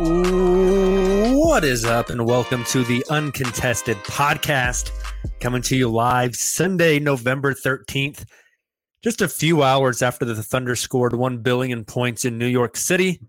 What 0.00 1.64
is 1.64 1.84
up, 1.84 2.08
and 2.08 2.24
welcome 2.24 2.62
to 2.66 2.84
the 2.84 3.04
Uncontested 3.10 3.96
Podcast, 4.04 4.92
coming 5.40 5.60
to 5.62 5.76
you 5.76 5.88
live 5.88 6.36
Sunday, 6.36 7.00
November 7.00 7.52
13th, 7.52 8.24
just 9.02 9.22
a 9.22 9.28
few 9.28 9.64
hours 9.64 10.00
after 10.00 10.24
the 10.24 10.40
Thunder 10.40 10.76
scored 10.76 11.16
1 11.16 11.38
billion 11.38 11.84
points 11.84 12.24
in 12.24 12.38
New 12.38 12.46
York 12.46 12.76
City. 12.76 13.20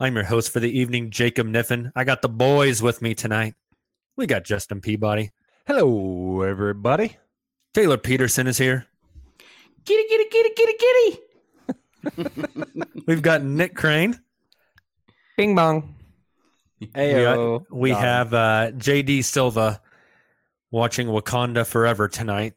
I'm 0.00 0.16
your 0.16 0.24
host 0.24 0.50
for 0.50 0.58
the 0.58 0.76
evening, 0.76 1.12
Jacob 1.12 1.46
Niffen. 1.46 1.92
I 1.94 2.02
got 2.02 2.20
the 2.20 2.28
boys 2.28 2.82
with 2.82 3.00
me 3.00 3.14
tonight. 3.14 3.54
We 4.16 4.26
got 4.26 4.42
Justin 4.42 4.80
Peabody. 4.80 5.30
Hello, 5.68 6.42
everybody. 6.42 7.16
Tayler 7.74 8.02
Peterson 8.02 8.48
is 8.48 8.58
here. 8.58 8.88
Kitty, 9.84 10.08
kitty, 10.08 10.24
kitty, 10.24 10.50
kitty, 10.56 10.74
kitty. 12.16 12.92
We've 13.06 13.22
got 13.22 13.44
Nick 13.44 13.76
Crane. 13.76 14.20
Bing 15.36 15.54
bong. 15.54 15.94
We, 16.82 16.88
Ayo. 16.88 17.64
we 17.70 17.90
Got 17.90 18.00
have 18.00 18.34
uh, 18.34 18.70
JD 18.72 19.24
Silva 19.24 19.80
watching 20.72 21.06
Wakanda 21.06 21.64
Forever 21.64 22.08
tonight. 22.08 22.54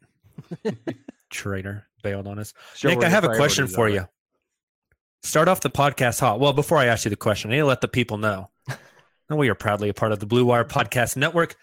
Traitor 1.30 1.86
bailed 2.02 2.26
on 2.26 2.40
us. 2.40 2.52
Show 2.74 2.88
Nick, 2.88 3.04
I 3.04 3.08
have 3.08 3.24
a 3.24 3.36
question 3.36 3.68
for 3.68 3.88
you. 3.88 4.08
Start 5.22 5.46
off 5.48 5.60
the 5.60 5.70
podcast 5.70 6.20
hot. 6.20 6.40
Well, 6.40 6.52
before 6.52 6.78
I 6.78 6.86
ask 6.86 7.04
you 7.04 7.10
the 7.10 7.16
question, 7.16 7.50
I 7.50 7.54
need 7.54 7.60
to 7.60 7.66
let 7.66 7.80
the 7.80 7.88
people 7.88 8.18
know 8.18 8.50
that 8.66 9.36
we 9.36 9.48
are 9.48 9.54
proudly 9.54 9.88
a 9.88 9.94
part 9.94 10.10
of 10.10 10.18
the 10.18 10.26
Blue 10.26 10.44
Wire 10.44 10.64
Podcast 10.64 11.16
Network, 11.16 11.54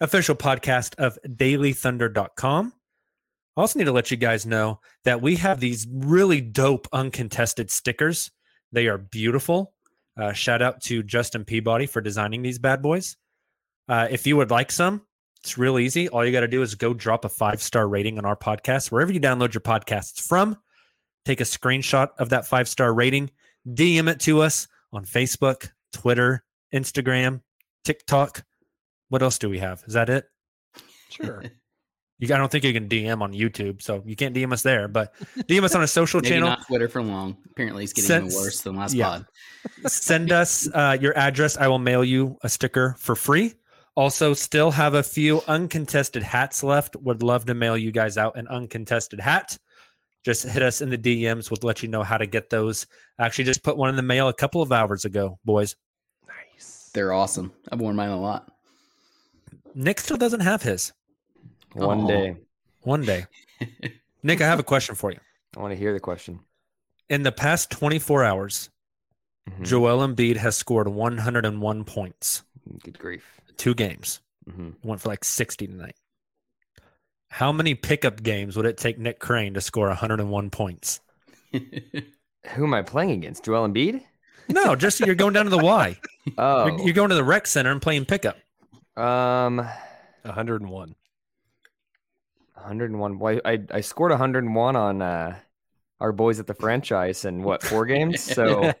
official 0.00 0.34
podcast 0.34 0.94
of 0.96 1.18
dailythunder.com. 1.26 2.72
I 3.56 3.60
also 3.60 3.78
need 3.78 3.86
to 3.86 3.92
let 3.92 4.10
you 4.10 4.16
guys 4.16 4.46
know 4.46 4.80
that 5.04 5.20
we 5.20 5.36
have 5.36 5.60
these 5.60 5.86
really 5.90 6.40
dope 6.40 6.88
uncontested 6.92 7.70
stickers. 7.70 8.30
They 8.72 8.86
are 8.86 8.98
beautiful. 8.98 9.74
Uh, 10.18 10.32
shout 10.32 10.60
out 10.62 10.80
to 10.82 11.02
Justin 11.02 11.44
Peabody 11.44 11.86
for 11.86 12.00
designing 12.00 12.42
these 12.42 12.58
bad 12.58 12.82
boys. 12.82 13.16
Uh, 13.88 14.08
if 14.10 14.26
you 14.26 14.36
would 14.36 14.50
like 14.50 14.72
some, 14.72 15.02
it's 15.42 15.56
real 15.56 15.78
easy. 15.78 16.08
All 16.08 16.24
you 16.24 16.32
got 16.32 16.40
to 16.40 16.48
do 16.48 16.62
is 16.62 16.74
go 16.74 16.92
drop 16.92 17.24
a 17.24 17.28
five 17.28 17.62
star 17.62 17.88
rating 17.88 18.18
on 18.18 18.24
our 18.24 18.36
podcast, 18.36 18.90
wherever 18.90 19.12
you 19.12 19.20
download 19.20 19.54
your 19.54 19.60
podcasts 19.60 20.20
from. 20.20 20.58
Take 21.24 21.40
a 21.40 21.44
screenshot 21.44 22.08
of 22.18 22.30
that 22.30 22.46
five 22.46 22.68
star 22.68 22.92
rating, 22.92 23.30
DM 23.66 24.10
it 24.10 24.20
to 24.20 24.42
us 24.42 24.66
on 24.92 25.04
Facebook, 25.04 25.70
Twitter, 25.92 26.44
Instagram, 26.74 27.42
TikTok. 27.84 28.44
What 29.08 29.22
else 29.22 29.38
do 29.38 29.48
we 29.48 29.58
have? 29.58 29.82
Is 29.86 29.94
that 29.94 30.10
it? 30.10 30.26
Sure. 31.10 31.44
You, 32.18 32.34
I 32.34 32.38
don't 32.38 32.50
think 32.50 32.64
you 32.64 32.72
can 32.72 32.88
DM 32.88 33.20
on 33.22 33.32
YouTube, 33.32 33.80
so 33.80 34.02
you 34.04 34.16
can't 34.16 34.34
DM 34.34 34.52
us 34.52 34.62
there. 34.62 34.88
But 34.88 35.14
DM 35.36 35.62
us 35.62 35.74
on 35.74 35.82
a 35.82 35.86
social 36.00 36.20
Maybe 36.20 36.30
channel. 36.34 36.48
not 36.48 36.66
Twitter 36.66 36.88
for 36.88 37.02
long. 37.02 37.36
Apparently, 37.50 37.84
it's 37.84 37.92
getting 37.92 38.08
Since- 38.08 38.34
even 38.34 38.44
worse 38.44 38.60
than 38.62 38.76
last 38.76 38.94
yeah. 38.94 39.04
pod. 39.08 39.26
send 39.86 40.32
us 40.32 40.68
uh, 40.74 40.96
your 41.00 41.16
address. 41.16 41.56
I 41.56 41.68
will 41.68 41.78
mail 41.78 42.02
you 42.04 42.36
a 42.42 42.48
sticker 42.48 42.96
for 42.98 43.14
free. 43.14 43.54
Also, 43.94 44.32
still 44.34 44.70
have 44.70 44.94
a 44.94 45.02
few 45.02 45.42
uncontested 45.48 46.22
hats 46.22 46.62
left. 46.62 46.94
Would 46.96 47.22
love 47.22 47.46
to 47.46 47.54
mail 47.54 47.76
you 47.76 47.90
guys 47.92 48.16
out 48.16 48.36
an 48.36 48.46
uncontested 48.48 49.20
hat. 49.20 49.56
Just 50.24 50.44
hit 50.46 50.62
us 50.62 50.80
in 50.80 50.90
the 50.90 50.98
DMs. 50.98 51.50
We'll 51.50 51.58
let 51.62 51.82
you 51.82 51.88
know 51.88 52.02
how 52.02 52.16
to 52.18 52.26
get 52.26 52.50
those. 52.50 52.86
I 53.18 53.26
Actually, 53.26 53.44
just 53.44 53.62
put 53.62 53.76
one 53.76 53.88
in 53.90 53.96
the 53.96 54.02
mail 54.02 54.28
a 54.28 54.34
couple 54.34 54.60
of 54.62 54.72
hours 54.72 55.04
ago, 55.04 55.38
boys. 55.44 55.76
nice. 56.26 56.90
They're 56.94 57.12
awesome. 57.12 57.52
I've 57.70 57.80
worn 57.80 57.94
mine 57.96 58.10
a 58.10 58.20
lot. 58.20 58.50
Nick 59.74 60.00
still 60.00 60.16
doesn't 60.16 60.40
have 60.40 60.62
his. 60.62 60.92
One 61.74 62.00
Aw. 62.02 62.06
day. 62.08 62.36
One 62.82 63.02
day. 63.04 63.26
Nick, 64.22 64.40
I 64.40 64.46
have 64.46 64.58
a 64.58 64.64
question 64.64 64.94
for 64.94 65.10
you. 65.12 65.18
I 65.56 65.60
want 65.60 65.72
to 65.72 65.76
hear 65.78 65.92
the 65.92 66.00
question. 66.00 66.40
In 67.08 67.22
the 67.22 67.32
past 67.32 67.70
24 67.70 68.24
hours, 68.24 68.70
Mhm. 69.48 69.64
Joel 69.64 70.06
Embiid 70.06 70.36
has 70.36 70.56
scored 70.56 70.88
101 70.88 71.84
points, 71.84 72.42
Good 72.84 72.98
grief. 72.98 73.24
two 73.56 73.74
games. 73.74 74.20
hmm 74.50 74.70
went 74.82 75.00
for 75.00 75.08
like 75.08 75.24
60 75.24 75.66
tonight. 75.66 75.96
How 77.30 77.50
many 77.52 77.74
pickup 77.74 78.22
games 78.22 78.56
would 78.56 78.66
it 78.66 78.76
take 78.76 78.98
Nick 78.98 79.18
Crane 79.20 79.54
to 79.54 79.60
score 79.62 79.88
101 79.88 80.50
points? 80.50 81.00
Who 81.52 82.64
am 82.64 82.74
I 82.74 82.82
playing 82.82 83.10
against? 83.12 83.44
Joel 83.44 83.68
Embiid? 83.68 84.02
No, 84.48 84.74
just 84.76 85.00
you're 85.00 85.14
going 85.14 85.32
down 85.34 85.44
to 85.44 85.50
the 85.50 85.58
Y. 85.58 85.98
Oh, 86.36 86.66
You're, 86.66 86.80
you're 86.82 86.94
going 86.94 87.08
to 87.08 87.14
the 87.14 87.24
rec 87.24 87.46
center 87.46 87.70
and 87.70 87.80
playing 87.80 88.04
pickup. 88.04 88.36
um, 88.98 89.66
101. 90.24 90.94
101. 92.60 93.18
Well, 93.18 93.40
I 93.44 93.60
I 93.70 93.80
scored 93.80 94.10
101 94.10 94.76
on 94.76 95.02
uh, 95.02 95.36
our 96.00 96.12
boys 96.12 96.38
at 96.40 96.46
the 96.46 96.54
franchise 96.54 97.24
in 97.24 97.42
what 97.42 97.62
four 97.62 97.86
games? 97.86 98.22
So 98.22 98.72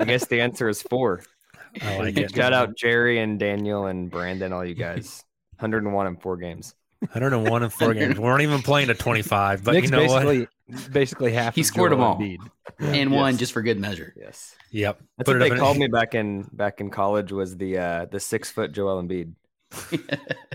I 0.00 0.04
guess 0.04 0.26
the 0.26 0.40
answer 0.40 0.68
is 0.68 0.82
four. 0.82 1.22
I 1.82 1.98
like 1.98 2.16
it. 2.16 2.34
Shout 2.34 2.52
out 2.52 2.76
Jerry 2.76 3.18
and 3.18 3.38
Daniel 3.38 3.86
and 3.86 4.10
Brandon, 4.10 4.52
all 4.52 4.64
you 4.64 4.74
guys. 4.74 5.24
101 5.58 6.06
in 6.06 6.16
four 6.16 6.36
games. 6.36 6.74
101 7.00 7.62
in 7.62 7.70
four 7.70 7.94
games. 7.94 8.16
We 8.18 8.24
weren't 8.24 8.42
even 8.42 8.62
playing 8.62 8.88
to 8.88 8.94
25, 8.94 9.62
but 9.64 9.72
Nick's 9.72 9.84
you 9.84 9.90
know 9.90 10.06
what? 10.06 10.24
basically 10.24 10.48
basically 10.92 11.32
half. 11.32 11.54
He 11.54 11.60
of 11.60 11.66
scored 11.66 11.92
'em 11.92 11.98
Joel 11.98 12.06
all. 12.08 12.18
Embiid. 12.18 12.38
and 12.80 13.10
one 13.12 13.36
just 13.36 13.52
for 13.52 13.62
good 13.62 13.78
measure. 13.78 14.12
Yes. 14.16 14.54
Yep. 14.72 15.00
That's 15.16 15.26
Put 15.28 15.36
what 15.36 15.40
they 15.40 15.46
up 15.50 15.52
in- 15.52 15.58
called 15.58 15.76
me 15.76 15.86
back 15.88 16.14
in 16.14 16.42
back 16.52 16.80
in 16.80 16.90
college 16.90 17.32
was 17.32 17.56
the 17.56 17.78
uh 17.78 18.06
the 18.06 18.20
six 18.20 18.50
foot 18.50 18.72
Joel 18.72 19.02
Embiid. 19.02 19.34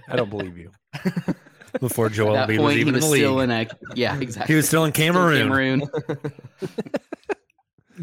I 0.09 0.15
don't 0.15 0.29
believe 0.29 0.57
you. 0.57 0.71
before 1.79 2.09
Joel 2.09 2.37
At 2.37 2.47
that 2.47 2.53
Embiid 2.53 2.57
point, 2.57 2.65
was 2.65 2.73
he 2.75 2.81
even 2.81 2.93
was 2.95 3.03
in 3.05 3.09
the 3.11 3.17
still 3.17 3.33
league. 3.35 3.43
in 3.43 3.51
a 3.51 3.67
yeah, 3.95 4.19
exactly. 4.19 4.53
He 4.53 4.57
was 4.57 4.67
still 4.67 4.83
in 4.85 4.93
Still 4.93 5.13
Cameroon. 5.13 5.47
Cameroon. 5.47 5.81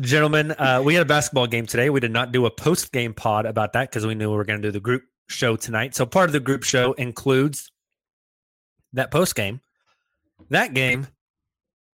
Gentlemen, 0.01 0.53
uh, 0.53 0.81
we 0.85 0.95
had 0.95 1.03
a 1.03 1.07
basketball 1.07 1.47
game 1.47 1.67
today. 1.67 1.91
We 1.91 2.01
did 2.01 2.13
not 2.13 2.31
do 2.31 2.47
a 2.47 2.51
post 2.51 2.93
game 2.93 3.15
pod 3.15 3.47
about 3.47 3.73
that 3.73 3.91
because 3.91 4.07
we 4.07 4.15
knew 4.15 4.31
we 4.31 4.37
were 4.37 4.45
going 4.45 4.61
to 4.63 4.69
do 4.69 4.73
the 4.73 4.81
group 4.81 5.03
show 5.29 5.57
tonight. 5.57 5.95
So 5.95 6.07
part 6.07 6.29
of 6.29 6.33
the 6.33 6.41
group 6.41 6.63
show 6.63 6.93
includes 6.93 7.73
that 8.93 9.11
post 9.11 9.35
game. 9.35 9.61
That 10.51 10.73
game 10.73 11.09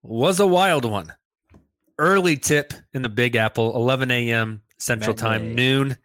was 0.02 0.40
a 0.40 0.46
wild 0.46 0.84
one. 0.84 1.12
early 1.98 2.36
tip 2.36 2.72
in 2.92 3.02
the 3.02 3.08
Big 3.08 3.36
Apple, 3.36 3.76
11 3.76 4.10
a.m. 4.10 4.62
Central 4.78 5.14
Time, 5.14 5.42
Matinee. 5.42 5.54
noon 5.54 5.96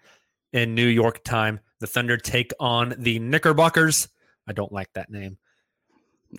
in 0.53 0.75
New 0.75 0.85
York 0.85 1.23
time. 1.23 1.59
The 1.79 1.87
Thunder 1.87 2.17
take 2.17 2.51
on 2.59 2.93
the 2.99 3.17
Knickerbockers. 3.17 4.07
I 4.47 4.53
don't 4.53 4.71
like 4.71 4.93
that 4.93 5.09
name. 5.09 5.37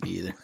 Me 0.03 0.09
either. 0.09 0.33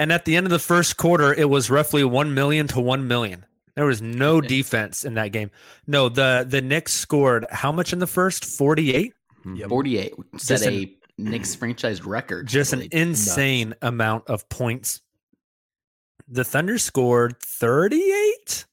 And 0.00 0.10
at 0.12 0.24
the 0.24 0.34
end 0.36 0.46
of 0.46 0.50
the 0.50 0.58
first 0.58 0.96
quarter, 0.96 1.32
it 1.32 1.48
was 1.48 1.70
roughly 1.70 2.02
1 2.02 2.34
million 2.34 2.66
to 2.68 2.80
1 2.80 3.06
million. 3.06 3.46
There 3.76 3.84
was 3.86 4.02
no 4.02 4.40
defense 4.40 5.04
in 5.04 5.14
that 5.14 5.28
game. 5.30 5.52
No, 5.86 6.08
the 6.08 6.44
the 6.48 6.60
Knicks 6.60 6.92
scored 6.92 7.46
how 7.52 7.70
much 7.70 7.92
in 7.92 8.00
the 8.00 8.06
first? 8.08 8.44
48? 8.44 9.12
Yep. 9.54 9.68
48 9.68 10.14
set 10.38 10.48
Just 10.48 10.66
an- 10.66 10.72
a 10.74 10.96
Knicks 11.18 11.54
franchise 11.54 12.04
record. 12.04 12.48
Just 12.48 12.72
an 12.72 12.80
Like, 12.80 12.92
insane 12.94 13.74
amount 13.80 14.26
of 14.28 14.48
points. 14.48 15.02
The 16.26 16.42
Thunder 16.42 16.78
scored 16.78 17.38
38? 17.40 18.66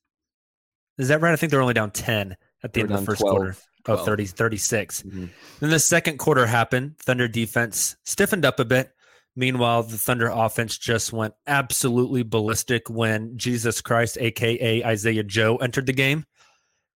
Is 0.97 1.09
that 1.09 1.21
right? 1.21 1.31
I 1.31 1.35
think 1.35 1.51
they're 1.51 1.61
only 1.61 1.75
down 1.75 1.91
10 1.91 2.35
at 2.63 2.73
the 2.73 2.79
They 2.79 2.81
end 2.81 2.89
of 2.91 2.94
the 2.94 2.95
down 2.97 3.05
first 3.05 3.21
quarter. 3.21 3.55
12. 3.85 4.00
Oh, 4.00 4.03
30, 4.05 4.25
36. 4.25 5.01
Mhm. 5.03 5.29
Then 5.59 5.69
the 5.69 5.77
second 5.79 6.17
quarter 6.17 6.47
happened. 6.47 6.97
Thunder 6.97 7.27
defense 7.27 7.97
stiffened 8.03 8.45
up 8.45 8.59
a 8.59 8.65
bit. 8.65 8.92
Meanwhile, 9.35 9.83
the 9.83 9.97
Thunder 9.97 10.27
offense 10.30 10.77
just 10.77 11.12
went 11.12 11.33
absolutely 11.47 12.21
ballistic 12.24 12.89
when 12.89 13.35
Jesus 13.38 13.81
Christ, 13.81 14.18
aka 14.19 14.83
Isaiah 14.83 15.24
Joe, 15.24 15.57
entered 15.57 15.88
the 15.88 15.94
game 15.94 16.25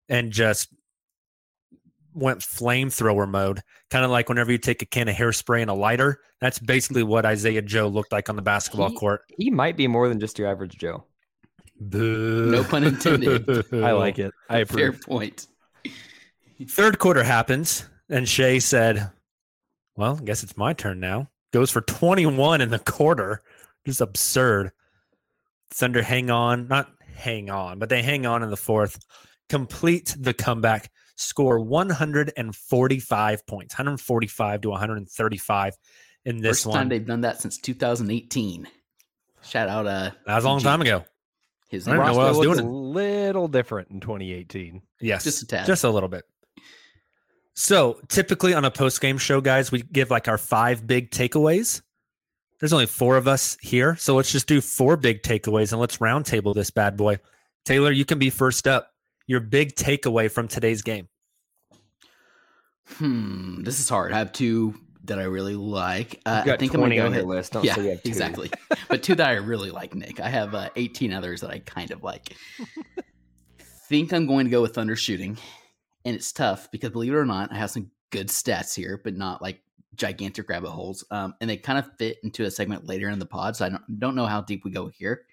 and 0.10 0.32
just 0.32 0.68
went 2.14 2.40
flamethrower 2.40 3.28
mode. 3.30 3.62
Kind 3.90 4.04
of 4.06 4.12
like 4.12 4.28
whenever 4.30 4.52
you 4.52 4.58
take 4.58 4.82
a 4.82 4.86
can 4.86 5.08
of 5.08 5.16
hairspray 5.16 5.62
and 5.62 5.70
a 5.70 5.74
lighter. 5.74 6.20
That's 6.42 6.60
basically 6.60 7.04
what 7.04 7.26
Isaiah 7.26 7.62
Joe 7.62 7.88
looked 7.88 8.12
like 8.12 8.30
on 8.30 8.36
the 8.36 8.42
basketball 8.42 8.90
He- 8.90 8.96
court. 8.98 9.22
He 9.38 9.50
might 9.50 9.78
be 9.78 9.88
more 9.88 10.10
than 10.10 10.20
just 10.20 10.38
your 10.38 10.50
average 10.50 10.78
Joe. 10.78 11.06
Boo. 11.80 12.52
No 12.52 12.64
pun 12.64 12.84
intended. 12.84 13.50
I 13.74 13.92
like 13.92 14.20
it. 14.20 14.34
I 14.50 14.64
Fair 14.66 14.90
approve. 14.90 15.02
point. 15.02 15.48
Third 16.68 17.00
quarter 17.00 17.24
happens, 17.24 17.86
and 18.10 18.28
Shai 18.28 18.60
said, 18.60 19.12
Well, 19.98 20.18
I 20.22 20.24
guess 20.24 20.42
it's 20.44 20.56
my 20.56 20.72
turn 20.74 21.00
now. 21.02 21.30
Goes 21.56 21.72
for 21.72 21.80
21 21.80 22.60
in 22.60 22.69
the 22.69 22.80
quarter. 22.80 23.42
Just 23.86 24.02
absurd. 24.02 24.74
Thunder 25.69 26.02
hang 26.02 26.30
on, 26.30 26.68
not 26.68 26.90
hang 27.16 27.50
on, 27.50 27.80
but 27.80 27.88
they 27.88 28.02
hang 28.02 28.25
on 28.25 28.44
in 28.44 28.50
the 28.50 28.57
fourth, 28.57 29.00
complete 29.48 30.13
the 30.19 30.34
comeback, 30.34 30.92
score 31.16 31.57
145 31.62 33.48
points, 33.48 33.74
145 33.74 34.62
to 34.62 34.69
135 34.69 35.78
in 36.25 36.42
this 36.42 36.57
First 36.57 36.66
one. 36.66 36.75
time 36.75 36.90
they've 36.90 37.07
done 37.07 37.22
that 37.22 37.40
since 37.40 37.57
2018. 37.57 38.68
Shout 39.42 39.69
out 39.69 39.88
uh 39.88 40.12
that 40.25 40.36
was 40.36 40.44
a 40.44 40.48
long 40.50 40.60
time 40.60 40.81
ago. 40.81 41.06
his 41.69 41.88
I 41.88 41.92
don't 41.92 42.00
know 42.00 42.06
roster 42.07 42.18
what 42.18 42.25
I 42.25 42.31
was 42.31 42.57
doing 42.57 42.60
a 42.60 42.69
little 42.69 43.48
different 43.48 43.92
in 43.92 44.02
2018. 44.02 44.81
Yes. 45.00 45.24
Just 45.24 45.44
a 45.44 45.48
tad. 45.48 45.68
Just 45.68 45.86
a 45.86 45.90
little 45.90 46.10
bit. 46.10 46.25
So 47.56 48.00
typically 48.10 48.54
on 48.54 48.66
a 48.66 48.72
post 48.72 49.00
game 49.02 49.18
show, 49.18 49.42
guys, 49.42 49.72
we 49.72 49.81
give 49.81 50.12
like 50.12 50.28
our 50.28 50.38
five 50.38 50.86
big 50.86 51.10
takeaways. 51.10 51.81
There's 52.60 52.74
only 52.74 52.86
four 52.86 53.18
of 53.18 53.28
us 53.28 53.57
here. 53.62 53.96
So 53.96 54.16
let's 54.16 54.31
just 54.31 54.48
do 54.48 54.62
four 54.62 54.98
big 54.98 55.24
takeaways 55.24 55.72
and 55.72 55.80
let's 55.80 55.98
roundtable 55.98 56.54
this 56.54 56.69
bad 56.69 56.98
boy. 56.98 57.19
Tayler, 57.66 57.96
you 57.96 58.06
can 58.06 58.19
be 58.19 58.30
first 58.30 58.68
up. 58.68 58.92
Your 59.28 59.40
big 59.40 59.75
takeaway 59.75 60.30
from 60.30 60.48
today's 60.48 60.81
game. 60.81 61.07
Hmm, 62.88 63.63
this 63.63 63.80
is 63.80 63.90
hard. 63.90 64.13
I 64.13 64.19
have 64.19 64.31
two 64.31 64.75
that 65.06 65.19
I 65.19 65.24
really 65.24 65.56
like. 65.56 66.22
Uh, 66.25 66.44
got 66.44 66.56
I 66.56 66.57
think 66.57 66.74
20 66.74 66.84
I'm 66.84 66.90
gonna 66.90 66.96
go 66.96 67.06
on 67.06 67.13
your 67.13 67.36
list. 67.36 67.54
Don't 67.54 67.63
yeah, 67.63 67.75
say 67.75 67.84
you 67.84 67.90
have 67.90 68.04
two. 68.04 68.10
exactly. 68.10 68.52
but 68.90 69.02
two 69.02 69.16
that 69.16 69.28
I 69.28 69.34
really 69.34 69.72
like, 69.72 69.96
Nick. 69.96 70.19
I 70.19 70.30
have 70.30 70.54
uh, 70.54 70.69
18 70.75 71.13
others 71.13 71.42
that 71.42 71.50
I 71.50 71.60
kind 71.60 71.92
of 71.92 72.04
like. 72.04 72.36
think 73.88 74.13
I'm 74.13 74.25
going 74.25 74.46
to 74.46 74.52
go 74.52 74.62
with 74.62 74.75
Thunder 74.75 74.96
shooting, 74.96 75.38
and 76.06 76.16
it's 76.16 76.31
tough 76.31 76.69
because 76.72 76.92
believe 76.92 77.13
it 77.13 77.18
or 77.18 77.25
not, 77.25 77.52
I 77.52 77.56
have 77.56 77.72
some 77.72 77.92
good 78.12 78.28
stats 78.28 78.75
here, 78.75 79.02
but 79.04 79.18
not 79.18 79.42
like 79.42 79.62
gigantic 79.96 80.48
rabbit 80.50 80.69
holes. 80.69 81.04
Um, 81.12 81.34
and 81.42 81.50
they 81.50 81.57
kind 81.57 81.80
of 81.80 81.90
fit 81.98 82.18
into 82.24 82.46
a 82.46 82.52
segment 82.52 82.86
later 82.86 83.10
in 83.10 83.19
the 83.19 83.25
pod, 83.25 83.56
so 83.56 83.66
I 83.66 83.69
don't, 83.69 84.00
don't 84.00 84.16
know 84.16 84.25
how 84.25 84.42
deep 84.42 84.63
we 84.63 84.72
go 84.72 84.88
here. 84.88 85.25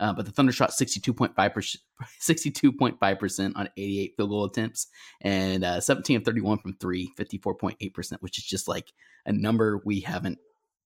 Uh, 0.00 0.12
but 0.12 0.26
the 0.26 0.32
Thunder 0.32 0.50
shot 0.50 0.70
62.5 0.70 1.54
percent, 1.54 1.82
62.5 2.20 3.18
percent 3.18 3.56
on 3.56 3.68
88 3.76 4.14
field 4.16 4.30
goal 4.30 4.44
attempts, 4.44 4.88
and 5.20 5.64
uh, 5.64 5.80
17 5.80 6.16
of 6.16 6.24
31 6.24 6.58
from 6.58 6.74
three, 6.74 7.12
54.8 7.16 7.94
percent, 7.94 8.22
which 8.22 8.38
is 8.38 8.44
just 8.44 8.66
like 8.66 8.92
a 9.26 9.32
number 9.32 9.80
we 9.84 10.00
haven't 10.00 10.38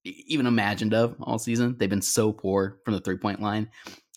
even 0.05 0.47
imagined 0.47 0.95
of 0.95 1.17
all 1.23 1.39
season. 1.39 1.77
They've 1.79 1.89
been 1.89 2.03
so 2.03 2.33
poor 2.33 2.81
from 2.85 2.95
the 2.95 3.01
three 3.01 3.17
point 3.17 3.41
line. 3.41 3.71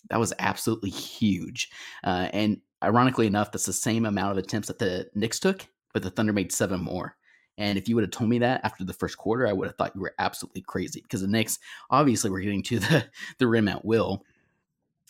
That 0.09 0.19
was 0.19 0.33
absolutely 0.39 0.89
huge. 0.89 1.69
Uh, 2.03 2.27
and 2.33 2.62
ironically 2.83 3.28
enough, 3.28 3.51
that's 3.51 3.66
the 3.66 3.74
same 3.74 4.06
amount 4.06 4.31
of 4.31 4.38
attempts 4.38 4.68
that 4.68 4.80
the 4.80 5.10
Knicks 5.16 5.39
took, 5.39 5.66
but 5.94 6.04
the 6.04 6.10
Thunder 6.10 6.33
made 6.33 6.51
seven 6.51 6.81
more. 6.81 7.16
And 7.57 7.78
if 7.78 7.88
you 7.88 7.95
would 7.95 8.04
have 8.04 8.12
told 8.12 8.30
me 8.30 8.39
that 8.39 8.62
after 8.63 8.83
the 8.83 8.94
first 8.94 9.18
quarter, 9.18 9.45
I 9.48 9.54
would 9.54 9.68
have 9.68 9.75
thought 9.75 9.94
you 9.95 10.01
were 10.01 10.16
absolutely 10.18 10.62
crazy 10.62 11.01
because 11.01 11.22
the 11.22 11.28
Knicks 11.28 11.60
obviously 11.89 12.30
were 12.30 12.39
getting 12.39 12.63
to 12.63 12.80
the, 12.80 13.06
the 13.38 13.48
rim 13.48 13.68
at 13.68 13.86
will. 13.86 14.24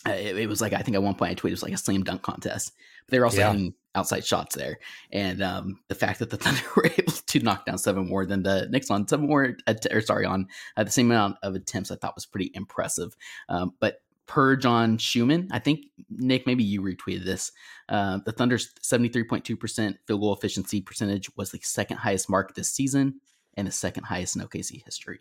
Uh, 0.06 0.10
it, 0.12 0.36
it 0.36 0.48
was 0.48 0.60
like, 0.60 0.72
I 0.72 0.78
think 0.82 0.96
at 0.96 1.02
one 1.02 1.14
point 1.14 1.30
I 1.30 1.34
tweeted 1.34 1.48
it 1.48 1.52
was 1.52 1.62
like 1.62 1.72
a 1.72 1.78
slam 1.78 2.02
dunk 2.02 2.22
contest. 2.22 2.72
But 3.06 3.12
they 3.12 3.18
were 3.20 3.26
also 3.26 3.38
Yeah. 3.38 3.52
hitting 3.52 3.74
outside 3.94 4.24
shots 4.26 4.56
there. 4.56 4.78
And 5.12 5.40
um, 5.42 5.78
the 5.88 5.94
fact 5.94 6.18
that 6.18 6.30
the 6.30 6.36
Thunder 6.38 6.60
were 6.76 6.86
able 6.86 7.12
to 7.12 7.38
knock 7.40 7.64
down 7.66 7.78
seven 7.78 8.08
more 8.08 8.26
than 8.26 8.42
the 8.42 8.66
Knicks 8.68 8.90
on 8.90 9.06
seven 9.06 9.28
more, 9.28 9.56
att- 9.68 9.86
or 9.92 10.00
sorry, 10.00 10.26
on 10.26 10.48
uh, 10.76 10.82
the 10.84 10.90
same 10.90 11.10
amount 11.10 11.36
of 11.44 11.54
attempts, 11.54 11.90
I 11.92 11.94
thought 11.96 12.16
was 12.16 12.26
pretty 12.26 12.50
impressive. 12.54 13.14
Um, 13.48 13.74
but 13.78 14.02
per 14.32 14.56
John 14.56 14.96
Schuhmann, 14.96 15.46
I 15.50 15.58
think 15.58 15.84
Nick, 16.08 16.46
maybe 16.46 16.64
you 16.64 16.80
retweeted 16.80 17.26
this. 17.26 17.52
Uh, 17.90 18.18
the 18.24 18.32
Thunder's 18.32 18.72
73.2% 18.82 19.94
field 20.06 20.20
goal 20.22 20.34
efficiency 20.34 20.80
percentage 20.80 21.28
was 21.36 21.50
the 21.50 21.60
second 21.62 21.98
highest 21.98 22.30
mark 22.30 22.54
this 22.54 22.72
season 22.72 23.20
and 23.58 23.66
the 23.66 23.72
second 23.72 24.04
highest 24.04 24.34
in 24.34 24.40
OKC 24.40 24.82
history. 24.86 25.18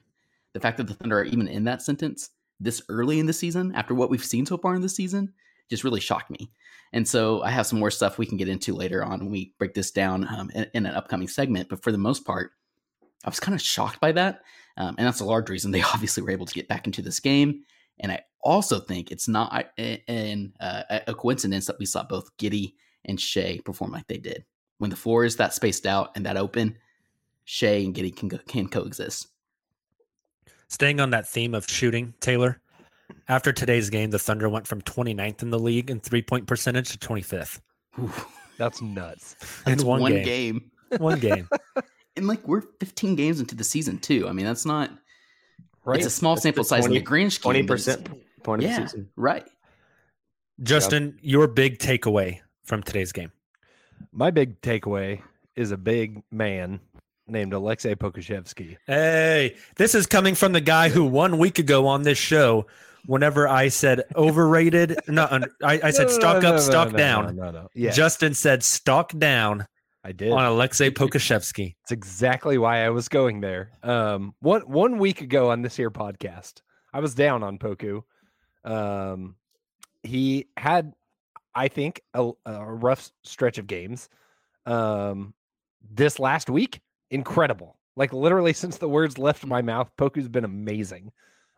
The 0.53 0.61
fact 0.61 0.77
that 0.77 0.87
the 0.87 0.93
Thunder 0.93 1.19
are 1.19 1.25
even 1.25 1.49
in 1.49 1.65
that 1.65 1.81
sentence 1.81 2.29
this 2.61 2.81
early 2.87 3.19
in 3.19 3.25
the 3.25 3.33
season, 3.33 3.75
after 3.75 3.93
what 3.93 4.09
we've 4.09 4.23
seen 4.23 4.45
so 4.45 4.57
far 4.57 4.75
in 4.75 4.81
the 4.81 4.87
season, 4.87 5.33
just 5.69 5.83
really 5.83 5.99
shocked 5.99 6.31
me. 6.31 6.49
And 6.93 7.05
so 7.05 7.41
I 7.41 7.49
have 7.49 7.67
some 7.67 7.79
more 7.79 7.91
stuff 7.91 8.17
we 8.17 8.25
can 8.25 8.37
get 8.37 8.47
into 8.47 8.73
later 8.73 9.03
on 9.03 9.19
when 9.19 9.31
we 9.31 9.53
break 9.59 9.73
this 9.73 9.91
down 9.91 10.25
um, 10.25 10.49
in, 10.55 10.67
in 10.73 10.85
an 10.85 10.95
upcoming 10.95 11.27
segment. 11.27 11.67
But 11.67 11.83
for 11.83 11.91
the 11.91 11.97
most 11.97 12.23
part, 12.23 12.51
I 13.25 13.29
was 13.29 13.41
kind 13.41 13.55
of 13.55 13.61
shocked 13.61 13.99
by 13.99 14.13
that. 14.13 14.43
Um, 14.77 14.95
and 14.97 15.05
that's 15.05 15.19
a 15.19 15.25
large 15.25 15.49
reason 15.49 15.71
they 15.71 15.81
obviously 15.93 16.23
were 16.23 16.31
able 16.31 16.45
to 16.45 16.53
get 16.53 16.69
back 16.69 16.85
into 16.85 17.01
this 17.01 17.19
game. 17.19 17.63
And 18.01 18.11
I 18.11 18.21
also 18.41 18.79
think 18.79 19.11
it's 19.11 19.27
not 19.27 19.65
a- 19.79 20.53
uh, 20.59 20.99
a 21.07 21.13
coincidence 21.13 21.67
that 21.67 21.79
we 21.79 21.85
saw 21.85 22.03
both 22.03 22.35
Giddey 22.37 22.73
and 23.05 23.19
Shai 23.19 23.59
perform 23.63 23.91
like 23.91 24.07
they 24.07 24.17
did. 24.17 24.43
When 24.79 24.89
the 24.89 24.95
floor 24.95 25.23
is 25.23 25.35
that 25.37 25.53
spaced 25.53 25.85
out 25.85 26.11
and 26.15 26.25
that 26.25 26.37
open, 26.37 26.77
Shai 27.45 27.83
and 27.83 27.95
Giddey 27.95 28.15
can, 28.15 28.27
go, 28.27 28.39
can 28.47 28.67
coexist. 28.67 29.27
Staying 30.67 30.99
on 30.99 31.11
that 31.11 31.27
theme 31.27 31.53
of 31.53 31.69
shooting, 31.69 32.13
Tayler, 32.21 32.57
after 33.27 33.51
today's 33.51 33.89
game, 33.89 34.09
the 34.09 34.19
Thunder 34.19 34.49
went 34.49 34.67
from 34.67 34.81
29th 34.81 35.43
in 35.43 35.49
the 35.49 35.59
league 35.59 35.89
in 35.89 35.99
three 35.99 36.21
point 36.21 36.47
percentage 36.47 36.89
to 36.91 36.97
25th. 36.97 37.59
Whew. 37.95 38.11
That's 38.57 38.81
nuts. 38.81 39.35
That's 39.65 39.81
in 39.81 39.87
one, 39.87 40.01
one 40.01 40.13
game. 40.13 40.23
game. 40.23 40.71
One 40.97 41.19
game. 41.19 41.49
And 42.17 42.27
like 42.27 42.45
we're 42.45 42.61
15 42.61 43.15
games 43.15 43.39
into 43.39 43.55
the 43.55 43.63
season 43.63 43.97
too. 43.97 44.27
I 44.27 44.33
mean, 44.33 44.45
that's 44.45 44.65
not 44.65 44.91
Right. 45.83 45.97
it's 45.97 46.07
a 46.07 46.09
small 46.11 46.35
That's 46.35 46.43
sample 46.43 46.63
the 46.63 46.67
size 46.69 46.85
in 46.85 46.91
20 46.91 46.99
the 46.99 47.05
grand 47.05 47.33
scheme. 47.33 47.43
Twenty 47.43 47.63
percent 47.63 48.09
point 48.43 48.63
of 48.63 48.69
Yeah, 48.69 48.81
the 48.81 48.87
season. 48.87 49.09
right. 49.15 49.45
Justin, 50.61 51.17
your 51.21 51.47
big 51.47 51.79
takeaway 51.79 52.39
from 52.63 52.83
today's 52.83 53.11
game. 53.11 53.31
My 54.11 54.29
big 54.31 54.61
takeaway 54.61 55.21
is 55.55 55.71
a 55.71 55.77
big 55.77 56.21
man 56.31 56.79
named 57.27 57.53
Aleksej 57.53 57.95
Pokusevski. 57.95 58.77
Hey, 58.85 59.55
this 59.77 59.95
is 59.95 60.05
coming 60.05 60.35
from 60.35 60.51
the 60.53 60.61
guy 60.61 60.89
who 60.89 61.03
one 61.05 61.37
week 61.37 61.57
ago 61.59 61.87
on 61.87 62.03
this 62.03 62.17
show, 62.17 62.67
whenever 63.05 63.47
I 63.47 63.69
said 63.69 64.03
overrated, 64.15 64.99
no, 65.07 65.23
I, 65.63 65.79
I 65.83 65.91
said 65.91 66.07
No, 66.07 66.13
no, 66.13 66.19
stock 66.19 66.43
no, 66.43 66.49
up, 66.49 66.55
no, 66.55 66.61
stock 66.61 66.91
down. 66.95 67.35
No, 67.35 67.45
no, 67.45 67.51
no. 67.51 67.67
Yeah, 67.73 67.91
Justin 67.91 68.33
said 68.33 68.63
stock 68.63 69.17
down 69.17 69.65
I 70.03 70.11
did. 70.11 70.31
on 70.31 70.43
Aleksej 70.43 70.91
Pokusevski. 70.91 71.75
It's 71.83 71.91
exactly 71.91 72.57
why 72.57 72.85
I 72.85 72.89
was 72.89 73.07
going 73.07 73.41
there. 73.41 73.71
Um, 73.83 74.33
one 74.39 74.61
one 74.61 74.97
week 74.97 75.21
ago 75.21 75.51
on 75.51 75.61
this 75.61 75.75
here 75.75 75.91
podcast, 75.91 76.61
I 76.93 76.99
was 76.99 77.13
down 77.13 77.43
on 77.43 77.59
Poku. 77.59 78.03
Um, 78.63 79.35
he 80.03 80.47
had, 80.57 80.93
I 81.53 81.67
think, 81.67 82.01
a, 82.13 82.31
a 82.45 82.65
rough 82.65 83.11
stretch 83.23 83.57
of 83.57 83.67
games. 83.67 84.09
Um, 84.65 85.33
this 85.89 86.19
last 86.19 86.49
week, 86.49 86.81
incredible. 87.09 87.77
Like 87.95 88.13
literally 88.13 88.53
since 88.63 88.77
the 88.77 88.89
words 88.89 89.17
left 89.17 89.45
my 89.45 89.61
mouth, 89.61 89.91
Poku's 89.97 90.27
been 90.27 90.45
amazing. 90.45 91.11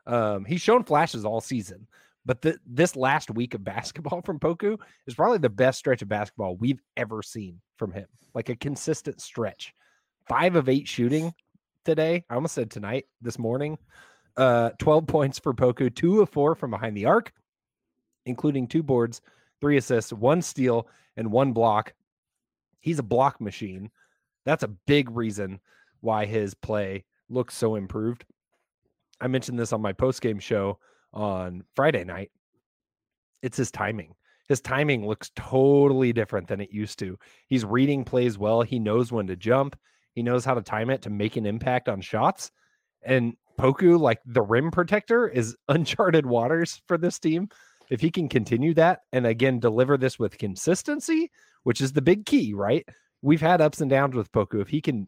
Um, 0.06 0.44
he's 0.44 0.62
shown 0.62 0.84
flashes 0.84 1.24
all 1.24 1.40
season, 1.40 1.88
but 2.25 2.42
th- 2.42 2.58
this 2.65 2.96
last 2.96 3.32
week 3.32 3.53
of 3.53 3.63
basketball 3.65 4.22
from 4.22 4.39
Poku 4.39 4.80
is 5.08 5.15
probably 5.15 5.39
the 5.39 5.50
best 5.50 5.80
stretch 5.80 6.01
of 6.01 6.10
basketball 6.10 6.56
we've 6.56 6.82
ever 6.98 7.22
seen 7.22 7.62
from 7.77 7.92
him. 7.92 8.08
Like 8.34 8.50
a 8.50 8.56
consistent 8.56 9.22
stretch. 9.22 9.74
Five 10.27 10.56
of 10.56 10.70
eight 10.70 10.88
shooting 10.88 11.34
today. 11.86 12.24
I 12.30 12.36
almost 12.36 12.56
said 12.56 12.72
tonight, 12.72 13.06
this 13.22 13.38
morning. 13.38 13.77
Uh, 14.38 14.72
12 14.80 15.06
points 15.06 15.39
for 15.39 15.53
Poku, 15.53 15.94
two 15.94 16.22
of 16.22 16.30
four 16.30 16.56
from 16.56 16.72
behind 16.72 16.98
the 16.98 17.06
arc. 17.06 17.32
including 18.25 18.68
two 18.68 18.82
boards, 18.84 19.22
three 19.62 19.77
assists, 19.77 20.13
one 20.13 20.42
steal, 20.42 20.88
and 21.18 21.32
one 21.32 21.53
block. 21.53 21.94
He's 22.80 23.00
a 23.00 23.03
block 23.03 23.39
machine. 23.42 23.92
That's 24.46 24.63
a 24.63 24.70
big 24.88 25.12
reason 25.12 25.60
why 26.01 26.25
his 26.25 26.53
play 26.53 27.06
looks 27.30 27.56
so 27.56 27.75
improved. 27.75 28.25
I 29.22 29.27
mentioned 29.27 29.60
this 29.60 29.74
on 29.74 29.82
my 29.82 29.94
post 29.94 30.22
game 30.22 30.39
show 30.39 30.80
on 31.13 31.63
Friday 31.75 32.03
night. 32.03 32.32
It's 33.41 33.58
his 33.58 33.72
timing. 33.72 34.15
His 34.50 34.62
timing 34.62 35.05
looks 35.05 35.32
totally 35.36 36.12
different 36.13 36.48
than 36.48 36.60
it 36.60 36.72
used 36.72 37.00
to. 37.00 37.17
He's 37.48 37.63
reading 37.63 38.03
plays 38.03 38.38
well. 38.38 38.62
He 38.62 38.79
knows 38.79 39.12
when 39.12 39.27
to 39.27 39.36
jump. 39.36 39.77
He 40.13 40.24
knows 40.24 40.46
how 40.46 40.53
to 40.53 40.62
time 40.62 40.89
it 40.89 41.01
to 41.03 41.10
make 41.10 41.38
an 41.38 41.46
impact 41.46 41.89
on 41.89 42.01
shots. 42.01 42.51
And 43.03 43.36
Poku, 43.58 44.00
like 44.00 44.20
the 44.25 44.41
rim 44.41 44.72
protector, 44.72 45.27
is 45.27 45.55
uncharted 45.70 46.25
waters 46.25 46.82
for 46.88 46.98
this 46.98 47.20
team. 47.20 47.50
If 47.89 48.01
he 48.01 48.12
can 48.12 48.29
continue 48.29 48.74
that 48.75 49.01
and 49.12 49.27
again 49.27 49.60
deliver 49.60 49.98
this 49.98 50.17
with 50.17 50.38
consistency, 50.38 51.32
which 51.63 51.82
is 51.82 51.93
the 51.93 52.01
big 52.01 52.25
key, 52.25 52.53
right? 52.53 52.88
We've 53.22 53.41
had 53.41 53.62
ups 53.62 53.82
and 53.82 53.89
downs 53.89 54.15
with 54.15 54.32
Poku. 54.32 54.62
If 54.62 54.70
he 54.70 54.82
can 54.82 55.08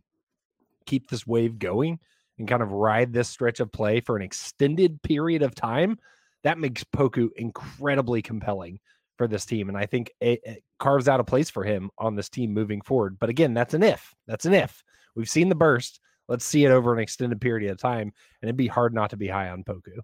keep 0.85 1.09
this 1.09 1.25
wave 1.25 1.57
going 1.57 1.99
and 2.37 2.47
kind 2.47 2.61
of 2.61 2.71
ride 2.71 3.13
this 3.13 3.29
stretch 3.29 3.59
of 3.59 3.71
play 3.71 3.99
for 3.99 4.15
an 4.15 4.21
extended 4.21 5.01
period 5.01 5.41
of 5.41 5.55
time, 5.55 5.97
that 6.43 6.57
makes 6.57 6.83
Poku 6.83 7.29
incredibly 7.35 8.21
compelling 8.21 8.79
for 9.17 9.27
this 9.27 9.45
team. 9.45 9.69
And 9.69 9.77
I 9.77 9.85
think 9.85 10.11
it, 10.19 10.41
it, 10.43 10.63
carves 10.77 11.07
out 11.07 11.21
a 11.21 11.23
place 11.23 11.49
for 11.49 11.63
him 11.63 11.89
on 11.97 12.15
this 12.15 12.27
team 12.27 12.53
moving 12.53 12.81
forward. 12.81 13.17
But 13.17 13.29
again, 13.29 13.53
that's 13.53 13.73
an 13.73 13.81
if. 13.81 14.13
That's 14.27 14.45
an 14.45 14.53
if. 14.53 14.83
We've 15.15 15.29
seen 15.29 15.47
the 15.47 15.55
burst. 15.55 16.01
Let's 16.27 16.43
see 16.43 16.65
it 16.65 16.69
over 16.69 16.93
an 16.93 16.99
extended 16.99 17.39
period 17.39 17.71
of 17.71 17.77
time. 17.77 18.11
And 18.41 18.49
it'd 18.49 18.57
be 18.57 18.67
hard 18.67 18.93
not 18.93 19.11
to 19.11 19.17
be 19.17 19.29
high 19.29 19.49
on 19.49 19.63
Poku. 19.63 19.99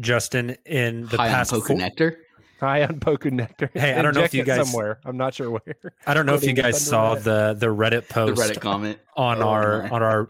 Justin, 0.00 0.56
in 0.66 1.06
the 1.06 1.16
High 1.16 1.28
past 1.28 1.52
on 1.52 1.60
Poku 1.60 1.66
four- 1.68 1.76
Nectar. 1.76 2.18
High 2.64 2.82
on 2.84 2.98
Poku 3.00 3.30
Nectar. 3.30 3.70
Hey, 3.74 3.94
I 3.94 4.02
don't 4.02 4.14
know 4.14 4.22
if 4.24 4.34
you 4.34 4.42
guys 4.44 4.68
somewhere. 4.70 4.98
I'm 5.04 5.16
not 5.16 5.34
sure 5.34 5.50
where. 5.50 5.76
I 6.06 6.14
don't 6.14 6.26
know 6.26 6.34
if 6.34 6.42
you 6.44 6.52
guys 6.54 6.84
saw 6.84 7.14
Reddit. 7.14 7.22
the 7.24 7.54
the 7.58 7.66
Reddit 7.66 8.08
The 8.08 8.14
post 8.14 8.40
Reddit 8.42 8.60
comment. 8.60 8.98
on 9.16 9.42
Oh, 9.42 9.48
our 9.48 9.82
my. 9.82 9.88
on 9.90 10.02
our 10.02 10.28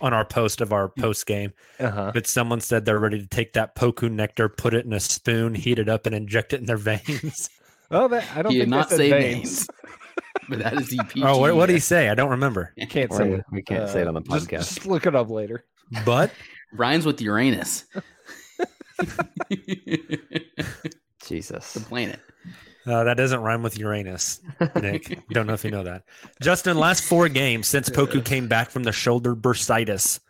on 0.00 0.12
our 0.12 0.24
post 0.24 0.60
of 0.60 0.72
our 0.72 0.88
post 0.88 1.24
game. 1.26 1.52
Uh-huh. 1.80 2.10
But 2.12 2.26
someone 2.26 2.60
said 2.60 2.84
they're 2.84 2.98
ready 2.98 3.20
to 3.20 3.26
take 3.26 3.54
that 3.54 3.74
Poku 3.74 4.10
nectar, 4.10 4.48
put 4.48 4.74
it 4.74 4.84
in 4.84 4.92
a 4.92 5.00
spoon, 5.00 5.54
heat 5.54 5.78
it 5.78 5.88
up, 5.88 6.04
and 6.06 6.14
inject 6.14 6.52
it 6.52 6.60
in 6.60 6.66
their 6.66 6.76
veins. 6.76 7.48
Oh, 7.90 8.08
that 8.08 8.24
I 8.34 8.42
don't 8.42 8.52
He 8.52 8.58
think 8.58 8.70
did 8.70 8.76
not 8.76 8.90
say 8.90 9.10
veins. 9.10 9.34
names. 9.34 9.68
But 10.48 10.58
that 10.60 10.74
is 10.74 10.90
EPG. 10.94 11.24
oh, 11.24 11.38
what 11.38 11.56
what 11.56 11.66
did 11.66 11.72
he 11.72 11.80
say? 11.80 12.08
I 12.08 12.14
don't 12.14 12.30
remember. 12.30 12.72
Can't 12.90 13.10
Or 13.10 13.16
say. 13.16 13.42
we 13.50 13.62
can't 13.62 13.88
say 13.88 14.02
it 14.02 14.06
on 14.06 14.14
the 14.14 14.20
just- 14.20 14.48
podcast. 14.48 14.74
Just, 14.74 14.86
look 14.86 15.06
it 15.06 15.16
up 15.16 15.28
later. 15.30 15.64
But 16.04 16.30
Rhymes 16.72 17.04
with 17.06 17.20
Uranus. 17.20 17.84
Jesus. 21.26 21.72
the 21.74 21.80
planet. 21.80 22.20
uh, 22.86 23.04
that 23.04 23.16
doesn't 23.16 23.40
rhyme 23.40 23.62
with 23.62 23.78
Uranus. 23.78 24.40
Nick, 24.80 25.18
don't 25.30 25.46
know 25.46 25.54
if 25.54 25.64
you 25.64 25.70
know 25.70 25.84
that. 25.84 26.04
Justin, 26.40 26.78
last 26.78 27.04
four 27.04 27.28
games 27.28 27.66
since 27.66 27.90
Poku 27.90 28.24
came 28.24 28.48
back 28.48 28.70
from 28.70 28.84
the 28.84 28.92
shoulder 28.92 29.34
bursitis, 29.34 30.20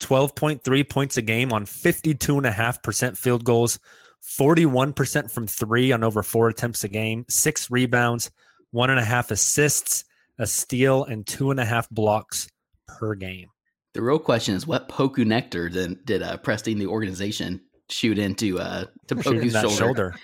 twelve 0.00 0.34
point 0.34 0.64
three 0.64 0.84
points 0.84 1.16
a 1.16 1.22
game 1.22 1.52
on 1.52 1.66
fifty 1.66 2.14
two 2.14 2.36
and 2.38 2.46
a 2.46 2.52
half 2.52 2.82
percent 2.82 3.18
field 3.18 3.44
goals, 3.44 3.78
forty 4.20 4.64
one 4.66 4.92
percent 4.92 5.30
from 5.30 5.46
three 5.46 5.92
on 5.92 6.02
over 6.02 6.22
four 6.22 6.48
attempts 6.48 6.84
a 6.84 6.88
game, 6.88 7.24
six 7.28 7.70
rebounds, 7.70 8.30
one 8.70 8.90
and 8.90 8.98
a 8.98 9.04
half 9.04 9.30
assists, 9.30 10.04
a 10.38 10.46
steal, 10.46 11.04
and 11.04 11.26
two 11.26 11.50
and 11.50 11.60
a 11.60 11.64
half 11.64 11.88
blocks 11.90 12.48
per 12.86 13.14
game. 13.14 13.48
The 13.94 14.02
real 14.02 14.18
question 14.18 14.54
is 14.54 14.66
what 14.66 14.88
Poku 14.88 15.26
Nectar 15.26 15.68
did, 15.68 16.04
did 16.04 16.22
uh, 16.22 16.36
Presti, 16.38 16.76
the 16.78 16.86
organization, 16.86 17.60
shoot 17.90 18.18
into 18.18 18.58
uh, 18.58 18.84
to 19.08 19.22
Shooting 19.22 19.40
Poku's 19.42 19.52
that 19.54 19.62
shoulder? 19.70 19.76
shoulder. 19.76 20.14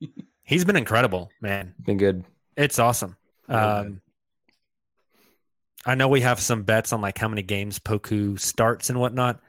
He's 0.44 0.64
been 0.64 0.76
incredible, 0.76 1.30
man. 1.40 1.74
Been 1.84 1.96
good. 1.98 2.24
It's 2.56 2.78
awesome. 2.78 3.16
Um, 3.48 4.00
I 5.84 5.94
know 5.94 6.08
we 6.08 6.20
have 6.20 6.38
some 6.40 6.62
bets 6.62 6.92
on 6.92 7.00
like 7.00 7.18
how 7.18 7.28
many 7.28 7.42
games 7.42 7.78
Poku 7.78 8.38
starts 8.38 8.90
and 8.90 9.00
whatnot. 9.00 9.40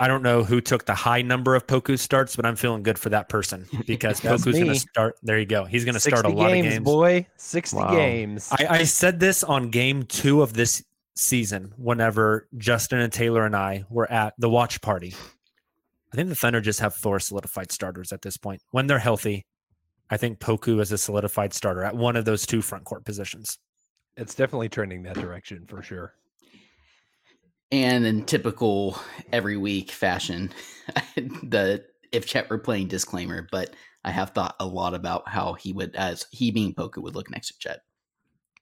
I 0.00 0.06
don't 0.06 0.22
know 0.22 0.44
who 0.44 0.60
took 0.60 0.84
the 0.86 0.94
high 0.94 1.22
number 1.22 1.56
of 1.56 1.66
Poku 1.66 1.98
starts, 1.98 2.36
but 2.36 2.46
I'm 2.46 2.54
feeling 2.56 2.82
good 2.84 2.98
for 2.98 3.08
that 3.10 3.28
person 3.28 3.66
because 3.86 4.20
Poku's 4.20 4.54
going 4.54 4.66
to 4.68 4.74
start. 4.76 5.16
There 5.22 5.38
you 5.38 5.46
go. 5.46 5.64
He's 5.64 5.84
going 5.84 5.94
to 5.94 6.00
start 6.00 6.24
a 6.24 6.28
lot 6.28 6.48
games, 6.50 6.66
of 6.66 6.72
games. 6.72 6.84
boy. 6.84 7.26
60 7.36 7.76
Wow. 7.76 7.90
games. 7.90 8.48
I, 8.52 8.66
I 8.70 8.84
said 8.84 9.18
this 9.18 9.42
on 9.42 9.70
game 9.70 10.04
two 10.04 10.42
of 10.42 10.52
this 10.54 10.84
season 11.16 11.74
whenever 11.76 12.46
Justin 12.56 13.00
and 13.00 13.12
Tayler 13.12 13.44
and 13.44 13.56
I 13.56 13.84
were 13.90 14.10
at 14.10 14.34
the 14.38 14.48
watch 14.48 14.80
party. 14.80 15.14
I 16.12 16.16
think 16.16 16.28
the 16.28 16.34
Thunder 16.34 16.60
just 16.60 16.80
have 16.80 16.94
four 16.94 17.20
solidified 17.20 17.70
starters 17.70 18.12
at 18.12 18.22
this 18.22 18.36
point. 18.36 18.62
When 18.70 18.86
they're 18.86 18.98
healthy, 18.98 19.44
I 20.10 20.16
think 20.16 20.38
Poku 20.38 20.80
is 20.80 20.90
a 20.90 20.98
solidified 20.98 21.52
starter 21.52 21.84
at 21.84 21.96
one 21.96 22.16
of 22.16 22.24
those 22.24 22.46
two 22.46 22.62
front 22.62 22.84
court 22.84 23.04
positions. 23.04 23.58
it's 24.16 24.34
definitely 24.34 24.68
trending 24.68 25.02
that 25.04 25.16
direction 25.16 25.66
for 25.66 25.82
sure. 25.82 26.14
And 27.70 28.06
in 28.06 28.24
typical 28.24 28.98
every 29.32 29.58
week 29.58 29.90
fashion, 29.90 30.50
the 31.16 31.84
if 32.10 32.26
Chet 32.26 32.48
were 32.48 32.58
playing 32.58 32.88
disclaimer, 32.88 33.46
but 33.52 33.74
I 34.04 34.10
have 34.10 34.30
thought 34.30 34.56
a 34.58 34.66
lot 34.66 34.94
about 34.94 35.28
how 35.28 35.52
he 35.52 35.74
would, 35.74 35.94
as 35.94 36.24
he 36.30 36.50
being 36.50 36.74
Poku, 36.74 37.02
would 37.02 37.14
look 37.14 37.30
next 37.30 37.48
to 37.48 37.58
Chet. 37.58 37.80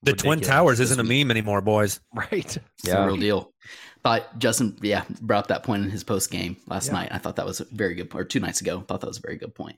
The 0.06 0.12
Twin 0.14 0.40
Towers 0.40 0.80
isn't 0.80 0.98
a 1.00 1.04
meme 1.04 1.30
anymore, 1.30 1.60
boys. 1.60 2.00
Right. 2.14 2.32
It's 2.32 2.58
Yeah. 2.84 3.00
the 3.02 3.06
real 3.08 3.16
deal. 3.16 3.52
But 4.02 4.38
Justin, 4.38 4.78
yeah, 4.82 5.04
brought 5.20 5.40
up 5.40 5.46
that 5.48 5.64
point 5.64 5.82
in 5.84 5.90
his 5.90 6.04
post 6.04 6.30
game 6.30 6.56
last 6.68 6.86
Yeah. 6.86 6.92
night. 6.94 7.08
I 7.10 7.18
thought 7.18 7.36
that 7.36 7.44
was 7.46 7.60
a 7.60 7.64
very 7.64 7.94
good, 7.96 8.08
or 8.14 8.24
two 8.24 8.38
nights 8.40 8.60
ago. 8.60 8.80
Thought 8.82 9.00
that 9.00 9.08
was 9.08 9.18
a 9.18 9.22
very 9.22 9.36
good 9.36 9.54
point. 9.54 9.76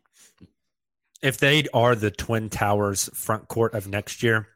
If 1.23 1.38
they 1.38 1.64
are 1.73 1.94
the 1.97 2.11
Twin 2.11 2.49
Towers 2.50 3.08
front 3.14 3.49
court 3.49 3.73
of 3.75 3.88
next 3.88 4.23
year, 4.23 4.49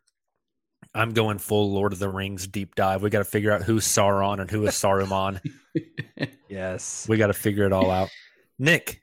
I'm 0.95 1.15
going 1.15 1.39
full 1.39 1.73
Lord 1.73 1.95
of 1.95 1.99
the 1.99 2.09
Rings 2.11 2.47
deep 2.47 2.75
dive. 2.75 3.03
We 3.03 3.09
got 3.09 3.21
to 3.21 3.25
figure 3.25 3.51
out 3.51 3.63
who's 3.63 3.87
Sauron 3.87 4.41
and 4.41 4.51
who 4.51 4.67
is 4.67 4.75
Saruman. 4.75 5.41
Yes. 6.51 7.07
we 7.09 7.17
got 7.17 7.29
to 7.29 7.33
figure 7.33 7.65
it 7.65 7.73
all 7.73 7.91
out. 7.91 8.11
Nick, 8.59 9.01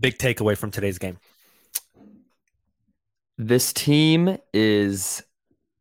big 0.00 0.18
takeaway 0.18 0.58
from 0.58 0.72
today's 0.72 0.98
game. 0.98 1.16
This 3.38 3.72
team 3.72 4.36
is 4.52 5.22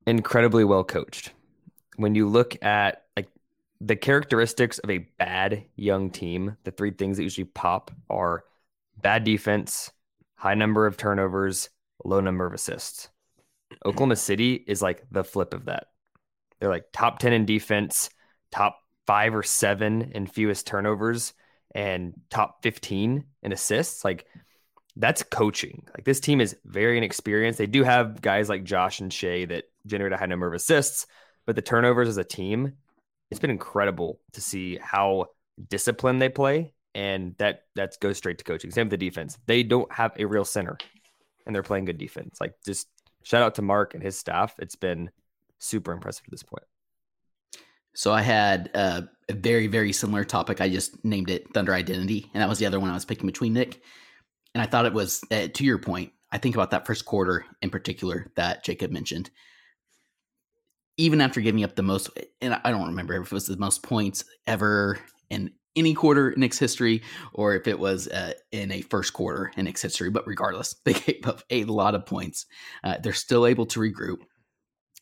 incredibly 0.05 0.63
well 0.63 0.83
coached. 0.83 1.31
When 1.97 2.15
you 2.15 2.27
look 2.27 2.63
at 2.63 3.03
like 3.15 3.27
the 3.79 3.95
characteristics 3.95 4.79
of 4.79 4.89
a 4.89 5.09
bad 5.19 5.65
young 5.75 6.09
team, 6.09 6.57
the 6.63 6.71
three 6.71 6.91
things 6.91 7.17
that 7.17 7.23
usually 7.23 7.45
pop 7.45 7.91
are 8.09 8.43
bad 9.01 9.23
defense, 9.23 9.91
high 10.35 10.55
number 10.55 10.85
of 10.85 10.97
turnovers, 10.97 11.69
low 12.03 12.19
number 12.19 12.45
of 12.45 12.53
assists. 12.53 13.09
Oklahoma 13.85 14.15
City 14.15 14.63
is 14.67 14.81
like 14.81 15.03
the 15.11 15.23
flip 15.23 15.53
of 15.53 15.65
that. 15.65 15.87
They're 16.59 16.69
like 16.69 16.85
top 16.93 17.19
10 17.19 17.33
in 17.33 17.45
defense, 17.45 18.09
top 18.51 18.79
five 19.07 19.35
or 19.35 19.43
seven 19.43 20.11
in 20.13 20.27
fewest 20.27 20.67
turnovers, 20.67 21.33
and 21.73 22.13
top 22.29 22.61
15 22.63 23.23
in 23.41 23.51
assists. 23.51 24.05
Like 24.05 24.27
that's 24.95 25.23
coaching. 25.23 25.83
Like 25.95 26.03
this 26.03 26.19
team 26.19 26.41
is 26.41 26.55
very 26.65 26.97
inexperienced. 26.97 27.57
They 27.57 27.67
do 27.67 27.83
have 27.83 28.21
guys 28.21 28.49
like 28.49 28.63
Josh 28.63 28.99
and 28.99 29.11
Shea 29.11 29.45
that 29.45 29.65
generate 29.85 30.13
a 30.13 30.17
high 30.17 30.25
number 30.25 30.47
of 30.47 30.53
assists, 30.53 31.07
but 31.45 31.55
the 31.55 31.61
turnovers 31.61 32.07
as 32.07 32.17
a 32.17 32.23
team, 32.23 32.73
it's 33.29 33.39
been 33.39 33.49
incredible 33.49 34.19
to 34.33 34.41
see 34.41 34.77
how 34.77 35.27
disciplined 35.69 36.21
they 36.21 36.29
play. 36.29 36.73
And 36.93 37.35
that 37.37 37.63
that 37.75 37.97
goes 38.01 38.17
straight 38.17 38.37
to 38.39 38.43
coaching. 38.43 38.69
Same 38.69 38.87
with 38.87 38.99
the 38.99 39.09
defense. 39.09 39.37
They 39.45 39.63
don't 39.63 39.91
have 39.93 40.11
a 40.17 40.25
real 40.25 40.43
center 40.43 40.77
and 41.45 41.55
they're 41.55 41.63
playing 41.63 41.85
good 41.85 41.97
defense. 41.97 42.39
Like 42.41 42.53
just 42.65 42.87
shout 43.23 43.41
out 43.41 43.55
to 43.55 43.61
Mark 43.61 43.93
and 43.93 44.03
his 44.03 44.17
staff. 44.17 44.55
It's 44.59 44.75
been 44.75 45.09
super 45.59 45.91
impressive 45.91 46.25
to 46.25 46.31
this 46.31 46.43
point. 46.43 46.63
So 47.93 48.13
I 48.13 48.21
had 48.21 48.69
uh, 48.73 49.01
a 49.29 49.33
very, 49.33 49.67
very 49.67 49.91
similar 49.91 50.23
topic. 50.23 50.61
I 50.61 50.69
just 50.69 51.03
named 51.03 51.29
it 51.29 51.53
Thunder 51.53 51.73
Identity, 51.73 52.29
and 52.33 52.41
that 52.41 52.49
was 52.49 52.57
the 52.57 52.65
other 52.65 52.79
one 52.79 52.89
I 52.89 52.93
was 52.93 53.05
picking 53.05 53.27
between 53.27 53.53
Nick. 53.53 53.81
And 54.53 54.61
I 54.61 54.65
thought 54.65 54.85
it 54.85 54.93
was 54.93 55.21
uh, 55.31 55.47
to 55.53 55.63
your 55.63 55.77
point. 55.77 56.11
I 56.31 56.37
think 56.37 56.55
about 56.55 56.71
that 56.71 56.87
first 56.87 57.05
quarter 57.05 57.45
in 57.61 57.69
particular 57.69 58.31
that 58.35 58.63
Jacob 58.63 58.91
mentioned. 58.91 59.29
Even 60.97 61.21
after 61.21 61.41
giving 61.41 61.63
up 61.63 61.75
the 61.75 61.83
most, 61.83 62.09
and 62.41 62.59
I 62.63 62.71
don't 62.71 62.87
remember 62.87 63.15
if 63.15 63.27
it 63.27 63.31
was 63.31 63.47
the 63.47 63.57
most 63.57 63.81
points 63.81 64.23
ever 64.45 64.99
in 65.29 65.51
any 65.75 65.93
quarter 65.93 66.31
in 66.31 66.41
Knicks 66.41 66.59
history, 66.59 67.01
or 67.33 67.55
if 67.55 67.65
it 67.67 67.79
was 67.79 68.07
uh, 68.09 68.33
in 68.51 68.71
a 68.71 68.81
first 68.81 69.13
quarter 69.13 69.51
in 69.55 69.65
Knicks 69.65 69.81
history. 69.81 70.09
But 70.09 70.27
regardless, 70.27 70.75
they 70.85 70.93
gave 70.93 71.25
up 71.25 71.43
a 71.49 71.63
lot 71.65 71.95
of 71.95 72.05
points. 72.05 72.45
Uh, 72.83 72.97
they're 73.01 73.13
still 73.13 73.45
able 73.45 73.65
to 73.67 73.79
regroup 73.79 74.19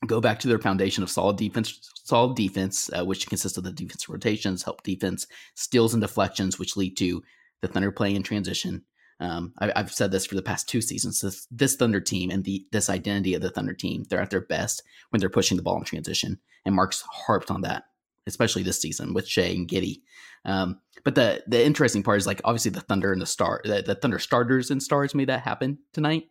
go 0.08 0.22
back 0.22 0.39
to 0.39 0.48
their 0.48 0.60
foundation 0.60 1.03
of 1.03 1.10
solid 1.10 1.38
defense, 1.38 1.91
solid 2.03 2.36
defense, 2.36 2.89
uh, 2.98 3.03
which 3.03 3.27
consists 3.27 3.58
of 3.58 3.63
the 3.63 3.72
defense 3.72 4.08
rotations, 4.08 4.63
help 4.63 4.84
defense, 4.84 5.27
steals 5.55 5.93
and 5.93 6.01
deflections, 6.01 6.58
which 6.58 6.77
lead 6.77 6.96
to 6.98 7.22
the 7.62 7.67
Thunder 7.67 7.91
playing 7.91 8.15
in 8.15 8.24
transition. 8.24 8.84
Um, 9.20 9.54
I, 9.60 9.72
I've 9.76 9.92
said 9.92 10.12
this 10.12 10.26
for 10.26 10.36
the 10.36 10.42
past 10.42 10.70
two 10.70 10.82
seasons. 10.82 11.22
This, 11.22 11.48
this 11.52 11.76
Thunder 11.76 12.00
team 12.00 12.30
and 12.30 12.44
the 12.44 12.66
this 12.72 12.90
identity 12.90 13.34
of 13.34 13.42
the 13.42 13.50
Thunder 13.50 13.74
team, 13.74 14.06
they're 14.10 14.22
at 14.22 14.30
their 14.30 14.42
best 14.42 14.84
when 15.10 15.20
they're 15.20 15.30
pushing 15.30 15.58
the 15.58 15.64
ball 15.64 15.78
in 15.78 15.84
transition. 15.84 16.40
And 16.66 16.76
Mark's 16.76 17.04
harped 17.12 17.52
on 17.52 17.62
that 17.62 17.84
especially 18.30 18.64
this 18.64 18.80
season 18.80 19.14
with 19.14 19.28
Shai 19.28 19.44
and 19.44 19.68
Giddey. 19.68 20.02
Um, 20.46 20.80
but 21.04 21.16
the 21.16 21.44
the 21.48 21.64
interesting 21.64 22.04
part 22.04 22.18
is 22.18 22.28
like 22.28 22.40
obviously 22.46 22.72
the 22.72 22.82
Thunder 22.82 23.12
and 23.12 23.22
the 23.22 23.26
Star, 23.26 23.62
the, 23.66 23.82
the 23.82 23.96
Thunder 23.96 24.20
starters 24.20 24.72
and 24.72 24.82
stars 24.82 25.14
made 25.14 25.30
that 25.30 25.42
happen 25.42 25.80
tonight. 25.92 26.28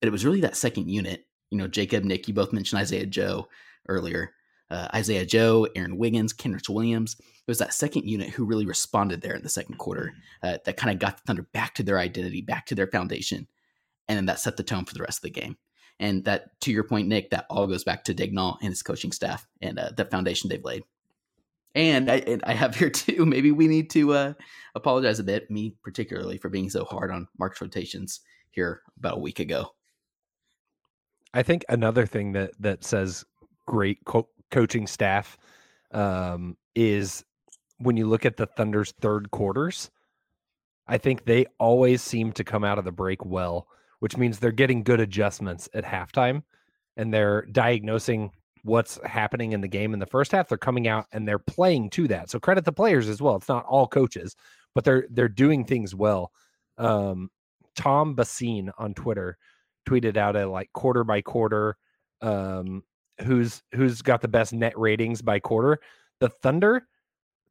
But 0.00 0.08
it 0.08 0.12
was 0.12 0.24
really 0.24 0.42
that 0.42 0.56
second 0.56 0.88
unit. 0.90 1.26
You 1.50 1.58
know, 1.58 1.68
Jacob, 1.68 2.04
Nick, 2.04 2.28
you 2.28 2.34
both 2.34 2.52
mentioned 2.52 2.80
Isaiah 2.80 3.06
Joe 3.06 3.48
earlier. 3.88 4.34
Uh, 4.70 4.88
Isaiah 4.94 5.24
Joe, 5.24 5.66
Aaron 5.74 5.96
Wiggins, 5.96 6.32
Kenrich 6.32 6.68
Williams. 6.68 7.16
It 7.18 7.50
was 7.50 7.58
that 7.58 7.72
second 7.72 8.04
unit 8.04 8.30
who 8.30 8.44
really 8.44 8.66
responded 8.66 9.22
there 9.22 9.34
in 9.34 9.42
the 9.42 9.48
second 9.48 9.78
quarter 9.78 10.12
uh, 10.42 10.58
that 10.64 10.76
kind 10.76 10.92
of 10.92 10.98
got 10.98 11.16
the 11.16 11.22
Thunder 11.26 11.46
back 11.52 11.74
to 11.76 11.82
their 11.82 11.98
identity, 11.98 12.42
back 12.42 12.66
to 12.66 12.74
their 12.74 12.86
foundation. 12.86 13.46
And 14.08 14.16
then 14.16 14.26
that 14.26 14.40
set 14.40 14.56
the 14.56 14.62
tone 14.62 14.84
for 14.84 14.94
the 14.94 15.02
rest 15.02 15.18
of 15.18 15.22
the 15.22 15.40
game. 15.40 15.56
And 16.00 16.24
that, 16.24 16.60
to 16.62 16.70
your 16.70 16.84
point, 16.84 17.08
Nick, 17.08 17.30
that 17.30 17.46
all 17.50 17.66
goes 17.66 17.84
back 17.84 18.04
to 18.04 18.14
Daigneault 18.14 18.58
and 18.60 18.70
his 18.70 18.82
coaching 18.82 19.12
staff 19.12 19.46
and 19.60 19.78
uh, 19.78 19.90
the 19.96 20.04
foundation 20.04 20.48
they've 20.48 20.64
laid. 20.64 20.84
And 21.74 22.10
I, 22.10 22.16
and 22.16 22.42
I, 22.44 22.54
have 22.54 22.74
here 22.76 22.90
too. 22.90 23.26
Maybe 23.26 23.50
we 23.50 23.66
need 23.66 23.90
to 23.90 24.12
uh, 24.12 24.32
apologize 24.74 25.18
a 25.18 25.24
bit, 25.24 25.50
me 25.50 25.74
particularly, 25.82 26.38
for 26.38 26.48
being 26.48 26.70
so 26.70 26.84
hard 26.84 27.10
on 27.10 27.28
Mark's 27.38 27.60
rotations 27.60 28.20
here 28.50 28.82
about 28.98 29.16
a 29.16 29.20
week 29.20 29.40
ago. 29.40 29.72
I 31.34 31.42
think 31.42 31.64
another 31.68 32.06
thing 32.06 32.32
that 32.32 32.52
that 32.58 32.84
says 32.84 33.24
great 33.66 34.04
co- 34.04 34.28
coaching 34.50 34.86
staff 34.86 35.36
um, 35.92 36.56
is 36.74 37.24
when 37.78 37.96
you 37.96 38.06
look 38.06 38.26
at 38.26 38.36
the 38.36 38.46
Thunder's 38.46 38.92
third 39.00 39.30
quarters. 39.30 39.90
I 40.90 40.96
think 40.96 41.24
they 41.24 41.44
always 41.58 42.00
seem 42.02 42.32
to 42.32 42.44
come 42.44 42.64
out 42.64 42.78
of 42.78 42.84
the 42.84 42.92
break 42.92 43.24
well 43.24 43.68
which 44.00 44.16
means 44.16 44.38
they're 44.38 44.52
getting 44.52 44.82
good 44.82 45.00
adjustments 45.00 45.68
at 45.74 45.84
halftime 45.84 46.42
and 46.96 47.12
they're 47.12 47.42
diagnosing 47.46 48.30
what's 48.62 48.98
happening 49.04 49.52
in 49.52 49.60
the 49.60 49.68
game 49.68 49.92
in 49.94 50.00
the 50.00 50.06
first 50.06 50.32
half. 50.32 50.48
They're 50.48 50.58
coming 50.58 50.88
out 50.88 51.06
and 51.12 51.26
they're 51.26 51.38
playing 51.38 51.90
to 51.90 52.08
that. 52.08 52.30
So 52.30 52.38
credit 52.38 52.64
the 52.64 52.72
players 52.72 53.08
as 53.08 53.22
well. 53.22 53.36
It's 53.36 53.48
not 53.48 53.64
all 53.66 53.86
coaches, 53.86 54.36
but 54.74 54.84
they're 54.84 55.06
they're 55.10 55.28
doing 55.28 55.64
things 55.64 55.94
well. 55.94 56.32
Um, 56.76 57.30
Tom 57.76 58.14
Basine 58.14 58.70
on 58.78 58.94
Twitter 58.94 59.36
tweeted 59.88 60.16
out 60.16 60.36
a 60.36 60.46
like 60.48 60.72
quarter 60.72 61.04
by 61.04 61.22
quarter 61.22 61.76
um, 62.20 62.82
who's 63.22 63.62
who's 63.74 64.02
got 64.02 64.20
the 64.20 64.28
best 64.28 64.52
net 64.52 64.76
ratings 64.78 65.22
by 65.22 65.38
quarter. 65.38 65.78
The 66.20 66.28
Thunder, 66.28 66.86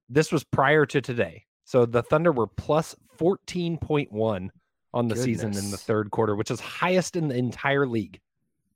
this 0.09 0.31
was 0.31 0.43
prior 0.43 0.86
to 0.86 1.01
today. 1.01 1.45
So 1.63 1.86
the 1.86 2.03
Thunder 2.03 2.31
were 2.31 2.47
plus 2.47 2.95
14.1 3.17 4.50
on 4.93 5.07
the 5.07 5.15
Goodness. 5.15 5.24
season 5.24 5.57
in 5.57 5.71
the 5.71 5.77
third 5.77 6.12
quarter, 6.12 6.36
which 6.36 6.50
is 6.51 6.59
highest 6.59 7.15
in 7.15 7.27
the 7.27 7.36
entire 7.36 7.86
league 7.86 8.19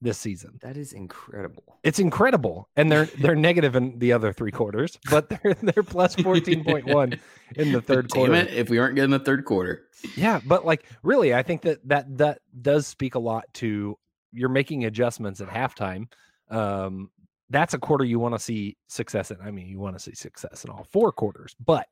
this 0.02 0.18
season. 0.18 0.60
That 0.62 0.78
is 0.78 0.94
incredible. 0.94 1.80
It's 1.84 2.00
incredible. 2.00 2.68
And 2.76 2.92
they're 2.92 3.06
they're 3.06 3.36
negative 3.36 3.76
in 3.76 3.98
the 4.00 4.12
other 4.14 4.34
three 4.34 4.52
quarters, 4.52 5.00
but 5.10 5.30
they're 5.30 5.54
they're 5.62 5.84
plus 5.84 6.16
14.1 6.18 7.20
in 7.56 7.72
the 7.72 7.82
third 7.82 8.10
quarter. 8.10 8.34
It, 8.34 8.54
if 8.54 8.70
we 8.70 8.80
aren't 8.80 8.96
getting 8.96 9.12
the 9.12 9.20
third 9.20 9.46
quarter. 9.46 9.84
Yeah, 10.16 10.42
but 10.46 10.66
like 10.66 10.86
really, 11.04 11.34
I 11.34 11.44
think 11.44 11.62
that 11.62 11.88
that 11.88 12.18
that 12.18 12.42
does 12.62 12.88
speak 12.88 13.16
a 13.16 13.20
lot 13.20 13.46
to 13.56 13.98
you're 14.34 14.50
making 14.50 14.86
adjustments 14.86 15.42
at 15.42 15.48
halftime. 15.48 16.08
Um 16.52 17.10
that's 17.50 17.74
a 17.74 17.80
quarter 17.80 18.06
you 18.06 18.20
want 18.20 18.34
to 18.34 18.40
see 18.40 18.78
success 18.88 19.30
in. 19.30 19.38
I 19.44 19.52
mean, 19.52 19.68
you 19.68 19.80
want 19.80 19.98
to 19.98 20.00
see 20.00 20.16
success 20.16 20.64
in 20.64 20.70
all 20.70 20.86
four 20.90 21.12
quarters, 21.12 21.54
but 21.66 21.88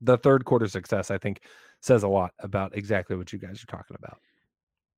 the 0.00 0.16
third 0.16 0.44
quarter 0.44 0.66
success, 0.68 1.10
I 1.10 1.18
think, 1.18 1.40
says 1.80 2.02
a 2.02 2.08
lot 2.08 2.32
about 2.38 2.76
exactly 2.76 3.14
what 3.16 3.32
you 3.32 3.38
guys 3.38 3.62
are 3.62 3.66
talking 3.66 3.96
about. 4.02 4.18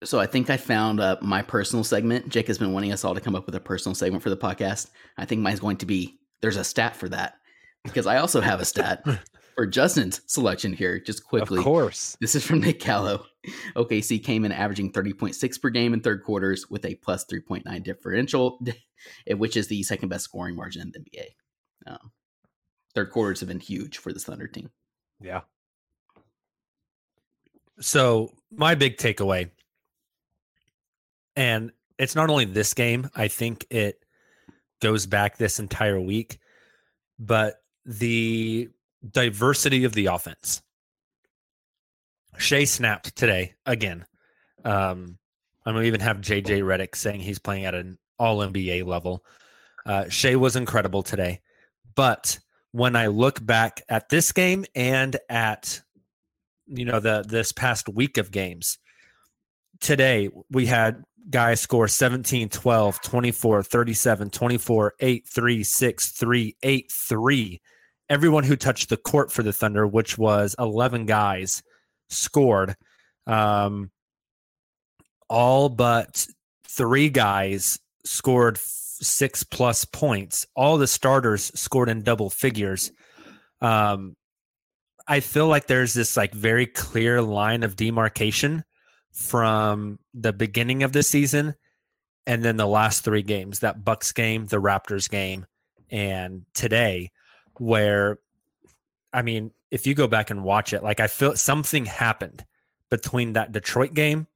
So 0.04 0.20
I 0.20 0.26
think 0.26 0.50
I 0.50 0.56
found 0.56 1.00
uh, 1.00 1.16
my 1.20 1.42
personal 1.42 1.82
segment. 1.82 2.28
Jake 2.28 2.46
has 2.49 2.58
been 2.58 2.73
wanting 2.73 2.92
us 2.92 3.04
all 3.04 3.14
to 3.14 3.20
come 3.20 3.35
up 3.35 3.46
with 3.46 3.54
a 3.54 3.61
personal 3.61 3.94
segment 3.94 4.23
for 4.23 4.30
the 4.30 4.37
podcast. 4.37 4.90
I 5.16 5.25
think 5.25 5.40
mine's 5.40 5.61
going 5.61 5.78
to 5.78 5.87
be 5.87 6.18
there's 6.42 6.56
a 6.56 6.64
stat 6.64 6.94
for 6.94 7.08
that 7.08 7.35
because 7.82 8.06
I 8.06 8.18
also 8.18 8.40
have 8.40 8.61
a 8.61 8.64
stat 8.64 9.04
for 9.56 9.66
Justin's 9.66 10.20
selection 10.26 10.73
here. 10.73 10.99
Just 10.99 11.25
quickly, 11.25 11.58
of 11.58 11.64
course, 11.64 12.16
this 12.20 12.35
is 12.35 12.44
from 12.44 12.61
Nick 12.61 12.80
Gallo. 12.80 13.25
OKC 13.76 14.22
came 14.22 14.44
in 14.44 14.52
averaging 14.52 14.92
30.6 14.92 15.60
per 15.60 15.70
game 15.70 15.94
in 15.94 16.00
third 16.00 16.22
quarters 16.22 16.68
with 16.70 16.84
a 16.84 16.94
plus 16.96 17.24
3.9 17.26 17.82
differential, 17.82 18.58
which 19.30 19.56
is 19.56 19.68
the 19.68 19.82
second 19.82 20.08
best 20.08 20.25
scoring 20.25 20.56
margin 20.56 20.82
in 20.82 20.92
the 20.92 20.99
NBA. 20.99 21.92
Um, 21.92 22.12
third 22.94 23.10
quarters 23.10 23.40
have 23.40 23.49
been 23.49 23.60
huge 23.60 23.99
for 23.99 24.12
this 24.12 24.25
Thunder 24.25 24.49
team. 24.49 24.71
Yeah, 25.21 25.42
so 27.80 28.32
my 28.50 28.75
big 28.75 28.97
takeaway, 28.97 29.50
and 31.34 31.73
it's 31.99 32.14
not 32.14 32.30
only 32.30 32.44
this 32.44 32.75
game, 32.75 33.10
I 33.14 33.28
think 33.28 33.66
it 33.71 34.02
goes 34.80 35.06
back 35.06 35.36
this 35.36 35.58
entire 35.58 36.00
week, 36.00 36.38
but 37.18 37.56
the 37.84 38.71
diversity 39.08 39.84
of 39.84 39.92
the 39.92 40.06
offense. 40.06 40.62
Shai 42.38 42.64
snapped 42.64 43.16
today 43.16 43.54
again. 43.64 44.04
Um, 44.64 45.18
I'm 45.64 45.75
gonna 45.75 45.86
even 45.86 46.00
have 46.00 46.18
JJ 46.18 46.62
Redick 46.62 46.94
saying 46.94 47.20
he's 47.20 47.38
playing 47.38 47.64
at 47.64 47.75
an 47.75 47.99
all 48.18 48.38
NBA 48.38 48.86
level. 48.86 49.25
Uh, 49.84 50.08
Shai 50.08 50.36
was 50.36 50.56
incredible 50.56 51.02
today, 51.02 51.40
but 51.94 52.38
when 52.72 52.94
I 52.94 53.06
look 53.06 53.44
back 53.44 53.82
at 53.88 54.08
this 54.08 54.32
game 54.32 54.64
and 54.75 55.16
at 55.28 55.80
you 56.66 56.84
know 56.84 57.00
the 57.00 57.25
this 57.26 57.52
past 57.52 57.88
week 57.88 58.18
of 58.18 58.30
games 58.30 58.78
today 59.80 60.28
we 60.50 60.66
had 60.66 61.02
guys 61.30 61.60
score 61.60 61.88
17 61.88 62.49
12 62.49 63.00
24 63.00 63.62
37 63.62 64.30
24 64.30 64.94
8 65.00 65.28
3 65.28 65.62
6 65.64 66.12
3 66.12 66.56
8 66.62 66.92
3 66.92 67.60
everyone 68.08 68.44
who 68.44 68.56
touched 68.56 68.88
the 68.88 68.96
court 68.96 69.32
for 69.32 69.42
the 69.42 69.52
thunder 69.52 69.86
which 69.86 70.18
was 70.18 70.54
11 70.58 71.06
guys 71.06 71.62
scored 72.08 72.76
um 73.26 73.90
all 75.28 75.69
but 75.69 76.26
three 76.69 77.08
guys 77.08 77.78
scored 78.04 78.58
six 78.58 79.42
plus 79.42 79.84
points. 79.84 80.47
All 80.54 80.78
the 80.78 80.86
starters 80.86 81.50
scored 81.58 81.88
in 81.88 82.02
double 82.02 82.30
figures. 82.30 82.92
Um 83.60 84.16
I 85.08 85.21
feel 85.21 85.47
like 85.47 85.66
there's 85.66 85.95
this 85.95 86.16
like 86.16 86.34
very 86.34 86.66
clear 86.66 87.23
line 87.23 87.62
of 87.62 87.76
demarcation 87.76 88.64
from 89.12 89.99
the 90.14 90.32
beginning 90.32 90.82
of 90.82 90.92
the 90.92 91.02
season 91.02 91.54
and 92.26 92.45
then 92.45 92.56
the 92.56 92.66
last 92.66 93.04
three 93.04 93.23
games, 93.23 93.60
that 93.60 93.84
Bucks 93.84 94.12
game, 94.12 94.47
the 94.47 94.60
Raptors 94.60 95.08
game, 95.08 95.47
and 95.90 96.45
today, 96.54 97.12
where 97.58 98.19
I 99.12 99.23
mean, 99.23 99.52
if 99.70 99.86
you 99.86 99.94
go 99.94 100.06
back 100.06 100.30
and 100.30 100.44
watch 100.44 100.72
it, 100.72 100.82
like 100.82 101.00
I 101.00 101.06
feel 101.06 101.36
something 101.36 101.86
happened 101.86 102.44
between 102.90 103.34
that 103.34 103.52
Detroit 103.52 103.94
game 103.94 104.26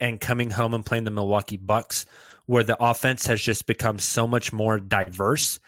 and 0.00 0.20
coming 0.20 0.50
home 0.50 0.74
and 0.74 0.84
playing 0.84 1.04
the 1.04 1.10
Milwaukee 1.10 1.56
Bucks, 1.56 2.06
where 2.46 2.64
the 2.64 2.82
offense 2.82 3.26
has 3.26 3.40
just 3.40 3.66
become 3.66 3.98
so 3.98 4.26
much 4.26 4.52
more 4.52 4.78
diverse. 4.78 5.58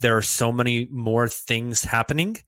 There 0.00 0.16
are 0.16 0.22
so 0.22 0.52
many 0.52 0.86
more 0.90 1.28
things 1.28 1.82
happening 1.82 2.38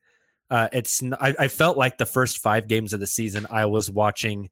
uh, 0.50 0.68
it's 0.72 1.02
I, 1.02 1.34
I, 1.38 1.48
felt 1.48 1.76
like 1.76 1.96
the 1.96 2.06
first 2.06 2.38
five 2.38 2.66
games 2.66 2.92
of 2.92 2.98
the 2.98 3.06
season 3.06 3.46
I 3.50 3.66
was 3.66 3.88
watching 3.88 4.50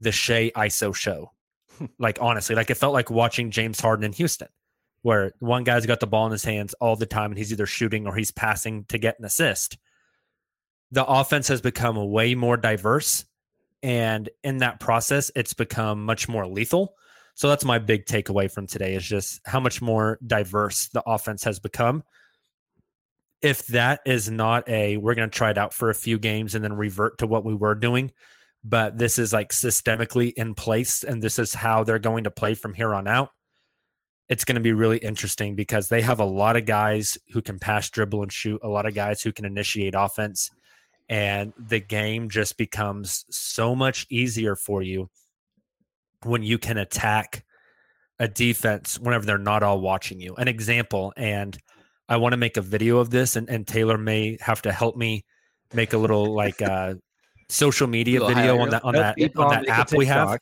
the 0.00 0.10
Shai 0.10 0.50
ISO 0.56 0.94
show. 0.94 1.30
like 1.98 2.18
honestly, 2.22 2.56
like 2.56 2.70
it 2.70 2.76
felt 2.76 2.94
like 2.94 3.10
watching 3.10 3.50
James 3.50 3.78
Harden 3.78 4.04
in 4.04 4.12
Houston, 4.14 4.48
where 5.02 5.34
one 5.38 5.64
guy's 5.64 5.84
got 5.84 6.00
the 6.00 6.06
ball 6.06 6.24
in 6.24 6.32
his 6.32 6.44
hands 6.44 6.74
all 6.80 6.96
the 6.96 7.06
time 7.06 7.32
and 7.32 7.38
he's 7.38 7.52
either 7.52 7.66
shooting 7.66 8.06
or 8.06 8.16
he's 8.16 8.30
passing 8.30 8.84
to 8.84 8.96
get 8.96 9.18
an 9.18 9.26
assist. 9.26 9.76
The 10.92 11.04
offense 11.04 11.48
has 11.48 11.60
become 11.60 12.10
way 12.10 12.34
more 12.34 12.56
diverse, 12.56 13.24
and 13.82 14.28
in 14.44 14.58
that 14.58 14.80
process, 14.80 15.30
it's 15.34 15.54
become 15.54 16.04
much 16.04 16.28
more 16.28 16.46
lethal. 16.46 16.94
So 17.34 17.48
that's 17.48 17.64
my 17.64 17.78
big 17.78 18.06
takeaway 18.06 18.50
from 18.50 18.66
today 18.66 18.94
is 18.94 19.04
just 19.04 19.40
how 19.44 19.60
much 19.60 19.82
more 19.82 20.18
diverse 20.26 20.88
the 20.88 21.02
offense 21.06 21.44
has 21.44 21.58
become 21.58 22.02
if 23.42 23.66
that 23.68 24.00
is 24.06 24.30
not 24.30 24.68
a 24.68 24.96
we're 24.96 25.14
going 25.14 25.28
to 25.28 25.36
try 25.36 25.50
it 25.50 25.58
out 25.58 25.74
for 25.74 25.90
a 25.90 25.94
few 25.94 26.18
games 26.18 26.54
and 26.54 26.64
then 26.64 26.72
revert 26.72 27.18
to 27.18 27.26
what 27.26 27.44
we 27.44 27.54
were 27.54 27.74
doing 27.74 28.10
but 28.64 28.98
this 28.98 29.18
is 29.18 29.32
like 29.32 29.50
systemically 29.50 30.32
in 30.34 30.54
place 30.54 31.04
and 31.04 31.22
this 31.22 31.38
is 31.38 31.54
how 31.54 31.84
they're 31.84 31.98
going 31.98 32.24
to 32.24 32.30
play 32.30 32.54
from 32.54 32.74
here 32.74 32.94
on 32.94 33.06
out 33.06 33.30
it's 34.28 34.44
going 34.44 34.56
to 34.56 34.60
be 34.60 34.72
really 34.72 34.98
interesting 34.98 35.54
because 35.54 35.88
they 35.88 36.00
have 36.00 36.18
a 36.18 36.24
lot 36.24 36.56
of 36.56 36.66
guys 36.66 37.16
who 37.32 37.40
can 37.40 37.58
pass 37.58 37.88
dribble 37.90 38.22
and 38.22 38.32
shoot 38.32 38.60
a 38.64 38.68
lot 38.68 38.86
of 38.86 38.94
guys 38.94 39.22
who 39.22 39.32
can 39.32 39.44
initiate 39.44 39.94
offense 39.96 40.50
and 41.08 41.52
the 41.58 41.80
game 41.80 42.28
just 42.28 42.56
becomes 42.56 43.24
so 43.30 43.74
much 43.74 44.06
easier 44.10 44.56
for 44.56 44.82
you 44.82 45.08
when 46.24 46.42
you 46.42 46.58
can 46.58 46.78
attack 46.78 47.44
a 48.18 48.26
defense 48.26 48.98
whenever 48.98 49.24
they're 49.26 49.38
not 49.38 49.62
all 49.62 49.80
watching 49.80 50.20
you. 50.20 50.34
An 50.36 50.48
example 50.48 51.12
and 51.16 51.58
I 52.08 52.16
want 52.18 52.32
to 52.32 52.36
make 52.36 52.56
a 52.56 52.62
video 52.62 52.98
of 52.98 53.10
this, 53.10 53.36
and, 53.36 53.48
and 53.48 53.66
Tayler 53.66 54.00
may 54.00 54.38
have 54.40 54.62
to 54.62 54.72
help 54.72 54.96
me 54.96 55.24
make 55.74 55.92
a 55.92 55.98
little 55.98 56.34
like 56.34 56.62
uh, 56.62 56.94
social 57.48 57.86
media 57.86 58.24
video 58.24 58.58
on 58.58 58.70
that 58.70 58.84
on 58.84 58.94
that 58.94 59.16
on 59.36 59.50
that 59.50 59.68
app 59.68 59.92
we 59.92 60.06
have. 60.06 60.38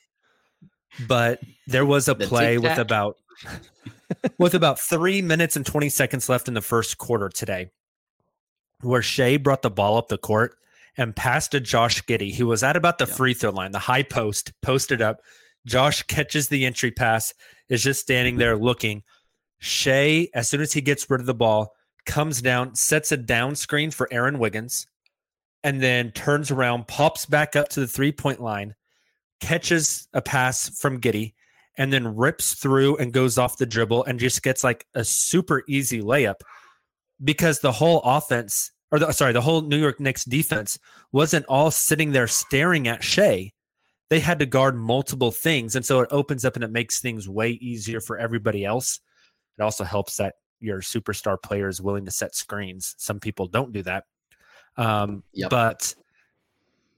But 1.07 1.41
there 1.67 1.85
was 1.85 2.07
a 2.07 2.15
play 2.15 2.57
with 2.57 2.77
about 2.77 3.17
with 4.37 4.53
about 4.53 4.79
three 4.79 5.21
minutes 5.21 5.55
and 5.55 5.65
twenty 5.65 5.89
seconds 5.89 6.29
left 6.29 6.47
in 6.47 6.53
the 6.53 6.61
first 6.61 6.97
quarter 6.97 7.29
today, 7.29 7.71
where 8.81 9.01
Shai 9.01 9.37
brought 9.37 9.61
the 9.61 9.69
ball 9.69 9.97
up 9.97 10.07
the 10.07 10.17
court 10.17 10.55
and 10.97 11.15
passed 11.15 11.51
to 11.51 11.59
Josh 11.59 12.01
Giddey, 12.03 12.33
who 12.33 12.47
was 12.47 12.63
at 12.63 12.75
about 12.75 12.97
the 12.97 13.07
free 13.07 13.33
throw 13.33 13.51
line, 13.51 13.71
the 13.71 13.79
high 13.79 14.03
post, 14.03 14.53
posted 14.61 15.01
up. 15.01 15.21
Josh 15.65 16.03
catches 16.03 16.47
the 16.47 16.65
entry 16.65 16.91
pass, 16.91 17.33
is 17.69 17.83
just 17.83 18.01
standing 18.01 18.37
there 18.37 18.55
looking. 18.55 19.03
Shai, 19.59 20.27
as 20.33 20.47
soon 20.47 20.61
as 20.61 20.73
he 20.73 20.81
gets 20.81 21.09
rid 21.09 21.19
of 21.19 21.25
the 21.25 21.33
ball, 21.33 21.73
comes 22.05 22.41
down, 22.41 22.75
sets 22.75 23.11
a 23.11 23.17
down 23.17 23.55
screen 23.55 23.91
for 23.91 24.07
Aaron 24.11 24.39
Wiggins, 24.39 24.87
and 25.63 25.81
then 25.81 26.11
turns 26.11 26.51
around, 26.51 26.87
pops 26.87 27.25
back 27.25 27.55
up 27.55 27.69
to 27.69 27.79
the 27.79 27.87
three 27.87 28.11
point 28.11 28.39
line, 28.39 28.75
catches 29.39 30.07
a 30.13 30.21
pass 30.21 30.69
from 30.79 31.01
Giddey, 31.01 31.33
and 31.77 31.91
then 31.91 32.15
rips 32.15 32.53
through 32.53 32.97
and 32.97 33.11
goes 33.11 33.37
off 33.37 33.57
the 33.57 33.65
dribble 33.65 34.05
and 34.05 34.19
just 34.19 34.43
gets 34.43 34.63
like 34.63 34.85
a 34.93 35.03
super 35.03 35.63
easy 35.67 36.01
layup 36.01 36.35
because 37.23 37.59
the 37.59 37.71
whole 37.71 38.01
offense 38.03 38.71
or 38.91 38.99
the, 38.99 39.11
sorry, 39.11 39.33
the 39.33 39.41
whole 39.41 39.61
New 39.61 39.77
York 39.77 39.99
Knicks 39.99 40.23
defense 40.23 40.79
wasn't 41.11 41.45
all 41.47 41.71
sitting 41.71 42.11
there 42.11 42.27
staring 42.27 42.87
at 42.87 43.03
Shai. 43.03 43.51
They 44.09 44.19
had 44.19 44.39
to 44.39 44.45
guard 44.45 44.77
multiple 44.77 45.31
things. 45.31 45.75
And 45.75 45.85
so 45.85 46.01
it 46.01 46.09
opens 46.11 46.45
up 46.45 46.55
and 46.55 46.63
it 46.63 46.71
makes 46.71 46.99
things 46.99 47.27
way 47.27 47.51
easier 47.51 47.99
for 47.99 48.17
everybody 48.17 48.63
else. 48.63 48.99
It 49.57 49.63
also 49.63 49.83
helps 49.83 50.17
that 50.17 50.35
your 50.59 50.81
superstar 50.81 51.41
player 51.41 51.67
is 51.67 51.81
willing 51.81 52.05
to 52.05 52.11
set 52.11 52.35
screens. 52.35 52.95
Some 52.97 53.19
people 53.19 53.47
don't 53.47 53.73
do 53.73 53.81
that. 53.83 54.05
Um, 54.77 55.23
Yep. 55.33 55.49
But 55.49 55.95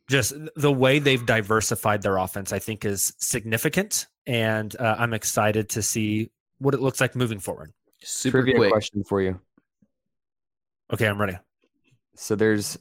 just 0.10 0.34
the 0.56 0.72
way 0.72 1.00
they've 1.00 1.26
diversified 1.26 2.02
their 2.02 2.18
offense, 2.18 2.52
I 2.52 2.60
think, 2.60 2.86
is 2.86 3.14
significant. 3.18 4.08
And 4.26 4.76
uh, 4.80 4.96
I'm 5.00 5.14
excited 5.14 5.70
to 5.70 5.82
see 5.82 6.32
what 6.60 6.74
it 6.74 6.82
looks 6.82 7.00
like 7.00 7.16
moving 7.16 7.40
forward. 7.40 7.72
Super 8.04 8.40
Trivia 8.40 8.56
quick. 8.56 8.72
question 8.72 9.04
for 9.04 9.22
you. 9.22 9.40
Okay, 10.94 11.08
I'm 11.08 11.20
ready. 11.20 11.38
So 12.16 12.36
there's 12.36 12.78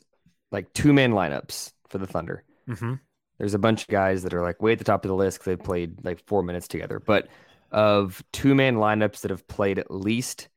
like 0.50 0.72
two 0.72 0.92
man 0.92 1.12
lineups 1.12 1.72
for 1.88 1.98
the 1.98 2.06
Thunder. 2.06 2.44
hmm 2.66 2.94
There's 3.38 3.54
a 3.54 3.58
bunch 3.58 3.82
of 3.82 3.88
guys 3.88 4.22
that 4.22 4.34
are 4.34 4.42
like 4.42 4.62
way 4.62 4.72
at 4.72 4.78
the 4.78 4.84
top 4.84 5.04
of 5.04 5.08
the 5.08 5.14
list 5.14 5.38
because 5.38 5.56
they 5.56 5.62
played 5.62 6.04
like 6.04 6.24
four 6.26 6.42
minutes 6.42 6.68
together. 6.68 7.00
But 7.00 7.28
of 7.70 8.22
two 8.32 8.54
man 8.54 8.76
lineups 8.76 9.20
that 9.20 9.30
have 9.30 9.46
played 9.48 9.78
at 9.78 9.90
least 9.90 10.48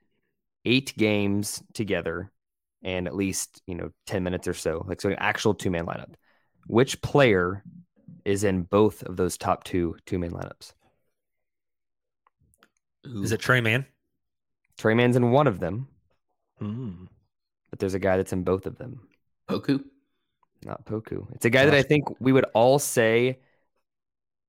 eight 0.65 0.93
games 0.97 1.63
together 1.73 2.31
and 2.83 3.07
at 3.07 3.15
least, 3.15 3.61
you 3.67 3.75
know, 3.75 3.91
10 4.05 4.23
minutes 4.23 4.47
or 4.47 4.53
so, 4.53 4.85
like 4.87 5.01
so 5.01 5.09
an 5.09 5.15
actual 5.19 5.53
two 5.53 5.71
man 5.71 5.85
lineup, 5.85 6.13
which 6.67 7.01
player 7.01 7.63
is 8.25 8.43
in 8.43 8.63
both 8.63 9.03
of 9.03 9.17
those 9.17 9.37
top 9.37 9.63
two 9.63 9.95
two 10.05 10.19
man 10.19 10.31
lineups? 10.31 10.73
Is 13.23 13.31
it 13.31 13.39
Tre 13.39 13.61
Mann? 13.61 13.85
Tre 14.77 14.95
Mann's 14.95 15.15
in 15.15 15.29
one 15.29 15.45
of 15.45 15.59
them, 15.59 15.87
Hmm. 16.59 17.05
But 17.69 17.79
there's 17.79 17.93
a 17.93 17.99
guy 17.99 18.17
that's 18.17 18.33
in 18.33 18.43
both 18.43 18.65
of 18.65 18.77
them. 18.77 19.07
Poku? 19.49 19.83
Not 20.65 20.85
Poku. 20.85 21.27
It's 21.33 21.45
a 21.45 21.49
guy 21.49 21.65
that 21.65 21.73
I 21.73 21.81
think 21.83 22.05
we 22.19 22.31
would 22.31 22.45
all 22.53 22.79
say 22.79 23.39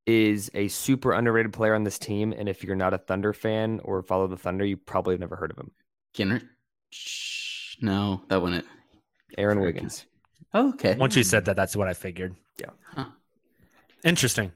is 0.06 0.50
a 0.54 0.68
super 0.68 1.12
underrated 1.12 1.52
player 1.52 1.74
on 1.74 1.84
this 1.84 1.98
team. 1.98 2.32
And 2.36 2.48
if 2.48 2.64
you're 2.64 2.76
not 2.76 2.94
a 2.94 2.98
Thunder 2.98 3.32
fan 3.32 3.80
or 3.84 4.02
follow 4.02 4.26
the 4.26 4.36
Thunder, 4.36 4.64
you 4.64 4.76
probably 4.76 5.14
have 5.14 5.20
never 5.20 5.36
heard 5.36 5.50
of 5.50 5.58
him. 5.58 5.70
Kenner? 6.14 6.42
Shh, 6.90 7.76
No, 7.80 8.22
that 8.28 8.42
wasn't 8.42 8.64
it. 8.64 8.70
Aaron 9.38 9.60
Wiggins. 9.60 10.06
Oh, 10.52 10.70
okay. 10.70 10.96
Once 10.96 11.14
you 11.14 11.22
said 11.22 11.44
that, 11.44 11.54
that's 11.54 11.76
what 11.76 11.86
I 11.86 11.94
figured. 11.94 12.34
Yeah. 12.58 12.70
Huh. 12.82 13.06
Interesting. 14.02 14.50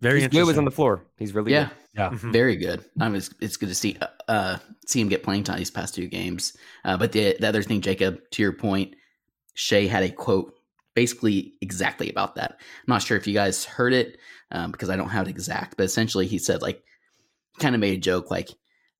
Very 0.00 0.20
He's 0.20 0.28
good 0.28 0.44
was 0.46 0.58
on 0.58 0.64
the 0.64 0.70
floor. 0.70 1.04
He's 1.16 1.34
really 1.34 1.52
yeah, 1.52 1.68
good. 1.68 1.76
Yeah. 1.94 2.10
Mhm. 2.10 2.32
very 2.32 2.56
good. 2.56 2.84
I 3.00 3.08
was. 3.08 3.34
It's 3.40 3.56
good 3.56 3.68
to 3.68 3.74
see 3.74 3.96
uh, 4.00 4.06
uh 4.30 4.58
see 4.86 5.00
him 5.00 5.08
get 5.08 5.22
playing 5.22 5.44
time 5.44 5.58
these 5.58 5.70
past 5.70 5.94
two 5.94 6.06
games. 6.06 6.56
Uh, 6.84 6.96
but 6.96 7.12
the 7.12 7.36
the 7.40 7.48
other 7.48 7.62
thing, 7.62 7.80
Jacob, 7.80 8.20
to 8.32 8.42
your 8.42 8.52
point, 8.52 8.94
Shai 9.54 9.86
had 9.86 10.04
a 10.04 10.10
quote 10.10 10.54
basically 10.94 11.54
exactly 11.60 12.10
about 12.10 12.34
that. 12.36 12.52
I'm 12.60 12.86
not 12.86 13.02
sure 13.02 13.16
if 13.16 13.26
you 13.26 13.34
guys 13.34 13.64
heard 13.64 13.92
it 13.92 14.18
um, 14.50 14.70
because 14.70 14.90
I 14.90 14.96
don't 14.96 15.08
have 15.10 15.26
it 15.26 15.30
exact, 15.30 15.76
but 15.76 15.84
essentially 15.84 16.26
he 16.26 16.38
said 16.38 16.62
like 16.62 16.82
kind 17.58 17.74
of 17.74 17.80
made 17.80 17.94
a 17.94 18.00
joke 18.00 18.30
like, 18.30 18.50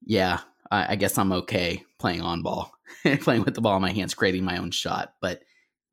"Yeah, 0.04 0.40
I, 0.70 0.92
I 0.92 0.96
guess 0.96 1.16
I'm 1.16 1.32
okay 1.32 1.84
playing 1.98 2.22
on 2.22 2.42
ball, 2.42 2.72
playing 3.20 3.44
with 3.44 3.54
the 3.54 3.61
ball 3.61 3.76
in 3.76 3.82
my 3.82 3.92
hands, 3.92 4.14
creating 4.14 4.44
my 4.44 4.58
own 4.58 4.72
shot, 4.72 5.14
but 5.20 5.42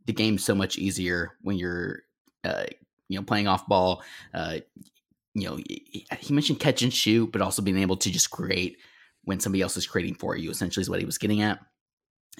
the 0.06 0.13
game's 0.13 0.44
so 0.44 0.56
much 0.56 0.78
easier 0.80 1.34
when 1.41 1.58
you're." 1.58 2.02
Uh, 2.44 2.65
you 3.08 3.20
know, 3.20 3.24
playing 3.24 3.48
off 3.48 3.68
ball, 3.68 4.04
uh, 4.34 4.58
you 5.36 5.50
know, 5.50 5.58
he 5.58 6.08
he 6.19 6.34
mentioned 6.34 6.60
catch 6.60 6.82
and 6.82 6.93
shoot, 6.93 7.32
but 7.32 7.41
also 7.41 7.62
being 7.62 7.78
able 7.78 7.98
to 7.98 8.12
just 8.12 8.32
create 8.32 8.78
when 9.26 9.39
somebody 9.39 9.62
else 9.62 9.76
is 9.78 9.86
creating 9.86 10.15
for 10.15 10.36
you. 10.36 10.50
Essentially, 10.50 10.82
is 10.82 10.89
what 10.89 11.00
he 11.00 11.06
was 11.06 11.17
getting 11.17 11.41
at. 11.41 11.60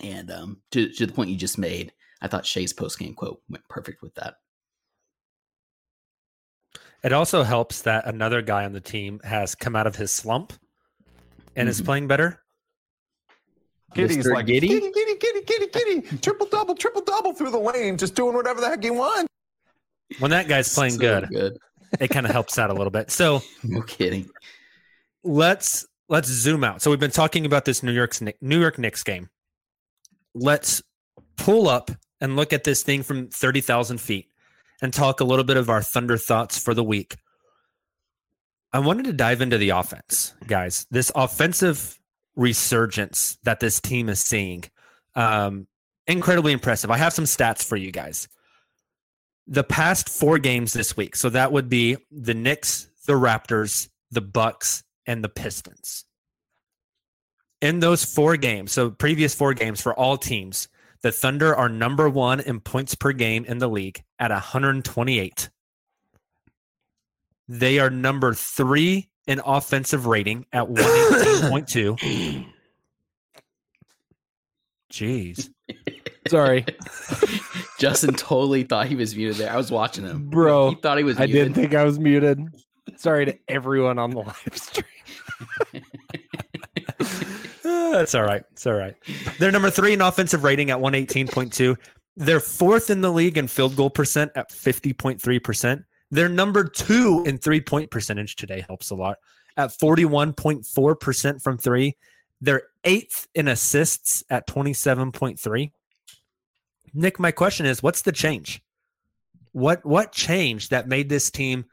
And 0.02 0.32
um, 0.32 0.62
to 0.72 0.90
to 0.94 1.06
the 1.06 1.14
point 1.14 1.30
you 1.30 1.36
just 1.36 1.58
made, 1.58 1.92
I 2.22 2.28
thought 2.28 2.46
Shai's 2.46 2.74
post 2.74 2.98
game 2.98 3.14
quote 3.14 3.42
went 3.50 3.68
perfect 3.68 4.02
with 4.02 4.16
that. 4.16 4.36
It 7.04 7.14
also 7.14 7.44
helps 7.44 7.84
that 7.84 8.08
another 8.08 8.42
guy 8.42 8.66
on 8.66 8.72
the 8.72 8.82
team 8.82 9.20
has 9.24 9.54
come 9.54 9.76
out 9.76 9.86
of 9.88 9.96
his 9.96 10.12
slump 10.12 10.54
and 11.56 11.70
is 11.70 11.82
Mhm. 11.82 11.86
playing 11.86 12.08
better. 12.08 12.42
Giddey's 13.94 14.26
Mr. 14.26 14.34
like 14.34 14.48
Giddey? 14.48 14.68
giddy, 14.68 14.92
giddy, 14.92 15.16
giddy, 15.20 15.42
giddy, 15.44 15.68
giddy, 16.02 16.18
triple 16.18 16.48
double, 16.48 16.76
triple 16.76 17.02
double 17.02 17.34
through 17.34 17.52
the 17.52 17.60
lane, 17.60 17.98
just 17.98 18.16
doing 18.16 18.36
whatever 18.36 18.60
the 18.60 18.68
heck 18.70 18.84
he 18.84 18.90
wants. 18.90 19.28
When 20.20 20.32
that 20.32 20.48
guy's 20.48 20.74
playing 20.74 20.94
So 20.94 21.00
good, 21.00 21.30
good. 21.30 21.58
It 22.00 22.10
kind 22.10 22.26
of 22.26 22.32
helps 22.32 22.58
out 22.58 22.70
a 22.70 22.74
little 22.74 22.92
bit. 22.92 23.12
So 23.12 23.42
No 23.64 23.82
kidding. 23.82 24.30
let's 25.24 25.86
let's 26.10 26.28
zoom 26.30 26.64
out. 26.64 26.82
So 26.82 26.90
we've 26.92 27.00
been 27.00 27.12
talking 27.12 27.46
about 27.46 27.66
this 27.66 27.84
New 27.84 27.92
York's 27.92 28.22
New 28.42 28.60
York 28.60 28.78
Knicks 28.78 29.04
game. 29.04 29.30
Let's 30.34 30.82
pull 31.38 31.68
up 31.68 31.92
and 32.22 32.36
look 32.36 32.54
at 32.54 32.64
this 32.64 32.84
thing 32.84 33.04
from 33.04 33.28
thirty 33.30 33.62
thousand 33.62 34.00
feet 34.00 34.28
and 34.82 34.94
talk 34.94 35.20
a 35.20 35.24
little 35.24 35.46
bit 35.46 35.58
of 35.58 35.70
our 35.70 35.82
Thunder 35.82 36.18
thoughts 36.18 36.58
for 36.58 36.74
the 36.74 36.84
week. 36.84 37.16
I 38.74 38.80
wanted 38.80 39.06
to 39.06 39.14
dive 39.14 39.42
into 39.42 39.58
the 39.58 39.70
offense, 39.70 40.34
guys. 40.48 40.86
This 40.92 41.12
offensive 41.16 41.98
resurgence 42.36 43.38
that 43.44 43.62
this 43.62 43.80
team 43.80 44.10
is 44.10 44.20
seeing, 44.20 44.66
um, 45.16 45.68
incredibly 46.08 46.52
impressive. 46.52 46.92
I 46.92 46.98
have 46.98 47.14
some 47.14 47.24
stats 47.24 47.64
for 47.64 47.78
you 47.78 47.92
guys. 47.92 48.28
The 49.48 49.64
past 49.64 50.10
four 50.10 50.40
games 50.40 50.74
this 50.74 50.98
week, 50.98 51.16
so 51.16 51.30
that 51.30 51.52
would 51.52 51.70
be 51.70 51.98
the 52.12 52.34
Knicks, 52.34 52.90
the 53.06 53.14
Raptors, 53.14 53.90
the 54.12 54.22
Bucks, 54.22 54.84
and 55.06 55.24
the 55.24 55.30
Pistons. 55.30 56.06
In 57.62 57.80
those 57.80 58.04
four 58.04 58.38
games, 58.38 58.72
so 58.72 58.90
previous 58.90 59.36
four 59.36 59.54
games 59.54 59.82
for 59.82 59.94
all 59.94 60.18
teams, 60.18 60.68
the 61.02 61.12
Thunder 61.12 61.56
are 61.56 61.70
number 61.70 62.10
one 62.10 62.40
in 62.40 62.60
points 62.60 62.96
per 62.96 63.12
game 63.12 63.46
in 63.46 63.60
the 63.60 63.70
league 63.70 64.04
at 64.18 64.32
128. 64.32 65.50
They 67.48 67.80
are 67.80 67.92
number 67.92 68.34
three 68.34 69.10
in 69.28 69.40
offensive 69.46 70.08
rating 70.08 70.46
at 70.52 70.68
118.2. 70.68 72.48
Jeez. 74.92 75.50
Sorry, 76.28 76.66
Justin 77.80 78.16
totally 78.16 78.64
thought 78.64 78.88
he 78.88 78.96
was 78.96 79.16
muted 79.16 79.36
there. 79.38 79.52
I 79.52 79.58
was 79.58 79.72
watching 79.72 80.04
him, 80.06 80.30
Bro, 80.30 80.72
He 80.72 80.76
thought 80.78 80.98
he 80.98 81.04
was. 81.04 81.18
I 81.18 81.26
muted. 81.26 81.34
didn't 81.36 81.54
think 81.56 81.76
I 81.76 81.84
was 81.84 82.00
muted. 82.00 82.40
Sorry 82.98 83.26
to 83.26 83.38
everyone 83.48 84.00
on 84.00 84.12
the 84.12 84.20
live 84.20 84.36
stream. 84.56 84.86
Uh, 87.66 87.92
That's 87.92 88.14
all 88.16 88.24
right. 88.24 88.44
It's 88.52 88.66
all 88.68 88.74
right. 88.74 88.96
They're 89.40 89.52
number 89.52 89.70
three 89.70 89.94
in 89.94 90.02
offensive 90.02 90.44
rating 90.44 90.70
at 90.70 90.78
118.2. 90.78 91.76
They're 92.16 92.40
fourth 92.40 92.90
in 92.90 93.02
the 93.02 93.12
league 93.12 93.38
in 93.38 93.48
field 93.48 93.76
goal 93.76 93.90
percent 93.90 94.32
at 94.36 94.52
50.3%. 94.52 95.84
They're 96.12 96.30
number 96.30 96.64
two 96.66 97.24
in 97.26 97.38
three 97.38 97.62
point 97.62 97.90
percentage 97.92 98.36
today, 98.36 98.64
helps 98.68 98.92
a 98.92 98.96
lot, 98.96 99.18
at 99.58 99.72
41.4% 99.72 101.42
from 101.42 101.58
three. 101.58 101.98
They're 102.40 102.64
eighth 102.84 103.28
in 103.34 103.48
assists 103.48 104.24
at 104.30 104.48
27.3. 104.48 105.72
Nick, 106.96 107.20
my 107.20 107.32
question 107.32 107.66
is 107.66 107.84
what's 107.84 108.04
the 108.04 108.14
change? 108.14 108.62
What 109.52 109.86
what 109.86 110.14
changed 110.14 110.72
that 110.72 110.88
made 110.88 111.10
this 111.10 111.30
team 111.30 111.66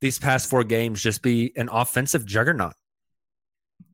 these 0.00 0.18
past 0.18 0.50
four 0.50 0.64
games 0.64 1.00
just 1.00 1.22
be 1.22 1.52
an 1.56 1.68
offensive 1.70 2.26
juggernaut? 2.26 2.74
I 3.80 3.84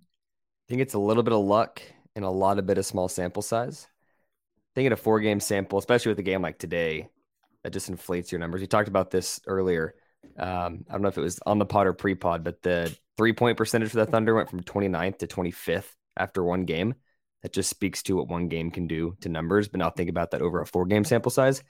think 0.69 0.81
it's 0.81 0.95
a 0.95 0.99
little 0.99 1.23
bit 1.23 1.35
of 1.35 1.45
luck 1.45 1.83
and 2.17 2.25
a 2.25 2.31
lot 2.31 2.59
of 2.59 2.67
bit 2.67 2.79
of 2.79 2.87
small 2.87 3.09
sample 3.09 3.43
size. 3.43 3.87
I 3.91 4.73
think 4.75 4.87
in 4.87 4.93
a 4.93 4.97
four 4.97 5.21
game 5.21 5.41
sample, 5.41 5.79
especially 5.79 6.11
with 6.11 6.19
a 6.19 6.25
game 6.25 6.41
like 6.41 6.59
today, 6.59 7.09
that 7.63 7.75
just 7.75 7.91
inflates 7.91 8.33
your 8.33 8.39
numbers. 8.39 8.63
We 8.63 8.67
talked 8.67 8.89
about 8.89 9.11
this 9.11 9.41
earlier. 9.47 9.95
Um, 10.39 10.87
I 10.89 10.93
don't 10.93 11.03
know 11.03 11.09
if 11.09 11.19
it 11.19 11.23
was 11.23 11.39
on 11.45 11.59
the 11.59 11.67
pod 11.67 11.87
or 11.87 11.93
pre 11.93 12.15
pod, 12.15 12.45
but 12.45 12.63
the 12.63 12.97
three 13.19 13.35
point 13.35 13.59
percentage 13.59 13.91
for 13.91 13.99
the 13.99 14.07
Thunder 14.07 14.35
went 14.35 14.49
from 14.49 14.63
29th 14.63 15.19
to 15.19 15.27
25th 15.27 15.93
after 16.17 16.43
one 16.43 16.65
game. 16.65 16.95
That 17.43 17.53
just 17.53 17.71
speaks 17.71 18.03
to 18.05 18.17
what 18.17 18.29
one 18.29 18.49
game 18.49 18.71
can 18.71 18.87
do 18.87 19.17
to 19.23 19.29
numbers, 19.29 19.69
but 19.69 19.79
now 19.79 19.91
think 19.91 20.09
about 20.09 20.31
that 20.31 20.43
over 20.43 20.61
a 20.61 20.67
four 20.67 20.87
game 20.87 21.05
sample 21.05 21.31
size. 21.31 21.63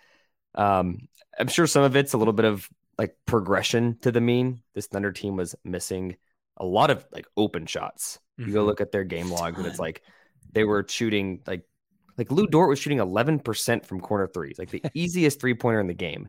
Um, 0.55 1.09
I'm 1.39 1.49
sure 1.49 1.67
some 1.67 1.83
of 1.83 1.97
it's 1.97 2.13
a 2.13 2.19
little 2.19 2.35
bit 2.35 2.45
of 2.45 2.69
like 2.99 3.17
progression 3.27 3.97
to 4.03 4.13
the 4.13 4.21
mean. 4.21 4.63
This 4.75 4.87
Thunder 4.87 5.13
team 5.13 5.37
was 5.37 5.55
missing 5.65 6.17
a 6.59 6.65
lot 6.67 6.91
of 6.91 7.07
like 7.11 7.27
open 7.37 7.65
shots. 7.67 8.19
You 8.37 8.53
go 8.53 8.63
Mhm. 8.63 8.67
look 8.67 8.81
at 8.83 8.93
their 8.93 9.05
game 9.05 9.31
log, 9.31 9.57
and 9.57 9.67
it's 9.67 9.79
like 9.79 10.03
they 10.53 10.65
were 10.65 10.85
shooting 10.89 11.41
like 11.47 11.65
Like 12.19 12.31
Lu 12.31 12.47
Dort 12.47 12.69
was 12.69 12.79
shooting 12.79 12.99
11% 12.99 13.87
from 13.87 14.01
corner 14.01 14.27
threes, 14.27 14.59
like 14.59 14.71
the 14.71 14.83
easiest 14.95 15.41
three 15.41 15.55
pointer 15.55 15.81
in 15.81 15.87
the 15.87 15.95
game. 15.95 16.29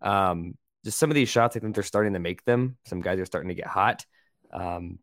Um, 0.00 0.56
just 0.86 0.98
some 0.98 1.10
of 1.10 1.14
these 1.14 1.28
shots, 1.28 1.54
I 1.54 1.60
think 1.60 1.74
they're 1.74 1.84
starting 1.84 2.14
to 2.14 2.18
make 2.18 2.42
them. 2.46 2.78
Some 2.86 3.02
guys 3.02 3.20
are 3.20 3.26
starting 3.26 3.50
to 3.50 3.54
get 3.54 3.66
hot. 3.66 4.06
Um, 4.50 4.98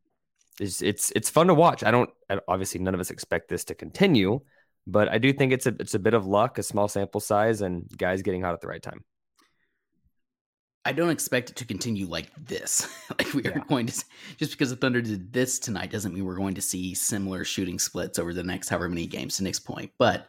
it's 0.60 0.82
it's 0.82 1.12
it's 1.16 1.30
fun 1.30 1.48
to 1.48 1.54
watch. 1.54 1.84
I 1.84 1.92
don't 1.92 2.10
obviously 2.48 2.80
none 2.82 2.94
of 2.94 3.00
us 3.00 3.12
expect 3.12 3.50
this 3.50 3.66
to 3.66 3.76
continue, 3.76 4.42
but 4.88 5.10
I 5.10 5.18
do 5.18 5.34
think 5.34 5.52
it's 5.52 5.66
a 5.66 5.76
it's 5.80 5.94
a 5.94 6.00
bit 6.00 6.14
of 6.14 6.26
luck, 6.26 6.58
a 6.58 6.64
small 6.64 6.88
sample 6.88 7.22
size, 7.22 7.62
and 7.62 7.86
guys 7.98 8.22
getting 8.22 8.42
hot 8.42 8.54
at 8.54 8.62
the 8.62 8.68
right 8.68 8.82
time. 8.82 9.04
I 10.88 10.92
don't 10.92 11.10
expect 11.10 11.50
it 11.50 11.56
to 11.58 11.66
continue 11.66 12.06
like 12.06 12.30
this. 12.38 12.88
like 13.10 13.34
we 13.34 13.44
are 13.46 13.64
going 13.68 13.88
to 13.88 14.06
just 14.38 14.52
because 14.52 14.70
the 14.70 14.76
Thunder 14.76 15.02
did 15.02 15.34
this 15.34 15.58
tonight 15.58 15.92
doesn't 15.92 16.14
mean 16.14 16.26
we're 16.26 16.36
going 16.36 16.54
to 16.56 16.62
see 16.62 16.94
similar 16.94 17.44
shooting 17.44 17.80
splits 17.80 18.20
over 18.20 18.34
the 18.34 18.44
next 18.44 18.70
however 18.70 18.88
many 18.88 19.08
games 19.08 19.38
to 19.38 19.44
Nick's 19.44 19.60
point. 19.60 19.92
But 19.98 20.28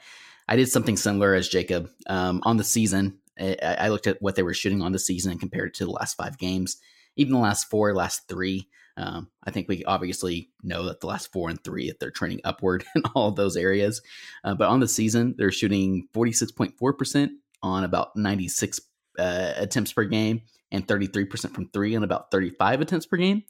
I 0.48 0.56
did 0.56 0.70
something 0.70 0.96
similar 0.96 1.34
as 1.34 1.48
Jacob 1.48 1.90
um, 2.06 2.40
on 2.44 2.56
the 2.56 2.64
season. 2.64 3.18
I, 3.38 3.56
I 3.62 3.88
looked 3.88 4.06
at 4.06 4.22
what 4.22 4.34
they 4.34 4.42
were 4.42 4.54
shooting 4.54 4.80
on 4.80 4.92
the 4.92 4.98
season 4.98 5.30
and 5.30 5.40
compared 5.40 5.68
it 5.68 5.74
to 5.74 5.84
the 5.84 5.90
last 5.90 6.16
five 6.16 6.38
games, 6.38 6.78
even 7.16 7.34
the 7.34 7.38
last 7.38 7.68
four, 7.68 7.94
last 7.94 8.26
three. 8.26 8.66
Um, 8.96 9.28
I 9.44 9.50
think 9.50 9.68
we 9.68 9.84
obviously 9.84 10.50
know 10.62 10.84
that 10.84 11.00
the 11.00 11.06
last 11.06 11.32
four 11.32 11.50
and 11.50 11.62
three, 11.62 11.88
if 11.88 11.98
they're 11.98 12.10
trending 12.10 12.40
upward 12.44 12.84
in 12.94 13.02
all 13.14 13.28
of 13.28 13.36
those 13.36 13.56
areas. 13.56 14.00
Uh, 14.42 14.54
but 14.54 14.68
on 14.68 14.80
the 14.80 14.88
season, 14.88 15.34
they're 15.36 15.52
shooting 15.52 16.08
46.4% 16.14 17.28
on 17.62 17.84
about 17.84 18.16
96 18.16 18.80
uh, 19.18 19.52
attempts 19.56 19.92
per 19.92 20.04
game 20.04 20.42
and 20.70 20.86
33% 20.86 21.54
from 21.54 21.68
three 21.70 21.94
on 21.94 22.04
about 22.04 22.30
35 22.30 22.80
attempts 22.80 23.06
per 23.06 23.16
game. 23.16 23.42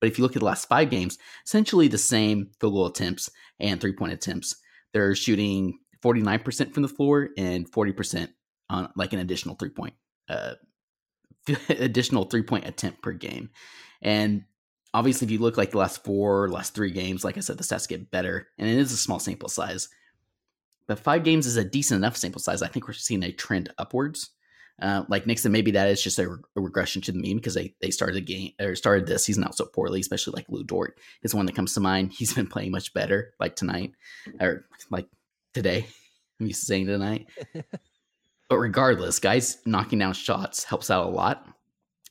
But 0.00 0.08
if 0.08 0.18
you 0.18 0.22
look 0.22 0.36
at 0.36 0.40
the 0.40 0.46
last 0.46 0.68
five 0.68 0.90
games, 0.90 1.18
essentially 1.46 1.88
the 1.88 1.98
same 1.98 2.50
field 2.60 2.72
goal 2.72 2.86
attempts 2.86 3.30
and 3.58 3.80
three 3.80 3.92
point 3.92 4.12
attempts. 4.12 4.56
They're 4.92 5.14
shooting 5.14 5.78
49% 6.02 6.72
from 6.72 6.82
the 6.82 6.88
floor 6.88 7.30
and 7.36 7.70
40% 7.70 8.28
on 8.70 8.90
like 8.96 9.12
an 9.12 9.18
additional 9.18 9.56
three 9.56 9.70
point, 9.70 9.94
uh, 10.28 10.54
additional 11.68 12.24
three 12.24 12.42
point 12.42 12.66
attempt 12.66 13.02
per 13.02 13.12
game. 13.12 13.50
And 14.00 14.44
obviously, 14.98 15.26
if 15.26 15.30
you 15.30 15.38
look 15.38 15.56
like 15.56 15.70
the 15.70 15.78
last 15.78 16.02
four, 16.02 16.48
last 16.48 16.74
three 16.74 16.90
games, 16.90 17.24
like 17.24 17.36
I 17.36 17.40
said, 17.40 17.56
the 17.56 17.62
stats 17.62 17.88
get 17.88 18.10
better, 18.10 18.48
and 18.58 18.68
it 18.68 18.76
is 18.76 18.90
a 18.90 18.96
small 18.96 19.20
sample 19.20 19.48
size. 19.48 19.88
But 20.88 20.98
five 20.98 21.22
games 21.22 21.46
is 21.46 21.56
a 21.56 21.64
decent 21.64 21.98
enough 21.98 22.16
sample 22.16 22.40
size. 22.40 22.62
I 22.62 22.68
think 22.68 22.88
we're 22.88 22.94
seeing 22.94 23.22
a 23.22 23.30
trend 23.30 23.72
upwards. 23.78 24.30
Uh, 24.82 25.04
like 25.08 25.26
Nixon, 25.26 25.52
maybe 25.52 25.70
that 25.72 25.88
is 25.88 26.02
just 26.02 26.18
a, 26.18 26.28
re- 26.28 26.38
a 26.56 26.60
regression 26.60 27.00
to 27.02 27.12
the 27.12 27.18
mean 27.18 27.36
because 27.36 27.54
they 27.54 27.74
they 27.80 27.90
started 27.90 28.16
the 28.16 28.20
game 28.20 28.52
or 28.60 28.74
started 28.74 29.06
this 29.06 29.24
season 29.24 29.44
out 29.44 29.56
so 29.56 29.66
poorly, 29.66 30.00
especially 30.00 30.32
like 30.34 30.46
Lu 30.48 30.64
Dort 30.64 30.98
is 31.22 31.34
one 31.34 31.46
that 31.46 31.54
comes 31.54 31.74
to 31.74 31.80
mind. 31.80 32.12
He's 32.12 32.34
been 32.34 32.46
playing 32.46 32.72
much 32.72 32.92
better, 32.92 33.34
like 33.38 33.54
tonight 33.54 33.92
or 34.40 34.66
like 34.90 35.06
today. 35.54 35.86
I'm 36.40 36.46
used 36.46 36.60
to 36.60 36.66
saying 36.66 36.86
tonight. 36.86 37.26
but 38.48 38.58
regardless, 38.58 39.18
guys 39.18 39.58
knocking 39.64 39.98
down 39.98 40.14
shots 40.14 40.64
helps 40.64 40.90
out 40.90 41.06
a 41.06 41.10
lot. 41.10 41.46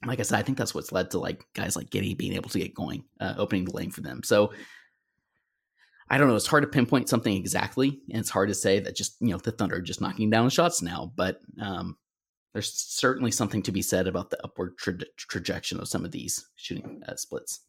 Like 0.05 0.19
I 0.19 0.23
said, 0.23 0.39
I 0.39 0.43
think 0.43 0.57
that's 0.57 0.75
what's 0.75 0.91
led 0.91 1.11
to 1.11 1.19
like 1.19 1.45
guys 1.53 1.75
like 1.75 1.89
Giddey 1.89 2.17
being 2.17 2.33
able 2.33 2.49
to 2.49 2.59
get 2.59 2.73
going, 2.75 3.03
uh, 3.19 3.33
opening 3.37 3.65
the 3.65 3.75
lane 3.75 3.91
for 3.91 4.01
them. 4.01 4.21
So 4.23 4.53
I 6.09 6.17
don't 6.17 6.27
know. 6.27 6.35
It's 6.35 6.47
hard 6.47 6.63
to 6.63 6.69
pinpoint 6.69 7.09
something 7.09 7.35
exactly, 7.35 7.99
and 8.09 8.19
it's 8.19 8.29
hard 8.29 8.49
to 8.49 8.55
say 8.55 8.79
that 8.79 8.95
just 8.95 9.17
you 9.19 9.29
know 9.29 9.37
the 9.37 9.51
Thunder 9.51 9.81
just 9.81 10.01
knocking 10.01 10.29
down 10.29 10.49
shots 10.49 10.81
now. 10.81 11.11
But 11.15 11.39
um, 11.61 11.97
there's 12.53 12.71
certainly 12.73 13.31
something 13.31 13.61
to 13.63 13.71
be 13.71 13.81
said 13.81 14.07
about 14.07 14.29
the 14.29 14.43
upward 14.43 14.77
tra- 14.77 14.97
trajectory 15.17 15.79
of 15.79 15.87
some 15.87 16.05
of 16.05 16.11
these 16.11 16.47
shooting 16.55 17.01
uh, 17.07 17.15
splits. 17.15 17.61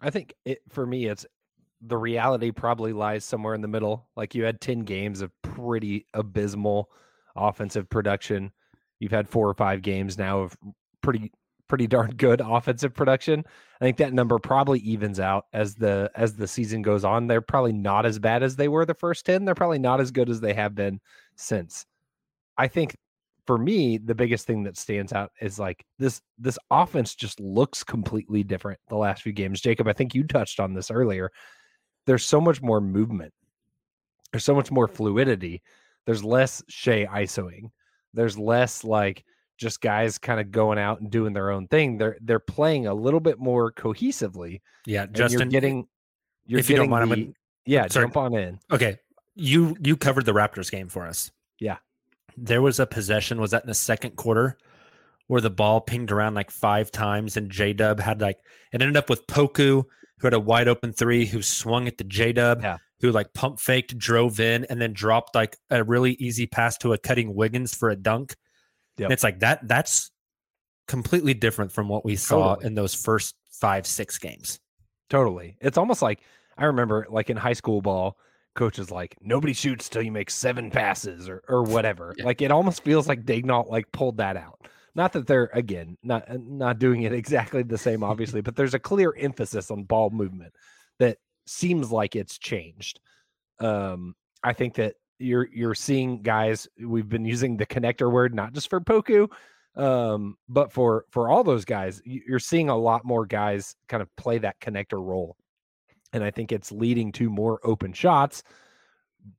I 0.00 0.10
think 0.10 0.34
it 0.44 0.58
for 0.68 0.86
me, 0.86 1.06
it's 1.06 1.26
the 1.80 1.96
reality 1.96 2.50
probably 2.50 2.92
lies 2.92 3.24
somewhere 3.24 3.54
in 3.54 3.60
the 3.60 3.68
middle. 3.68 4.08
Like 4.16 4.34
you 4.34 4.44
had 4.44 4.60
10 4.60 4.80
games 4.80 5.20
of 5.20 5.30
pretty 5.42 6.06
abysmal 6.14 6.90
offensive 7.36 7.88
production. 7.88 8.52
You've 8.98 9.12
had 9.12 9.28
four 9.28 9.48
or 9.48 9.54
five 9.54 9.82
games 9.82 10.18
now 10.18 10.40
of 10.40 10.56
pretty 11.08 11.32
pretty 11.68 11.86
darn 11.86 12.10
good 12.16 12.40
offensive 12.44 12.94
production. 12.94 13.44
I 13.80 13.84
think 13.84 13.96
that 13.98 14.12
number 14.12 14.38
probably 14.38 14.80
evens 14.80 15.20
out 15.20 15.46
as 15.52 15.74
the 15.74 16.10
as 16.14 16.34
the 16.34 16.46
season 16.46 16.82
goes 16.82 17.04
on. 17.04 17.26
They're 17.26 17.40
probably 17.40 17.72
not 17.72 18.04
as 18.04 18.18
bad 18.18 18.42
as 18.42 18.56
they 18.56 18.68
were 18.68 18.84
the 18.84 18.94
first 18.94 19.24
10. 19.26 19.44
They're 19.44 19.54
probably 19.54 19.78
not 19.78 20.00
as 20.00 20.10
good 20.10 20.28
as 20.28 20.40
they 20.40 20.52
have 20.54 20.74
been 20.74 21.00
since. 21.36 21.86
I 22.58 22.68
think 22.68 22.96
for 23.46 23.56
me, 23.56 23.96
the 23.96 24.14
biggest 24.14 24.46
thing 24.46 24.64
that 24.64 24.76
stands 24.76 25.14
out 25.14 25.30
is 25.40 25.58
like 25.58 25.82
this 25.98 26.20
this 26.38 26.58
offense 26.70 27.14
just 27.14 27.40
looks 27.40 27.82
completely 27.82 28.42
different 28.42 28.80
the 28.88 28.96
last 28.96 29.22
few 29.22 29.32
games. 29.32 29.62
Jacob, 29.62 29.88
I 29.88 29.94
think 29.94 30.14
you 30.14 30.24
touched 30.24 30.60
on 30.60 30.74
this 30.74 30.90
earlier. 30.90 31.30
There's 32.06 32.24
so 32.24 32.40
much 32.40 32.60
more 32.60 32.80
movement. 32.82 33.32
There's 34.32 34.44
so 34.44 34.54
much 34.54 34.70
more 34.70 34.88
fluidity. 34.88 35.62
There's 36.04 36.24
less 36.24 36.62
Shai 36.68 37.06
ISOing. 37.06 37.70
There's 38.12 38.38
less 38.38 38.84
like 38.84 39.24
just 39.58 39.80
guys 39.82 40.16
kind 40.18 40.40
of 40.40 40.50
going 40.50 40.78
out 40.78 41.00
and 41.00 41.10
doing 41.10 41.32
their 41.34 41.50
own 41.50 41.68
thing. 41.68 41.98
They're 41.98 42.16
they're 42.22 42.38
playing 42.38 42.86
a 42.86 42.94
little 42.94 43.20
bit 43.20 43.38
more 43.38 43.70
cohesively. 43.72 44.60
Yeah, 44.86 45.06
Justin. 45.06 45.40
you're 45.40 45.48
getting 45.50 45.86
you're 46.46 46.60
if 46.60 46.70
you 46.70 46.76
don't 46.76 46.88
getting 46.88 46.90
mind, 47.08 47.12
I'm 47.12 47.26
the- 47.26 47.34
yeah, 47.66 47.86
sorry. 47.88 48.04
jump 48.06 48.16
on 48.16 48.34
in. 48.34 48.58
Okay, 48.70 48.96
you 49.34 49.76
you 49.82 49.96
covered 49.96 50.24
the 50.24 50.32
Raptors 50.32 50.70
game 50.70 50.88
for 50.88 51.06
us. 51.06 51.30
Yeah. 51.60 51.76
There 52.36 52.62
was 52.62 52.78
a 52.80 52.86
possession. 52.86 53.40
Was 53.40 53.50
that 53.50 53.64
in 53.64 53.68
the 53.68 53.74
second 53.74 54.12
quarter 54.16 54.56
where 55.26 55.40
the 55.40 55.50
ball 55.50 55.80
pinged 55.80 56.10
around 56.12 56.34
like 56.34 56.50
five 56.50 56.90
times 56.90 57.36
and 57.36 57.50
J 57.50 57.72
Dub 57.74 58.00
had 58.00 58.20
like 58.20 58.38
it 58.72 58.80
ended 58.80 58.96
up 58.96 59.10
with 59.10 59.26
Poku 59.26 59.84
who 60.18 60.26
had 60.26 60.34
a 60.34 60.40
wide 60.40 60.68
open 60.68 60.92
three 60.92 61.26
who 61.26 61.42
swung 61.42 61.86
at 61.86 61.98
the 61.98 62.04
J 62.04 62.32
Dub 62.32 62.62
Yeah. 62.62 62.78
who 63.00 63.10
like 63.12 63.34
pump 63.34 63.60
faked, 63.60 63.98
drove 63.98 64.40
in, 64.40 64.64
and 64.66 64.80
then 64.80 64.92
dropped 64.92 65.34
like 65.34 65.56
a 65.70 65.84
really 65.84 66.12
easy 66.14 66.46
pass 66.46 66.78
to 66.78 66.92
a 66.92 66.98
cutting 66.98 67.34
Wiggins 67.34 67.74
for 67.74 67.90
a 67.90 67.96
dunk. 67.96 68.34
Yep. 68.98 69.10
It's 69.10 69.22
like 69.22 69.40
that. 69.40 69.66
That's 69.66 70.10
completely 70.86 71.34
different 71.34 71.70
from 71.72 71.88
what 71.88 72.04
we 72.04 72.16
saw 72.16 72.54
Totally. 72.54 72.66
in 72.66 72.74
those 72.74 72.94
first 72.94 73.34
five 73.50 73.86
six 73.86 74.18
games. 74.18 74.60
Totally. 75.10 75.56
It's 75.60 75.78
almost 75.78 76.02
like 76.02 76.20
I 76.56 76.66
remember 76.66 77.06
like 77.08 77.30
in 77.30 77.36
high 77.36 77.52
school 77.52 77.80
ball, 77.80 78.18
coaches 78.54 78.90
like 78.90 79.16
nobody 79.20 79.52
shoots 79.52 79.88
till 79.88 80.02
you 80.02 80.10
make 80.12 80.30
seven 80.30 80.70
passes 80.70 81.28
or 81.28 81.42
or 81.48 81.62
whatever. 81.62 82.14
Yeah. 82.18 82.24
Like 82.24 82.42
it 82.42 82.50
almost 82.50 82.82
feels 82.82 83.06
like 83.06 83.24
Daigneault 83.24 83.68
like 83.70 83.90
pulled 83.92 84.18
that 84.18 84.36
out. 84.36 84.68
Not 84.94 85.12
that 85.12 85.26
they're 85.26 85.50
again 85.52 85.96
not 86.02 86.28
uh, 86.28 86.38
not 86.40 86.78
doing 86.78 87.02
it 87.02 87.12
exactly 87.14 87.62
the 87.62 87.78
same, 87.78 88.02
obviously, 88.02 88.40
but 88.40 88.56
there's 88.56 88.74
a 88.74 88.80
clear 88.80 89.14
emphasis 89.16 89.70
on 89.70 89.84
ball 89.84 90.10
movement 90.10 90.54
that 90.98 91.18
seems 91.46 91.92
like 91.92 92.16
it's 92.16 92.38
changed. 92.38 93.00
Um, 93.60 94.14
I 94.42 94.52
think 94.52 94.74
that 94.74 94.94
you're 95.18 95.48
you're 95.52 95.74
seeing 95.74 96.22
guys. 96.22 96.68
We've 96.80 97.08
been 97.08 97.24
using 97.24 97.56
the 97.56 97.66
connector 97.66 98.10
word 98.10 98.34
not 98.34 98.52
just 98.52 98.70
for 98.70 98.80
Poku, 98.80 99.30
um, 99.76 100.36
but 100.48 100.72
for 100.72 101.04
for 101.10 101.28
all 101.28 101.44
those 101.44 101.64
guys. 101.64 102.00
you- 102.04 102.22
You're 102.26 102.38
seeing 102.38 102.68
a 102.68 102.76
lot 102.76 103.04
more 103.04 103.26
guys 103.26 103.76
kind 103.88 104.02
of 104.02 104.14
play 104.16 104.38
that 104.38 104.60
connector 104.60 105.04
role, 105.04 105.36
and 106.12 106.22
I 106.24 106.30
think 106.30 106.52
it's 106.52 106.72
leading 106.72 107.12
to 107.12 107.30
more 107.30 107.60
open 107.64 107.92
shots, 107.92 108.42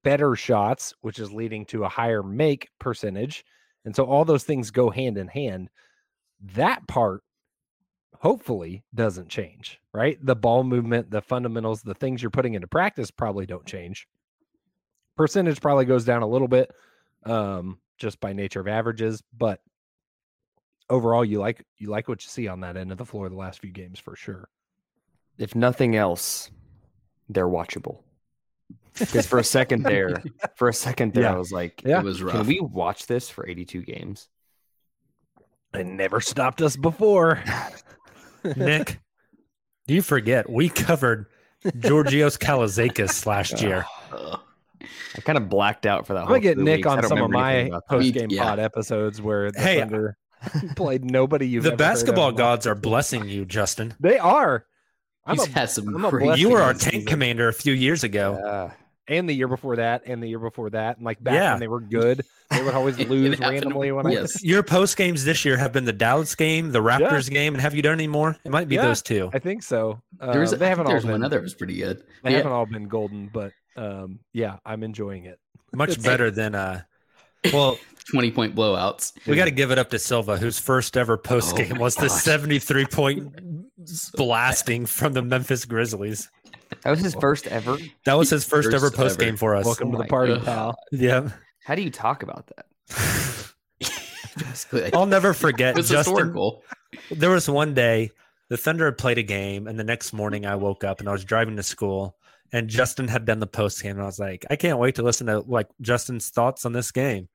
better 0.03 0.35
shots, 0.35 0.93
which 1.01 1.19
is 1.19 1.31
leading 1.31 1.65
to 1.67 1.83
a 1.85 1.89
higher 1.89 2.23
make 2.23 2.69
percentage, 2.79 3.45
and 3.85 3.95
so 3.95 4.05
all 4.05 4.25
those 4.25 4.43
things 4.43 4.71
go 4.71 4.89
hand 4.89 5.17
in 5.17 5.27
hand. 5.27 5.69
That 6.55 6.87
part 6.87 7.23
hopefully 8.19 8.83
doesn't 8.93 9.29
change, 9.29 9.79
right? 9.93 10.17
The 10.25 10.35
ball 10.35 10.63
movement, 10.63 11.09
the 11.09 11.21
fundamentals, 11.21 11.81
the 11.81 11.93
things 11.93 12.21
you're 12.21 12.31
putting 12.31 12.53
into 12.53 12.67
practice 12.67 13.11
probably 13.11 13.45
don't 13.45 13.65
change. 13.65 14.07
Percentage 15.19 15.59
probably 15.59 15.83
goes 15.83 16.05
down 16.05 16.21
a 16.21 16.27
little 16.27 16.47
bit 16.47 16.71
um 17.25 17.77
just 17.97 18.21
by 18.21 18.31
nature 18.31 18.61
of 18.61 18.69
averages, 18.69 19.21
but 19.37 19.59
overall 20.89 21.25
you 21.25 21.39
like 21.39 21.65
you 21.77 21.89
like 21.89 22.07
what 22.07 22.23
you 22.23 22.29
see 22.29 22.47
on 22.47 22.61
that 22.61 22.77
end 22.77 22.93
of 22.93 22.97
the 22.97 23.05
floor 23.05 23.27
the 23.27 23.35
last 23.35 23.59
few 23.59 23.69
games 23.69 23.99
for 23.99 24.15
sure. 24.15 24.47
If 25.37 25.55
nothing 25.55 25.97
else, 25.97 26.49
they're 27.27 27.49
watchable. 27.49 27.97
Because 28.97 29.27
for 29.27 29.39
a 29.39 29.43
second 29.43 29.83
there, 29.93 30.23
for 30.55 30.69
a 30.69 30.73
second 30.73 31.13
there, 31.13 31.23
Yeah. 31.23 31.33
I 31.33 31.37
was 31.37 31.51
like, 31.51 31.81
Yeah. 31.85 31.99
It 31.99 32.05
was 32.05 32.23
rough. 32.23 32.35
can 32.35 32.47
we 32.47 32.61
watch 32.61 33.05
this 33.05 33.29
for 33.29 33.45
82 33.45 33.81
games? 33.83 34.29
It 35.73 35.85
never 35.85 36.21
stopped 36.21 36.61
us 36.61 36.77
before. 36.77 37.43
Nick, 38.55 38.99
do 39.85 39.93
you 39.93 40.01
forget 40.01 40.49
we 40.49 40.69
covered 40.69 41.25
Georgios 41.79 42.37
Kalaitzakis 42.37 43.25
last 43.25 43.61
year? 43.61 43.85
Ugh. 44.13 44.39
I 45.17 45.21
kind 45.21 45.37
of 45.37 45.49
blacked 45.49 45.85
out 45.85 46.05
for 46.07 46.13
that. 46.13 46.21
I'm 46.21 46.25
whole 46.27 46.35
gonna 46.35 46.41
get 46.41 46.57
Nick 46.57 46.77
weeks. 46.77 46.87
On 46.87 47.03
some 47.03 47.21
of 47.21 47.29
my 47.31 47.53
anything 47.53 47.71
about 47.73 47.87
that. 47.89 47.95
post 47.95 48.13
game 48.13 48.27
Yeah. 48.29 48.43
pod 48.43 48.59
episodes 48.59 49.21
where 49.21 49.51
the 49.51 49.59
Hey, 49.59 49.79
Thunder 49.79 50.17
played 50.75 51.03
nobody 51.05 51.47
you've 51.47 51.63
the 51.63 51.73
ever 51.73 51.83
heard 51.83 51.89
of 51.91 51.93
basketball 51.95 52.31
gods 52.31 52.65
are 52.67 52.75
blessing 52.75 53.27
you, 53.27 53.45
Justin. 53.45 53.93
They 53.99 54.17
are. 54.17 54.65
I'm 55.25 55.37
He's 55.37 55.47
a, 55.47 55.51
had 55.51 55.69
some 55.69 55.87
I'm 55.95 56.05
a 56.05 56.09
great 56.09 56.25
blessing 56.25 56.41
You 56.41 56.49
were 56.49 56.61
our 56.61 56.73
tank 56.73 56.93
season. 56.93 57.07
commander 57.07 57.47
a 57.49 57.53
few 57.53 57.73
years 57.73 58.03
ago. 58.03 58.39
Yeah. 58.43 58.71
and 59.15 59.27
the 59.27 59.33
year 59.33 59.47
before 59.47 59.75
that, 59.77 60.03
and 60.05 60.21
the 60.21 60.27
year 60.27 60.37
before 60.39 60.69
that, 60.69 60.97
and 60.97 61.05
like 61.05 61.21
back 61.23 61.33
Yeah. 61.33 61.51
when 61.53 61.59
they 61.59 61.67
were 61.67 61.81
good, 61.81 62.21
they 62.51 62.61
would 62.63 62.73
always 62.75 62.97
lose 63.09 63.39
randomly 63.39 63.91
when 63.91 64.05
I 64.07 64.11
Yes. 64.11 64.43
Your 64.43 64.61
post 64.63 64.97
games 64.97 65.25
this 65.25 65.43
year 65.45 65.57
have 65.57 65.73
been 65.73 65.85
the 65.85 65.93
Dallas 65.93 66.35
game, 66.35 66.71
the 66.71 66.79
Raptors 66.81 67.29
game, 67.29 67.53
and 67.55 67.61
have 67.61 67.73
you 67.75 67.81
done 67.81 67.93
any 67.93 68.07
more? 68.07 68.37
It 68.45 68.51
might 68.51 68.67
be 68.69 68.75
Yeah. 68.75 68.83
those 68.83 69.01
two. 69.01 69.29
I 69.33 69.39
think 69.39 69.63
so. 69.63 69.99
Uh, 70.21 70.31
There's, 70.31 70.51
they 70.51 70.67
haven't 70.69 70.85
all 70.85 70.91
there's 70.91 71.03
been 71.03 71.11
one 71.13 71.23
other 71.23 71.41
was 71.41 71.53
pretty 71.55 71.77
good. 71.77 72.03
they 72.23 72.31
Yeah. 72.31 72.37
haven't 72.37 72.51
all 72.51 72.65
been 72.67 72.87
golden, 72.87 73.29
but 73.33 73.51
Um, 73.75 74.19
yeah, 74.33 74.57
I'm 74.65 74.83
enjoying 74.83 75.25
it. 75.25 75.39
Much 75.73 76.01
better 76.01 76.31
than 76.31 76.55
uh 76.55 76.81
well 77.53 77.77
20 78.11 78.31
point 78.31 78.55
blowouts. 78.55 79.13
we 79.27 79.35
got 79.35 79.45
to 79.45 79.51
give 79.51 79.71
it 79.71 79.77
up 79.77 79.89
to 79.91 79.99
Silva, 79.99 80.37
whose 80.37 80.57
first 80.59 80.97
ever 80.97 81.15
post 81.17 81.55
game 81.55 81.77
Oh, 81.77 81.81
was 81.81 81.95
the 81.95 82.09
73 82.09 82.85
point 82.87 83.33
blasting 84.15 84.85
from 84.87 85.13
the 85.13 85.21
Memphis 85.21 85.65
Grizzlies. 85.65 86.29
That 86.83 86.89
was 86.91 86.99
his 86.99 87.15
first 87.15 87.47
ever. 87.47 87.77
That 88.05 88.15
was 88.15 88.29
his 88.29 88.43
first, 88.45 88.71
First 88.71 88.75
ever 88.75 88.91
post 88.91 89.19
game 89.19 89.37
for 89.37 89.55
us. 89.55 89.65
Welcome 89.65 89.91
to 89.91 89.97
the 89.99 90.03
party, 90.05 90.33
God. 90.35 90.45
pal. 90.45 90.75
Yeah. 90.91 91.29
How 91.63 91.75
do 91.75 91.81
you 91.81 91.89
talk 91.91 92.23
about 92.23 92.47
that? 92.55 92.65
Basically, 94.37 94.83
like, 94.83 94.95
I'll 94.95 95.05
never 95.05 95.29
it 95.31 95.35
forget 95.35 95.75
was 95.75 95.89
Justin. 95.89 96.15
historical. 96.15 96.63
There 97.11 97.29
was 97.29 97.49
one 97.49 97.73
day 97.73 98.11
the 98.49 98.57
Thunder 98.57 98.85
had 98.85 98.97
played 98.97 99.17
a 99.17 99.23
game, 99.23 99.67
and 99.67 99.79
the 99.79 99.83
next 99.83 100.13
morning 100.13 100.45
I 100.45 100.55
woke 100.55 100.83
up 100.83 100.99
and 100.99 101.09
I 101.09 101.11
was 101.11 101.23
driving 101.25 101.55
to 101.57 101.63
school, 101.63 102.15
and 102.51 102.67
Justin 102.69 103.07
had 103.07 103.25
done 103.25 103.39
the 103.39 103.47
post 103.47 103.81
game, 103.83 103.91
and 103.93 104.01
I 104.01 104.05
was 104.05 104.19
like, 104.19 104.45
I 104.49 104.55
can't 104.55 104.79
wait 104.79 104.95
to 104.95 105.03
listen 105.03 105.27
to 105.27 105.39
like 105.39 105.67
Justin's 105.81 106.29
thoughts 106.29 106.65
on 106.65 106.73
this 106.73 106.91
game. 106.91 107.29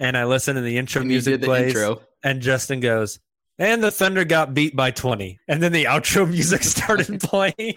And 0.00 0.16
I 0.16 0.24
listened, 0.24 0.56
to 0.56 0.62
the 0.62 0.78
intro 0.78 1.00
And 1.02 1.08
music 1.08 1.34
did 1.34 1.40
the 1.42 1.46
plays, 1.46 1.68
intro. 1.76 2.00
and 2.24 2.40
Justin 2.40 2.80
goes, 2.80 3.18
"And 3.58 3.82
the 3.84 3.90
Thunder 3.90 4.24
got 4.24 4.54
beat 4.54 4.74
by 4.74 4.90
20." 4.90 5.38
And 5.48 5.62
then 5.62 5.72
the 5.72 5.84
outro 5.84 6.26
music 6.30 6.62
started 6.64 7.20
playing, 7.22 7.74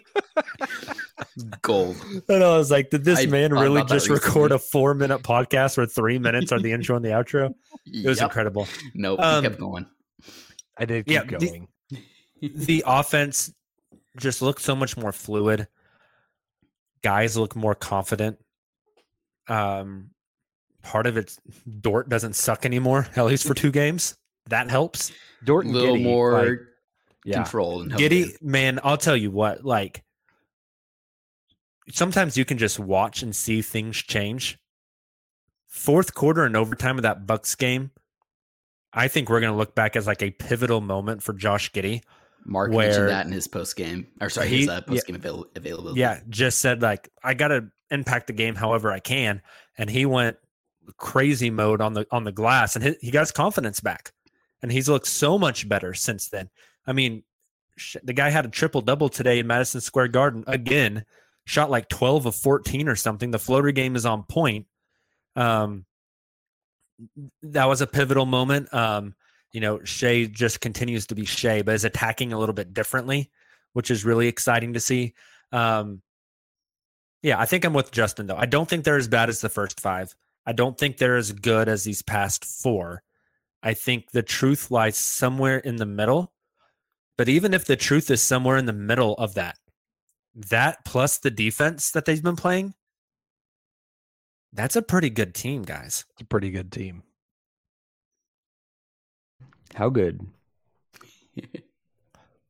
Gold. 1.62 1.98
and 2.30 2.44
I 2.44 2.58
was 2.58 2.72
like, 2.72 2.90
"Did 2.90 3.04
this 3.04 3.20
I 3.20 3.26
man 3.26 3.52
really 3.54 3.84
just 3.86 4.10
record 4.10 4.52
a 4.52 4.60
four-minute 4.60 5.24
podcast 5.24 5.78
where 5.78 5.86
three 5.86 6.20
minutes 6.20 6.52
are 6.52 6.60
the 6.60 6.72
intro 6.72 6.96
and 6.96 7.04
the 7.04 7.10
outro?" 7.10 7.54
It 7.86 8.08
was 8.08 8.20
Yep. 8.20 8.30
incredible. 8.30 8.68
Nope. 8.94 9.20
Um, 9.20 9.44
he 9.44 9.50
kept 9.50 9.60
going. 9.60 9.86
I 10.78 10.86
did 10.86 11.06
keep 11.06 11.14
Yeah, 11.16 11.24
the- 11.24 11.48
going. 11.48 11.68
the 12.56 12.84
offense 12.88 13.52
just 14.18 14.42
looked 14.42 14.62
so 14.62 14.76
much 14.76 14.96
more 14.98 15.12
fluid. 15.12 15.68
Guys 17.02 17.38
look 17.38 17.56
more 17.56 17.76
confident. 17.76 18.38
Um, 19.48 20.12
part 20.84 21.08
of 21.08 21.18
it's 21.18 21.40
Dort 21.82 22.10
doesn't 22.10 22.36
suck 22.36 22.66
anymore, 22.66 23.08
at 23.16 23.26
least 23.26 23.48
for 23.48 23.54
two 23.54 23.72
games. 23.72 24.16
That 24.50 24.70
helps. 24.70 25.12
Dort 25.44 25.66
A 25.66 25.70
little 25.70 25.96
Giddey, 25.96 26.04
more 26.04 26.46
like, 26.46 26.60
yeah. 27.26 27.36
control. 27.36 27.86
Giddey, 27.86 28.42
man, 28.42 28.80
I'll 28.84 28.98
tell 28.98 29.16
you 29.16 29.32
what, 29.32 29.64
like 29.64 30.04
sometimes 31.92 32.38
you 32.38 32.46
can 32.46 32.58
just 32.58 32.80
watch 32.80 33.22
and 33.22 33.36
see 33.36 33.62
things 33.62 33.98
change. 33.98 34.58
Fourth 35.68 36.14
quarter 36.14 36.44
and 36.44 36.56
overtime 36.56 36.98
of 36.98 37.04
that 37.04 37.28
Bucks 37.28 37.56
game, 37.56 37.92
I 38.92 39.08
think 39.08 39.30
we're 39.30 39.40
gonna 39.40 39.58
look 39.58 39.76
back 39.76 39.96
as 39.96 40.08
like 40.08 40.22
a 40.22 40.32
pivotal 40.32 40.82
moment 40.82 41.22
for 41.22 41.34
Josh 41.34 41.72
Giddey. 41.72 42.02
Mark 42.50 42.72
where- 42.72 42.88
mentioned 42.88 43.10
that 43.10 43.26
in 43.26 43.32
his 43.32 43.48
post 43.48 43.76
game, 43.76 44.08
or 44.20 44.30
sorry, 44.30 44.48
his 44.50 44.68
uh, 44.68 44.82
post 44.82 45.06
game 45.06 45.16
avail- 45.16 45.46
availability. 45.56 46.00
Yeah, 46.00 46.20
just 46.30 46.60
said 46.60 46.82
like 46.82 47.10
I 47.24 47.34
got 47.34 47.50
to 47.50 47.70
impact 47.92 48.28
the 48.28 48.34
game 48.34 48.56
however 48.56 48.92
I 48.92 49.00
can, 49.00 49.42
and 49.78 49.90
he 49.90 50.06
went 50.06 50.38
crazy 50.98 51.50
mode 51.52 51.82
on 51.82 51.94
the 51.94 52.06
on 52.12 52.24
the 52.24 52.32
glass, 52.32 52.76
and 52.76 52.84
he, 52.84 52.96
he 53.02 53.12
got 53.12 53.22
his 53.22 53.32
confidence 53.32 53.80
back, 53.80 54.12
and 54.62 54.72
he's 54.72 54.90
looked 54.90 55.08
so 55.08 55.38
much 55.38 55.70
better 55.70 55.94
since 55.94 56.28
then. 56.30 56.50
I 56.88 56.94
mean, 56.94 57.24
sh- 57.78 57.98
the 58.04 58.14
guy 58.14 58.30
had 58.30 58.46
a 58.46 58.50
triple 58.50 58.82
double 58.82 59.10
today 59.10 59.40
in 59.40 59.48
Madison 59.48 59.82
Square 59.82 60.08
Garden 60.10 60.44
again, 60.48 61.06
shot 61.46 61.70
like 61.70 61.88
twelve 61.88 62.26
of 62.26 62.36
fourteen 62.36 62.88
or 62.88 62.96
something. 62.96 63.32
The 63.32 63.40
floater 63.40 63.72
game 63.72 63.96
is 63.96 64.06
on 64.06 64.24
point. 64.24 64.66
Um, 65.36 65.86
that 67.44 67.66
was 67.66 67.82
a 67.82 67.88
pivotal 67.88 68.26
moment. 68.26 68.74
Um, 68.74 69.16
you 69.52 69.62
know, 69.62 69.84
Shai 69.84 70.26
just 70.26 70.62
continues 70.62 71.08
to 71.08 71.16
be 71.16 71.26
Shai, 71.26 71.62
but 71.62 71.76
is 71.76 71.86
attacking 71.86 72.34
a 72.34 72.40
little 72.40 72.54
bit 72.54 72.74
differently, 72.74 73.32
which 73.74 73.92
is 73.92 74.06
really 74.06 74.28
exciting 74.28 74.74
to 74.74 74.80
see. 74.80 75.14
Um, 75.52 76.02
yeah, 77.22 77.40
I 77.40 77.46
think 77.46 77.66
I'm 77.66 77.74
with 77.74 77.92
Justin 77.92 78.28
though. 78.28 78.38
I 78.38 78.46
don't 78.46 78.70
think 78.70 78.84
they're 78.84 78.98
as 78.98 79.08
bad 79.08 79.30
as 79.30 79.42
the 79.42 79.50
first 79.50 79.80
five. 79.80 80.16
I 80.46 80.54
don't 80.54 80.78
think 80.78 80.98
they're 80.98 81.18
as 81.18 81.32
good 81.32 81.68
as 81.68 81.84
these 81.84 82.02
past 82.02 82.46
four. 82.46 83.04
I 83.62 83.74
think 83.74 84.12
the 84.12 84.24
truth 84.24 84.72
lies 84.72 84.98
somewhere 84.98 85.58
in 85.58 85.76
the 85.76 85.86
middle. 85.86 86.32
But 87.18 87.28
even 87.28 87.54
if 87.54 87.66
the 87.66 87.76
truth 87.76 88.10
is 88.10 88.24
somewhere 88.24 88.56
in 88.56 88.66
the 88.66 88.74
middle 88.74 89.14
of 89.16 89.34
that, 89.34 89.58
that 90.34 90.86
plus 90.86 91.18
the 91.18 91.32
defense 91.32 91.92
that 91.92 92.06
they've 92.06 92.24
been 92.24 92.38
playing, 92.38 92.74
that's 94.54 94.78
a 94.78 94.82
pretty 94.82 95.10
good 95.10 95.36
team, 95.36 95.64
guys. 95.64 96.06
It's 96.12 96.22
a 96.22 96.26
pretty 96.26 96.50
good 96.50 96.72
team. 96.72 97.04
How 99.76 99.90
good? 99.90 100.26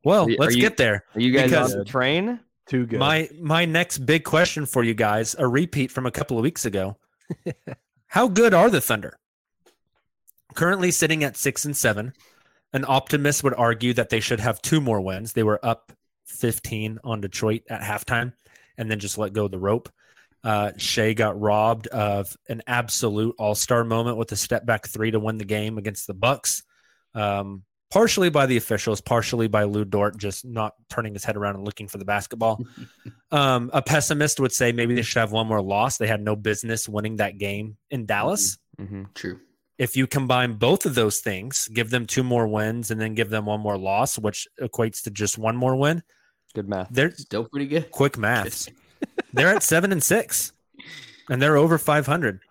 Well, 0.03 0.27
Are 0.29 0.35
let's 0.37 0.53
are 0.53 0.55
you- 0.55 0.61
get 0.61 0.77
there. 0.77 1.03
Are 1.13 1.19
you 1.19 1.31
guys 1.33 1.51
on 1.51 1.77
the 1.77 1.83
train? 1.83 2.39
Too 2.67 2.85
good. 2.85 2.99
My 2.99 3.29
my 3.37 3.65
next 3.65 3.97
big 3.99 4.23
question 4.23 4.65
for 4.65 4.81
you 4.81 4.93
guys, 4.93 5.35
a 5.37 5.45
repeat 5.45 5.91
from 5.91 6.05
a 6.05 6.11
couple 6.11 6.37
of 6.37 6.43
weeks 6.43 6.63
ago. 6.65 6.95
How 8.07 8.29
good 8.29 8.53
are 8.53 8.69
the 8.69 8.79
Thunder? 8.79 9.19
Currently 10.55 10.91
sitting 10.91 11.23
at 11.25 11.35
six 11.35 11.65
and 11.65 11.75
seven. 11.75 12.13
An 12.71 12.85
optimist 12.87 13.43
would 13.43 13.53
argue 13.55 13.93
that 13.95 14.09
they 14.09 14.21
should 14.21 14.39
have 14.39 14.61
two 14.61 14.79
more 14.79 15.01
wins. 15.01 15.33
They 15.33 15.43
were 15.43 15.59
up 15.63 15.91
15 16.27 16.99
on 17.03 17.19
Detroit 17.19 17.63
at 17.69 17.81
halftime 17.81 18.31
and 18.77 18.89
then 18.89 18.99
just 18.99 19.17
let 19.17 19.33
go 19.33 19.45
of 19.45 19.51
the 19.51 19.59
rope. 19.59 19.89
Uh, 20.43 20.71
Shai 20.77 21.11
got 21.13 21.39
robbed 21.39 21.87
of 21.87 22.37
an 22.47 22.61
absolute 22.67 23.35
all-star 23.37 23.83
moment 23.83 24.15
with 24.17 24.31
a 24.31 24.35
step 24.37 24.65
back 24.65 24.87
three 24.87 25.11
to 25.11 25.19
win 25.19 25.37
the 25.37 25.45
game 25.45 25.77
against 25.77 26.07
the 26.07 26.13
Bucks. 26.13 26.63
Um, 27.15 27.63
partially 27.91 28.29
by 28.29 28.45
the 28.45 28.57
officials, 28.57 29.01
partially 29.01 29.47
by 29.47 29.63
Lu 29.63 29.83
Dort 29.83 30.17
just 30.17 30.45
not 30.45 30.73
turning 30.89 31.13
his 31.13 31.23
head 31.23 31.35
around 31.35 31.55
and 31.55 31.65
looking 31.65 31.87
for 31.87 31.97
the 31.97 32.05
basketball. 32.05 32.63
um, 33.31 33.69
a 33.73 33.81
pessimist 33.81 34.39
would 34.39 34.51
say 34.51 34.71
maybe 34.71 34.93
they 34.95 35.01
should 35.01 35.19
have 35.19 35.31
one 35.31 35.47
more 35.47 35.61
loss. 35.61 35.97
They 35.97 36.07
had 36.07 36.21
no 36.21 36.35
business 36.35 36.87
winning 36.87 37.15
that 37.17 37.37
game 37.37 37.77
in 37.89 38.05
Dallas. 38.05 38.57
Mm-hmm. 38.79 39.03
True. 39.15 39.39
If 39.77 39.95
you 39.95 40.07
combine 40.07 40.53
both 40.55 40.85
of 40.85 40.93
those 40.93 41.19
things, 41.19 41.67
give 41.73 41.89
them 41.89 42.05
two 42.05 42.21
more 42.21 42.47
wins 42.47 42.91
and 42.91 42.99
then 42.99 43.15
give 43.15 43.29
them 43.29 43.45
one 43.45 43.61
more 43.61 43.77
loss, 43.77 44.19
which 44.19 44.47
equates 44.61 45.03
to 45.03 45.09
just 45.09 45.37
one 45.37 45.55
more 45.55 45.75
win, 45.75 46.03
Good 46.53 46.67
math. 46.67 46.89
they're 46.91 47.11
Still 47.11 47.45
pretty 47.45 47.67
good. 47.67 47.89
quick 47.89 48.17
maths. 48.17 48.67
they're 49.33 49.47
at 49.55 49.63
seven 49.63 49.91
and 49.93 50.03
six, 50.03 50.51
and 51.29 51.41
they're 51.41 51.55
over 51.55 51.77
500. 51.77 52.41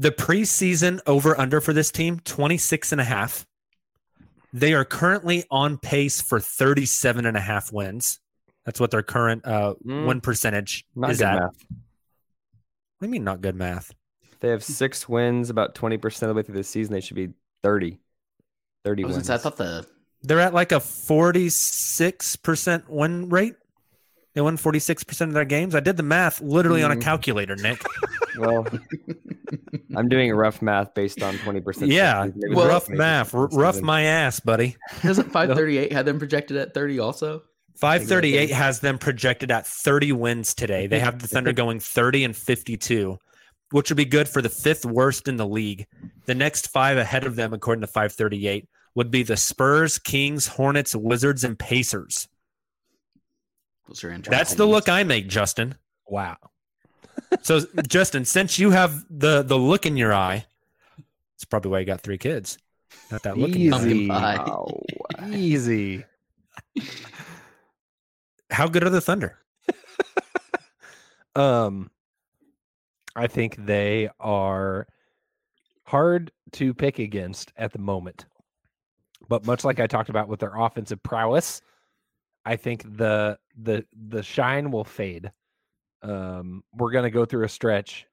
The 0.00 0.10
preseason 0.10 0.98
over 1.06 1.38
under 1.38 1.60
for 1.60 1.74
this 1.74 1.90
team 1.90 2.20
26 2.24 2.92
and 2.92 3.02
a 3.02 3.04
half. 3.04 3.44
They 4.50 4.72
are 4.72 4.86
currently 4.86 5.44
on 5.50 5.76
pace 5.76 6.22
for 6.22 6.40
37 6.40 7.26
and 7.26 7.36
a 7.36 7.40
half 7.40 7.70
wins. 7.70 8.18
That's 8.64 8.80
what 8.80 8.92
their 8.92 9.02
current 9.02 9.46
uh, 9.46 9.74
Mm. 9.86 10.06
win 10.06 10.20
percentage 10.22 10.86
Not 10.96 11.10
is 11.10 11.18
good 11.18 11.26
at. 11.26 11.34
math. 11.34 11.52
What 11.68 13.02
do 13.02 13.06
you 13.06 13.10
mean 13.10 13.24
not 13.24 13.42
good 13.42 13.56
math? 13.56 13.92
They 14.40 14.48
have 14.48 14.64
six 14.64 15.06
wins, 15.06 15.50
about 15.50 15.74
20% 15.74 16.22
of 16.22 16.28
the 16.28 16.34
way 16.34 16.42
through 16.44 16.54
the 16.56 16.64
season. 16.64 16.94
They 16.94 17.02
should 17.02 17.16
be 17.16 17.34
30. 17.62 17.98
30 18.84 19.04
I, 19.04 19.06
wins. 19.06 19.26
say, 19.26 19.34
I 19.34 19.36
thought 19.36 19.58
the 19.58 19.86
They're 20.22 20.40
at 20.40 20.54
like 20.54 20.72
a 20.72 20.76
46% 20.80 22.88
win 22.88 23.28
rate. 23.28 23.56
They 24.34 24.40
won 24.40 24.56
46% 24.56 25.20
of 25.28 25.32
their 25.32 25.44
games. 25.44 25.74
I 25.74 25.80
did 25.80 25.96
the 25.96 26.02
math 26.04 26.40
literally 26.40 26.82
on 26.84 26.92
a 26.92 26.96
Mm. 26.96 27.02
calculator, 27.02 27.56
Nick. 27.56 27.82
well, 28.38 28.64
I'm 29.96 30.08
doing 30.08 30.30
a 30.30 30.34
rough 30.36 30.62
math 30.62 30.94
based 30.94 31.22
on 31.22 31.34
20%. 31.38 31.88
yeah, 31.90 32.28
Well- 32.50 32.68
rough 32.68 32.88
math. 32.88 33.34
R- 33.34 33.48
rough 33.52 33.80
my 33.80 34.02
ass, 34.02 34.38
buddy. 34.40 34.76
doesn't 35.02 35.30
538 35.32 35.92
have 35.92 36.04
them 36.06 36.18
projected 36.18 36.56
at 36.56 36.74
30 36.74 37.00
also? 37.00 37.42
538 37.76 38.50
has 38.50 38.80
them 38.80 38.98
projected 38.98 39.50
at 39.50 39.66
30 39.66 40.12
wins 40.12 40.54
today. 40.54 40.86
They 40.86 41.00
have 41.00 41.18
the 41.20 41.26
Thunder 41.28 41.52
going 41.52 41.80
30 41.80 42.24
and 42.24 42.36
52, 42.36 43.16
which 43.72 43.90
would 43.90 43.96
be 43.96 44.04
good 44.04 44.28
for 44.28 44.42
the 44.42 44.48
fifth 44.50 44.84
worst 44.84 45.26
in 45.28 45.38
the 45.38 45.46
league. 45.46 45.86
The 46.26 46.34
next 46.34 46.68
five 46.68 46.98
ahead 46.98 47.24
of 47.24 47.36
them, 47.36 47.52
according 47.52 47.80
to 47.80 47.86
538, 47.88 48.68
would 48.94 49.10
be 49.10 49.22
the 49.22 49.36
Spurs, 49.36 49.98
Kings, 49.98 50.46
Hornets, 50.46 50.94
Wizards, 50.94 51.42
and 51.42 51.58
Pacers. 51.58 52.28
Those 53.90 54.04
are 54.04 54.10
interesting. 54.10 54.30
That's 54.30 54.54
the 54.54 54.66
look 54.66 54.88
I 54.88 55.02
make, 55.02 55.28
Justin. 55.28 55.74
wow. 56.06 56.36
So, 57.42 57.60
Justin, 57.86 58.24
since 58.24 58.58
you 58.58 58.70
have 58.70 59.04
the 59.10 59.42
the 59.42 59.56
look 59.56 59.84
in 59.86 59.96
your 59.96 60.12
eye, 60.12 60.46
it's 61.36 61.44
probably 61.44 61.70
why 61.70 61.80
you 61.80 61.84
got 61.84 62.00
three 62.00 62.18
kids. 62.18 62.56
Not 63.10 63.22
that 63.24 63.36
look 63.36 63.50
in 63.50 63.60
your 63.60 63.74
eye. 63.74 63.78
Pumpkin 63.78 63.96
Easy. 64.00 64.08
pie. 64.08 65.28
Easy. 65.36 66.04
How 68.50 68.66
good 68.68 68.82
are 68.84 68.90
the 68.90 69.00
Thunder? 69.00 69.38
Um, 71.36 71.90
I 73.14 73.28
think 73.28 73.54
they 73.64 74.10
are 74.18 74.88
hard 75.84 76.32
to 76.52 76.74
pick 76.74 76.98
against 76.98 77.52
at 77.56 77.72
the 77.72 77.78
moment. 77.78 78.26
But 79.28 79.46
much 79.46 79.64
like 79.64 79.78
I 79.78 79.86
talked 79.86 80.10
about 80.10 80.26
with 80.28 80.40
their 80.40 80.56
offensive 80.56 81.00
prowess, 81.04 81.62
I 82.44 82.56
think 82.56 82.82
the 82.96 83.38
the 83.60 83.84
the 84.08 84.22
shine 84.22 84.70
will 84.70 84.84
fade. 84.84 85.30
Um, 86.02 86.62
we're 86.74 86.92
gonna 86.92 87.10
go 87.10 87.24
through 87.24 87.44
a 87.44 87.48
stretch 87.48 88.06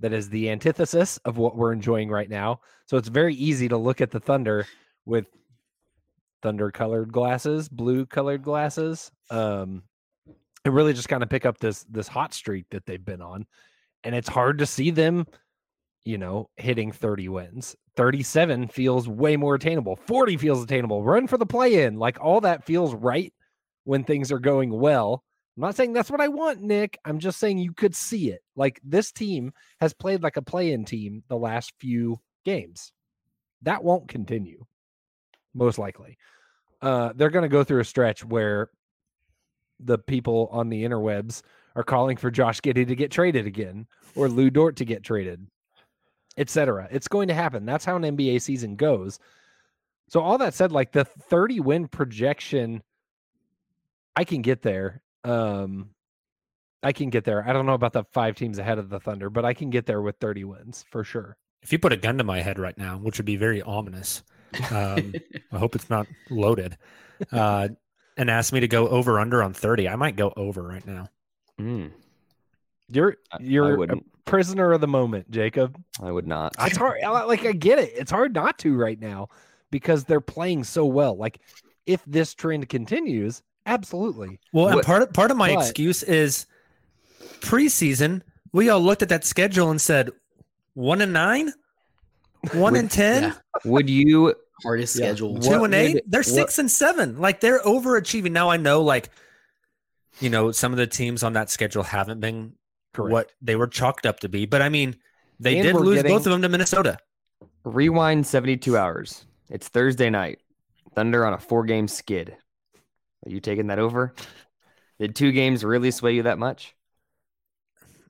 that 0.00 0.12
is 0.12 0.28
the 0.30 0.50
antithesis 0.50 1.18
of 1.24 1.36
what 1.36 1.56
we're 1.56 1.72
enjoying 1.72 2.08
right 2.08 2.30
now. 2.30 2.60
So 2.86 2.96
it's 2.96 3.08
very 3.08 3.34
easy 3.34 3.68
to 3.68 3.76
look 3.76 4.00
at 4.00 4.10
the 4.10 4.20
Thunder 4.20 4.66
with 5.04 5.26
thunder 6.42 6.70
colored 6.70 7.12
glasses, 7.12 7.68
blue 7.68 8.06
colored 8.06 8.42
glasses. 8.42 9.10
Um, 9.30 9.82
and 10.64 10.74
really 10.74 10.92
just 10.92 11.08
kind 11.08 11.22
of 11.22 11.28
pick 11.28 11.46
up 11.46 11.58
this 11.58 11.84
this 11.84 12.08
hot 12.08 12.34
streak 12.34 12.66
that 12.70 12.86
they've 12.86 13.04
been 13.04 13.22
on. 13.22 13.46
And 14.04 14.14
it's 14.14 14.28
hard 14.28 14.58
to 14.58 14.66
see 14.66 14.90
them, 14.90 15.26
you 16.04 16.18
know, 16.18 16.48
hitting 16.56 16.92
30 16.92 17.28
wins. 17.28 17.76
37 17.96 18.68
feels 18.68 19.08
way 19.08 19.36
more 19.36 19.54
attainable. 19.54 19.96
40 19.96 20.36
feels 20.36 20.62
attainable. 20.62 21.02
Run 21.02 21.26
for 21.26 21.36
the 21.36 21.46
play 21.46 21.84
in. 21.84 21.98
Like 21.98 22.18
all 22.20 22.40
that 22.42 22.64
feels 22.64 22.94
right 22.94 23.32
when 23.84 24.04
things 24.04 24.30
are 24.32 24.38
going 24.38 24.70
well. 24.70 25.24
I'm 25.56 25.62
not 25.62 25.76
saying 25.76 25.92
that's 25.92 26.10
what 26.10 26.20
I 26.20 26.28
want, 26.28 26.62
Nick. 26.62 26.98
I'm 27.04 27.18
just 27.18 27.38
saying 27.38 27.58
you 27.58 27.72
could 27.72 27.94
see 27.94 28.30
it. 28.30 28.40
Like 28.56 28.80
this 28.84 29.12
team 29.12 29.52
has 29.80 29.92
played 29.92 30.22
like 30.22 30.36
a 30.36 30.42
play 30.42 30.72
in 30.72 30.84
team 30.84 31.22
the 31.28 31.36
last 31.36 31.72
few 31.78 32.20
games. 32.44 32.92
That 33.62 33.84
won't 33.84 34.08
continue, 34.08 34.64
most 35.54 35.78
likely. 35.78 36.16
Uh, 36.80 37.12
they're 37.14 37.30
going 37.30 37.42
to 37.42 37.48
go 37.48 37.62
through 37.62 37.80
a 37.80 37.84
stretch 37.84 38.24
where 38.24 38.70
the 39.80 39.98
people 39.98 40.48
on 40.50 40.68
the 40.68 40.84
interwebs 40.84 41.42
are 41.76 41.82
calling 41.82 42.16
for 42.16 42.30
Josh 42.30 42.60
Giddey 42.60 42.86
to 42.86 42.96
get 42.96 43.10
traded 43.10 43.46
again 43.46 43.86
or 44.14 44.28
Lu 44.28 44.50
Dort 44.50 44.76
to 44.76 44.84
get 44.84 45.02
traded, 45.02 45.46
etc. 46.36 46.88
It's 46.90 47.08
going 47.08 47.28
to 47.28 47.34
happen. 47.34 47.66
That's 47.66 47.84
how 47.84 47.96
an 47.96 48.02
NBA 48.02 48.40
season 48.42 48.76
goes. 48.76 49.18
So 50.08 50.20
all 50.20 50.38
that 50.38 50.54
said, 50.54 50.72
like 50.72 50.92
the 50.92 51.04
30 51.04 51.60
win 51.60 51.88
projection, 51.88 52.82
I 54.20 54.24
can 54.24 54.42
get 54.42 54.60
there. 54.60 55.00
Um, 55.24 55.92
I 56.82 56.92
can 56.92 57.08
get 57.08 57.24
there. 57.24 57.42
I 57.48 57.54
don't 57.54 57.64
know 57.64 57.72
about 57.72 57.94
the 57.94 58.04
five 58.12 58.34
teams 58.34 58.58
ahead 58.58 58.76
of 58.78 58.90
the 58.90 59.00
Thunder, 59.00 59.30
but 59.30 59.46
I 59.46 59.54
can 59.54 59.70
get 59.70 59.86
there 59.86 60.02
with 60.02 60.16
30 60.20 60.44
wins 60.44 60.84
for 60.90 61.04
sure. 61.04 61.38
If 61.62 61.72
you 61.72 61.78
put 61.78 61.94
a 61.94 61.96
gun 61.96 62.18
to 62.18 62.24
my 62.24 62.42
head 62.42 62.58
right 62.58 62.76
now, 62.76 62.98
which 62.98 63.16
would 63.16 63.24
be 63.24 63.36
very 63.36 63.62
ominous, 63.62 64.22
um, 64.70 65.14
I 65.52 65.56
hope 65.58 65.74
it's 65.74 65.88
not 65.88 66.06
loaded, 66.28 66.76
uh, 67.32 67.68
and 68.18 68.28
ask 68.28 68.52
me 68.52 68.60
to 68.60 68.68
go 68.68 68.88
over 68.88 69.18
under 69.18 69.42
on 69.42 69.54
30, 69.54 69.88
I 69.88 69.96
might 69.96 70.16
go 70.16 70.34
over 70.36 70.64
right 70.64 70.86
now. 70.86 71.08
Mm, 71.58 71.90
You're 72.90 73.16
you're 73.40 73.82
a 73.84 73.96
prisoner 74.26 74.72
of 74.72 74.82
the 74.82 74.86
moment, 74.86 75.30
Jacob. 75.30 75.82
I 76.02 76.12
would 76.12 76.26
not. 76.26 76.54
It's 76.60 76.76
hard. 76.76 76.98
Like 77.02 77.46
I 77.46 77.52
get 77.52 77.78
it. 77.78 77.92
It's 77.94 78.10
hard 78.10 78.34
not 78.34 78.58
to 78.58 78.76
right 78.76 79.00
now 79.00 79.28
because 79.70 80.04
they're 80.04 80.20
playing 80.20 80.64
so 80.64 80.84
well. 80.84 81.16
Like 81.16 81.40
if 81.86 82.04
this 82.04 82.34
trend 82.34 82.68
continues, 82.68 83.42
absolutely. 83.70 84.38
Well, 84.52 84.68
and 84.68 84.82
part 84.82 85.02
of, 85.02 85.12
part 85.12 85.30
of 85.30 85.36
my 85.36 85.54
but- 85.54 85.62
excuse 85.62 86.02
is 86.02 86.46
preseason. 87.40 88.22
We 88.52 88.68
all 88.68 88.80
looked 88.80 89.02
at 89.02 89.08
that 89.10 89.24
schedule 89.24 89.70
and 89.70 89.80
said, 89.80 90.10
one 90.74 91.00
and 91.00 91.12
nine, 91.12 91.52
one 92.52 92.76
and 92.76 92.90
ten, 92.90 93.22
Yeah. 93.22 93.34
Would 93.64 93.88
you? 93.90 94.34
Hardest 94.62 94.96
Yeah. 94.98 95.06
schedule. 95.06 95.34
What 95.34 95.42
two 95.44 95.64
and 95.64 95.74
eight. 95.74 95.94
would- 95.94 96.02
They're 96.06 96.18
what- 96.20 96.26
six 96.26 96.58
and 96.58 96.70
seven. 96.70 97.18
Like 97.18 97.40
they're 97.40 97.60
overachieving. 97.60 98.32
Now 98.32 98.50
I 98.50 98.56
know, 98.56 98.82
like, 98.82 99.08
you 100.20 100.28
know, 100.30 100.52
some 100.52 100.72
of 100.72 100.78
the 100.78 100.86
teams 100.86 101.22
on 101.22 101.32
that 101.34 101.48
schedule 101.50 101.82
haven't 101.82 102.20
been 102.20 102.52
Correct. 102.92 103.12
what 103.12 103.32
they 103.40 103.56
were 103.56 103.66
chalked 103.66 104.04
up 104.04 104.20
to 104.20 104.28
be. 104.28 104.44
But 104.46 104.60
I 104.62 104.68
mean, 104.68 104.96
they 105.38 105.58
And 105.58 105.62
did 105.66 105.76
lose 105.76 105.96
getting- 105.96 106.12
both 106.12 106.26
of 106.26 106.32
them 106.32 106.42
to 106.42 106.48
Minnesota. 106.48 106.98
Rewind 107.64 108.26
72 108.26 108.76
hours. 108.76 109.24
It's 109.48 109.68
Thursday 109.68 110.10
night. 110.10 110.40
Thunder 110.94 111.24
on 111.24 111.32
a 111.32 111.38
four 111.38 111.64
game 111.64 111.88
skid. 111.88 112.36
Are 113.26 113.30
you 113.30 113.40
taking 113.40 113.68
that 113.68 113.78
over? 113.78 114.14
Did 114.98 115.14
two 115.14 115.32
games 115.32 115.64
really 115.64 115.90
sway 115.90 116.14
you 116.14 116.22
that 116.24 116.38
much? 116.38 116.74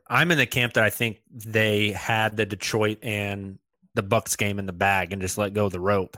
I'm 0.08 0.30
in 0.30 0.38
the 0.38 0.46
camp 0.46 0.74
that 0.74 0.84
I 0.84 0.90
think 0.90 1.20
they 1.30 1.92
had 1.92 2.36
the 2.36 2.46
Detroit 2.46 2.98
and 3.02 3.58
the 3.94 4.02
Bucks 4.02 4.36
game 4.36 4.58
in 4.58 4.66
the 4.66 4.72
bag 4.72 5.12
and 5.12 5.22
just 5.22 5.38
let 5.38 5.54
go 5.54 5.66
of 5.66 5.72
the 5.72 5.80
rope. 5.80 6.16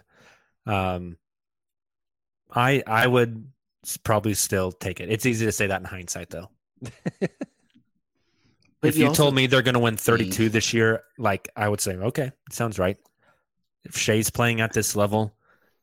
Um, 0.66 1.16
I 2.51 2.82
I 2.86 3.07
would 3.07 3.51
probably 4.05 4.34
still 4.34 4.72
take 4.72 5.01
it. 5.01 5.11
It's 5.11 5.26
easy 5.26 5.45
to 5.47 5.53
say 5.53 5.66
that 5.66 5.80
in 5.80 5.86
hindsight, 5.86 6.30
though. 6.30 6.49
If 8.82 8.97
you 8.97 9.07
also- 9.07 9.22
told 9.24 9.34
me 9.34 9.47
they're 9.47 9.62
going 9.62 9.74
to 9.74 9.80
win 9.80 9.97
32 9.97 10.49
this 10.49 10.74
year, 10.74 11.05
like 11.16 11.49
I 11.55 11.68
would 11.68 11.80
say, 11.80 11.95
okay, 11.95 12.32
sounds 12.51 12.78
right. 12.78 12.97
If 13.84 13.97
Shai's 13.97 14.30
playing 14.30 14.61
at 14.61 14.72
this 14.72 14.97
level, 14.97 15.32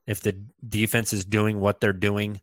if 0.05 0.22
the 0.22 0.34
defense 0.68 1.14
is 1.14 1.24
doing 1.24 1.60
what 1.60 1.80
they're 1.80 1.93
doing, 1.93 2.41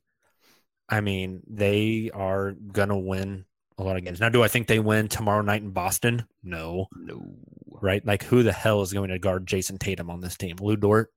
I 0.89 1.01
mean, 1.01 1.43
they 1.49 2.11
are 2.15 2.53
going 2.53 2.89
to 2.91 2.97
win 2.97 3.45
a 3.79 3.83
lot 3.83 3.97
of 3.97 4.05
games. 4.05 4.21
Now, 4.21 4.29
do 4.29 4.43
I 4.43 4.49
think 4.49 4.67
they 4.69 4.79
win 4.79 5.09
tomorrow 5.09 5.43
night 5.43 5.63
in 5.63 5.71
Boston? 5.71 6.27
No. 6.43 6.87
No. 6.97 7.35
Right? 7.83 8.05
Like, 8.07 8.23
who 8.25 8.43
the 8.43 8.53
hell 8.53 8.83
is 8.83 8.93
going 8.93 9.11
to 9.11 9.19
guard 9.19 9.47
Jayson 9.47 9.79
Tatum 9.79 10.11
on 10.11 10.21
this 10.21 10.37
team? 10.37 10.57
Lu 10.61 10.77
Dort? 10.77 11.13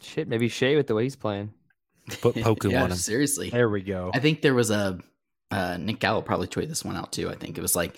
Shit, 0.00 0.28
maybe 0.28 0.48
Shai 0.48 0.76
with 0.76 0.86
the 0.86 0.94
way 0.94 1.04
he's 1.04 1.16
playing. 1.16 1.52
Put 2.20 2.34
Poku 2.36 2.70
yeah, 2.72 2.82
on 2.84 2.90
him. 2.90 2.96
seriously. 2.96 3.50
There 3.50 3.68
we 3.70 3.82
go. 3.82 4.10
I 4.14 4.18
think 4.20 4.42
there 4.42 4.54
was 4.54 4.70
a 4.70 4.98
uh, 5.50 5.76
Nick 5.78 6.00
Gallo 6.00 6.20
probably 6.20 6.46
tweeted 6.48 6.68
this 6.68 6.84
one 6.84 6.96
out 6.96 7.12
too. 7.12 7.30
I 7.30 7.34
think 7.36 7.56
it 7.56 7.60
was 7.62 7.74
like 7.76 7.96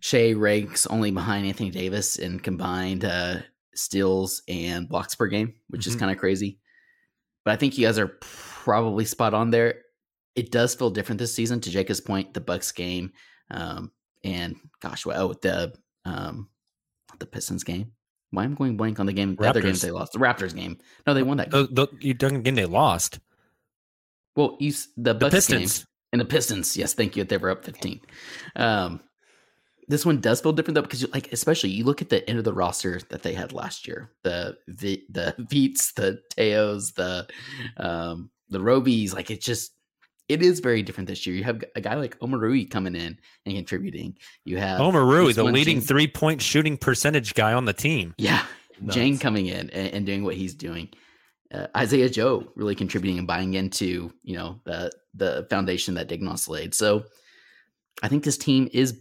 Shai 0.00 0.32
ranks 0.32 0.86
only 0.86 1.10
behind 1.10 1.46
Anthony 1.46 1.70
Davis 1.70 2.16
in 2.16 2.38
combined 2.40 3.04
uh, 3.04 3.36
steals 3.74 4.42
and 4.48 4.88
blocks 4.88 5.14
per 5.14 5.26
game, 5.26 5.54
which 5.68 5.86
is 5.86 5.96
Mhm. 5.96 6.00
kind 6.00 6.12
of 6.12 6.18
crazy. 6.18 6.58
But 7.44 7.52
I 7.52 7.56
think 7.56 7.76
you 7.78 7.86
guys 7.86 7.98
are 7.98 8.12
probably 8.20 9.04
spot 9.04 9.34
on 9.34 9.50
there. 9.50 9.80
It 10.36 10.50
does 10.50 10.74
feel 10.74 10.90
different 10.90 11.18
this 11.18 11.34
season. 11.34 11.60
To 11.60 11.70
Jacob's 11.70 12.00
point, 12.00 12.34
the 12.34 12.40
Bucks 12.40 12.72
game, 12.72 13.12
um, 13.50 13.92
and 14.24 14.56
gosh, 14.80 15.06
well, 15.06 15.30
oh, 15.30 15.34
the 15.40 15.72
um, 16.04 16.48
the 17.18 17.26
Pistons 17.26 17.64
game. 17.64 17.92
Why 18.30 18.44
am 18.44 18.52
I 18.52 18.56
going 18.56 18.76
blank 18.76 18.98
on 18.98 19.06
the 19.06 19.12
game? 19.12 19.36
The 19.36 19.48
other 19.48 19.60
games 19.60 19.80
they 19.80 19.92
lost. 19.92 20.12
The 20.12 20.18
Raptors 20.18 20.54
game. 20.54 20.78
No, 21.06 21.14
they 21.14 21.22
won 21.22 21.36
that. 21.36 21.50
Game. 21.50 21.68
The, 21.70 21.86
the, 21.86 21.88
you 22.00 22.14
don't 22.14 22.42
game 22.42 22.56
they 22.56 22.66
lost. 22.66 23.20
Well, 24.34 24.56
you 24.58 24.72
the 24.96 25.12
The 25.12 25.14
Bucks 25.14 25.46
game. 25.46 25.60
Pistons. 25.60 25.86
And 26.12 26.20
the 26.20 26.24
Pistons, 26.24 26.76
yes, 26.76 26.94
thank 26.94 27.16
you. 27.16 27.24
They 27.24 27.38
were 27.38 27.50
up 27.50 27.64
15. 27.64 28.00
Um, 28.54 29.00
this 29.88 30.06
one 30.06 30.20
does 30.20 30.40
feel 30.40 30.52
different 30.52 30.76
though 30.76 30.82
because, 30.82 31.02
you, 31.02 31.08
like, 31.12 31.32
especially 31.32 31.70
you 31.70 31.82
look 31.84 32.02
at 32.02 32.08
the 32.08 32.28
end 32.30 32.38
of 32.38 32.44
the 32.44 32.52
roster 32.52 33.00
that 33.08 33.24
they 33.24 33.34
had 33.34 33.52
last 33.52 33.86
year. 33.88 34.12
The 34.22 34.56
the 34.68 35.02
the 35.10 35.34
Veets, 35.40 35.92
the 35.94 36.20
Teos, 36.30 36.92
the 36.92 37.26
um, 37.76 38.30
the 38.48 38.60
Robies. 38.60 39.12
Like, 39.12 39.30
it 39.32 39.40
just 39.40 39.73
it 40.28 40.42
is 40.42 40.60
very 40.60 40.82
different 40.82 41.08
this 41.08 41.26
year. 41.26 41.36
You 41.36 41.44
have 41.44 41.62
a 41.76 41.80
guy 41.80 41.94
like 41.94 42.18
Omoruyi 42.20 42.70
coming 42.70 42.94
in 42.94 43.18
and 43.44 43.54
contributing. 43.54 44.16
You 44.44 44.58
have 44.58 44.80
Omoruyi, 44.80 45.34
the 45.34 45.44
leading 45.44 45.78
team- 45.78 45.86
three 45.86 46.06
point 46.08 46.40
shooting 46.40 46.76
percentage 46.76 47.34
guy 47.34 47.52
on 47.52 47.64
the 47.64 47.72
team. 47.72 48.14
yeah, 48.18 48.44
Nuts. 48.80 48.94
Jane 48.94 49.18
coming 49.18 49.46
in 49.46 49.70
and, 49.70 49.94
and 49.94 50.06
doing 50.06 50.24
what 50.24 50.34
he's 50.34 50.54
doing. 50.54 50.88
Uh, 51.52 51.66
Isaiah 51.76 52.08
Joe 52.08 52.50
really 52.56 52.74
contributing 52.74 53.18
and 53.18 53.26
buying 53.26 53.54
into 53.54 54.12
you 54.22 54.36
know 54.36 54.60
the 54.64 54.90
the 55.14 55.46
foundation 55.50 55.94
that 55.94 56.08
Daigneault 56.08 56.48
laid. 56.48 56.74
So 56.74 57.04
I 58.02 58.08
think 58.08 58.24
this 58.24 58.38
team 58.38 58.68
is 58.72 59.00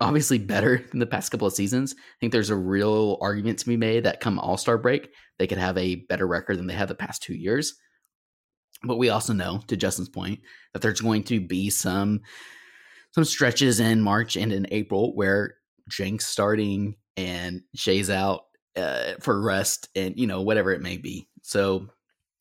obviously 0.00 0.38
better 0.38 0.84
than 0.90 0.98
the 0.98 1.06
past 1.06 1.30
couple 1.30 1.46
of 1.46 1.54
seasons. 1.54 1.94
I 1.96 2.16
think 2.20 2.32
there's 2.32 2.50
a 2.50 2.56
real 2.56 3.18
argument 3.20 3.58
to 3.60 3.66
be 3.66 3.76
made 3.76 4.04
that 4.04 4.20
come 4.20 4.38
All 4.38 4.56
Star 4.56 4.76
break 4.78 5.08
they 5.38 5.46
could 5.46 5.58
have 5.58 5.76
a 5.78 5.96
better 5.96 6.26
record 6.26 6.58
than 6.58 6.66
they 6.66 6.74
have 6.74 6.88
the 6.88 6.94
past 6.94 7.22
two 7.22 7.34
years. 7.34 7.74
But 8.84 8.96
we 8.96 9.10
also 9.10 9.32
know, 9.32 9.60
to 9.68 9.76
Justin's 9.76 10.08
point, 10.08 10.40
that 10.72 10.82
there's 10.82 11.00
going 11.00 11.22
to 11.24 11.40
be 11.40 11.70
some 11.70 12.20
some 13.12 13.24
stretches 13.24 13.78
in 13.78 14.00
March 14.00 14.36
and 14.36 14.52
in 14.52 14.66
April 14.70 15.14
where 15.14 15.56
Jenks 15.88 16.26
starting 16.26 16.96
and 17.16 17.62
Shai's 17.74 18.10
out 18.10 18.46
uh, 18.76 19.14
for 19.20 19.40
rest 19.40 19.88
and 19.94 20.18
you 20.18 20.26
know 20.26 20.42
whatever 20.42 20.72
it 20.72 20.82
may 20.82 20.96
be. 20.96 21.28
So 21.42 21.88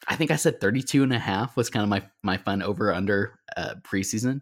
I 0.07 0.15
think 0.15 0.31
I 0.31 0.35
said 0.35 0.59
32 0.59 1.03
and 1.03 1.13
a 1.13 1.19
half 1.19 1.55
was 1.55 1.69
kind 1.69 1.83
of 1.83 1.89
my 1.89 2.03
my 2.23 2.37
fun 2.37 2.61
over 2.61 2.93
under 2.93 3.39
uh, 3.55 3.75
preseason. 3.83 4.41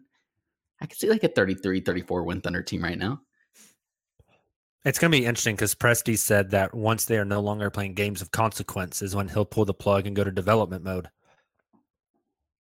I 0.81 0.85
could 0.85 0.97
see 0.97 1.09
like 1.09 1.23
a 1.23 1.27
33 1.27 1.81
34 1.81 2.23
win 2.23 2.41
Thunder 2.41 2.61
team 2.61 2.83
right 2.83 2.97
now. 2.97 3.21
It's 4.85 4.97
going 4.97 5.11
to 5.11 5.17
be 5.17 5.25
interesting 5.25 5.55
because 5.55 5.75
Presti 5.75 6.17
said 6.17 6.51
that 6.51 6.73
once 6.73 7.03
they 7.03 7.17
are 7.17 7.25
no 7.25 7.41
longer 7.41 7.69
playing 7.69 7.95
games 7.95 8.21
of 8.21 8.31
consequence 8.31 9.01
is 9.01 9.13
when 9.13 9.27
he'll 9.27 9.43
pull 9.43 9.65
the 9.65 9.73
plug 9.73 10.07
and 10.07 10.15
go 10.15 10.23
to 10.23 10.31
development 10.31 10.85
mode. 10.85 11.09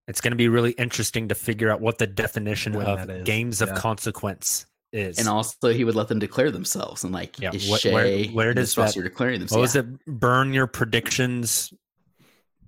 It's 0.07 0.21
going 0.21 0.31
to 0.31 0.37
be 0.37 0.47
really 0.49 0.71
interesting 0.71 1.29
to 1.29 1.35
figure 1.35 1.71
out 1.71 1.81
what 1.81 1.97
the 1.97 2.05
definition 2.07 2.73
When 2.73 2.85
of 2.85 3.07
that 3.07 3.09
is, 3.17 3.23
games 3.25 3.61
of 3.61 3.69
yeah. 3.69 3.75
consequence 3.75 4.67
is. 4.91 5.17
And 5.17 5.27
also 5.27 5.69
he 5.69 5.83
would 5.83 5.95
let 5.95 6.07
them 6.09 6.19
declare 6.19 6.51
themselves 6.51 7.03
and 7.03 7.11
like 7.11 7.39
Yeah, 7.39 7.51
is 7.53 7.65
wh- 7.67 7.85
where- 7.91 8.25
Shai 8.25 8.31
where 8.31 8.49
and 8.49 8.55
does 8.55 8.69
this 8.69 8.77
roster 8.77 9.01
that- 9.01 9.09
declaring 9.09 9.33
what 9.41 9.49
themselves? 9.49 9.61
was 9.61 9.75
it? 9.75 10.05
Burn 10.05 10.53
your 10.53 10.67
predictions, 10.67 11.73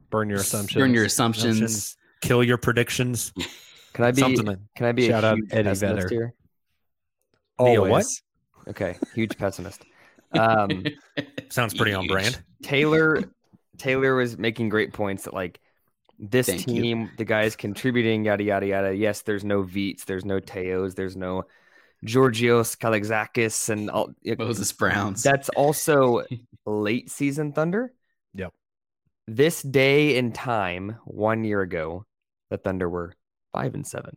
Burn 0.10 0.30
your 0.30 0.40
assumptions. 0.40 0.82
Burn 0.82 0.94
your 0.94 1.04
assumptions. 1.06 1.58
assumptions, 1.58 1.98
kill 2.22 2.44
your 2.44 2.58
predictions. 2.58 3.34
Can 3.94 4.06
I 4.06 4.12
be? 4.12 4.22
Something 4.22 4.46
like- 4.46 4.60
Can 4.76 4.86
I 4.88 4.92
be 4.94 5.08
Shout 5.08 5.24
a 5.24 5.28
out 5.28 5.38
huge 5.38 5.50
Eddie 5.52 5.64
pessimist 5.70 5.96
Vedder. 5.96 6.10
here? 6.10 6.34
Be 7.60 7.74
a 7.76 7.82
what? 7.82 8.06
Okay, 8.68 8.98
huge 9.16 9.38
pessimist. 9.38 9.84
Um, 10.34 10.84
Sounds 11.50 11.74
pretty 11.74 11.94
on 11.94 12.08
brand. 12.08 12.42
Tayler 12.64 13.30
Tayler 13.78 14.18
was 14.18 14.38
making 14.38 14.70
great 14.70 14.94
points 14.94 15.24
that 15.26 15.34
like 15.34 15.60
this 16.20 16.48
Thank 16.48 16.68
you. 16.68 16.82
team, 16.82 17.12
the 17.18 17.26
guys 17.26 17.56
contributing, 17.56 18.26
yada 18.26 18.44
yada 18.44 18.66
yada. 18.66 18.96
Yes, 18.96 19.22
there's 19.22 19.44
no 19.44 19.64
Veets, 19.64 20.06
there's 20.06 20.26
no 20.26 20.40
Teos, 20.40 20.96
there's 20.96 21.16
no 21.16 21.44
Georgios 22.04 22.76
Kalaitzakis, 22.76 23.70
and 23.70 23.90
all. 23.90 24.14
Moses 24.38 24.72
Browns. 24.72 25.24
That's 25.24 25.50
also 25.50 26.24
late 26.66 27.10
season 27.10 27.54
Thunder. 27.54 27.94
Yep. 28.34 28.54
This 29.28 29.62
day 29.62 30.18
and 30.18 30.34
time, 30.34 30.98
one 31.06 31.44
year 31.44 31.62
ago, 31.62 32.06
the 32.50 32.58
Thunder 32.58 32.90
were 32.90 33.14
five 33.52 33.76
and 33.76 33.86
seven. 33.86 34.16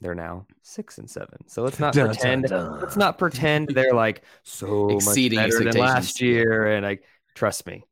They're 0.00 0.14
now 0.14 0.46
six 0.62 0.98
and 0.98 1.08
seven. 1.08 1.48
So 1.48 1.62
let's 1.62 1.78
not 1.78 1.94
Dun, 1.94 2.06
dun, 2.06 2.14
pretend. 2.14 2.44
dun. 2.44 2.80
Let's 2.80 2.96
not 2.96 3.18
pretend 3.18 3.68
they're 3.68 3.94
like 3.94 4.22
so 4.42 4.90
Exceeding 4.90 5.38
much 5.38 5.50
better 5.50 5.64
than 5.64 5.80
last 5.80 6.20
year. 6.20 6.66
And 6.66 6.84
like, 6.84 7.04
trust 7.34 7.66
me, 7.66 7.84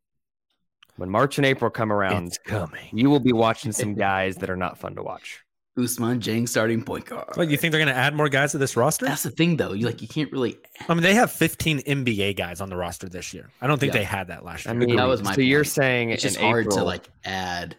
when 1.00 1.08
March 1.10 1.38
and 1.38 1.46
April 1.46 1.70
come 1.70 1.90
around, 1.92 2.28
It's 2.28 2.38
coming. 2.38 2.88
you 2.92 3.08
will 3.10 3.20
be 3.20 3.32
watching 3.32 3.72
some 3.72 3.94
guys 4.08 4.36
that 4.36 4.50
are 4.50 4.56
not 4.56 4.78
fun 4.78 4.94
to 4.96 5.02
watch. 5.02 5.40
Ousmane 5.78 6.20
Dieng 6.20 6.46
starting 6.48 6.82
point 6.84 7.06
guard. 7.06 7.28
What, 7.36 7.48
you 7.48 7.56
think 7.56 7.70
they're 7.72 7.82
going 7.82 7.94
to 7.94 7.98
add 7.98 8.14
more 8.14 8.28
guys 8.28 8.52
to 8.52 8.58
this 8.58 8.76
roster? 8.76 9.06
That's 9.06 9.22
the 9.22 9.30
thing, 9.30 9.56
though. 9.56 9.72
You 9.72 9.86
like 9.86 10.02
you 10.02 10.08
can't 10.08 10.30
really. 10.30 10.58
I 10.88 10.92
mean, 10.94 11.02
they 11.02 11.14
have 11.14 11.30
15 11.32 11.80
NBA 11.80 12.36
guys 12.36 12.60
on 12.60 12.68
the 12.68 12.76
roster 12.76 13.08
this 13.08 13.32
year. 13.32 13.48
I 13.62 13.66
don't 13.66 13.78
think 13.78 13.94
Yeah. 13.94 14.00
they 14.00 14.04
had 14.04 14.26
that 14.28 14.44
last 14.44 14.66
year. 14.66 14.74
I 14.74 14.76
year. 14.78 14.86
mean, 14.88 14.96
That 14.96 15.08
was 15.08 15.22
my 15.22 15.34
so 15.34 15.40
you're 15.40 15.64
saying 15.64 16.10
It's 16.10 16.22
just 16.22 16.36
in 16.36 16.42
hard 16.42 16.70
to 16.72 16.84
like 16.84 17.08
add. 17.24 17.76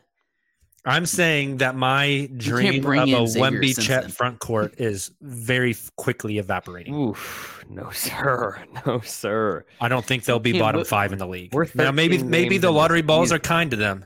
I'm 0.83 1.05
saying 1.05 1.57
that 1.57 1.75
my 1.75 2.27
dream 2.37 2.81
bring 2.81 3.01
of 3.01 3.07
a 3.07 3.23
Wemby 3.39 3.79
Chet 3.79 4.11
front 4.11 4.39
court 4.39 4.79
is 4.79 5.11
very 5.21 5.75
quickly 5.95 6.39
evaporating. 6.39 6.95
Oof, 6.95 7.63
no, 7.69 7.89
sir. 7.93 8.59
No, 8.87 8.99
sir. 9.01 9.63
I 9.79 9.87
don't 9.89 10.03
think 10.03 10.23
they'll 10.23 10.39
be 10.39 10.57
bottom 10.57 10.79
look- 10.79 10.87
five 10.87 11.13
in 11.13 11.19
the 11.19 11.27
league. 11.27 11.53
Now, 11.75 11.91
maybe 11.91 12.17
maybe 12.23 12.57
the 12.57 12.71
lottery 12.71 13.03
balls 13.03 13.27
season. 13.27 13.35
are 13.35 13.39
kind 13.39 13.69
to 13.71 13.77
them, 13.77 14.05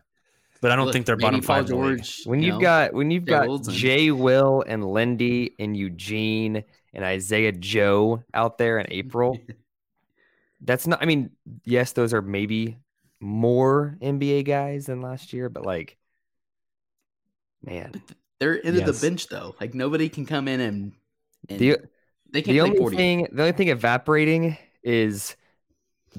but 0.59 0.71
I 0.71 0.75
don't 0.75 0.85
Look, 0.87 0.93
think 0.93 1.05
they're 1.05 1.15
bottom 1.15 1.39
Paul 1.41 1.47
five. 1.63 1.69
in 1.69 1.77
the 1.79 1.85
league. 1.85 1.97
George. 1.99 2.21
When 2.25 2.39
you 2.41 2.47
you've 2.47 2.55
know, 2.55 2.61
got 2.61 2.93
when 2.93 3.09
you've 3.09 3.25
got 3.25 3.63
Jay 3.69 4.11
Will 4.11 4.63
and 4.67 4.83
Lindy 4.83 5.55
and 5.57 5.77
Eugene 5.77 6.63
and 6.93 7.05
Isaiah 7.05 7.53
Joe 7.53 8.21
out 8.33 8.57
there 8.57 8.79
in 8.79 8.87
April, 8.91 9.39
that's 10.61 10.87
not. 10.87 11.01
I 11.01 11.05
mean, 11.05 11.29
yes, 11.63 11.93
those 11.93 12.13
are 12.13 12.21
maybe 12.21 12.77
more 13.21 13.97
NBA 14.01 14.45
guys 14.45 14.87
than 14.87 15.01
last 15.01 15.31
year, 15.33 15.47
but 15.49 15.65
like, 15.65 15.97
man, 17.65 18.01
they're 18.39 18.55
into 18.55 18.79
Yes. 18.79 18.99
the 18.99 19.07
bench 19.09 19.27
though. 19.27 19.55
Like 19.59 19.73
nobody 19.73 20.09
can 20.09 20.25
come 20.25 20.47
in 20.47 20.59
and, 20.59 20.91
and 21.49 21.59
the 21.59 21.77
they 22.31 22.41
can't 22.41 22.53
the 22.53 22.59
play 22.59 22.59
only 22.61 22.77
forty. 22.77 22.97
thing 22.97 23.27
the 23.31 23.41
only 23.43 23.51
thing 23.53 23.69
evaporating 23.69 24.57
is 24.83 25.35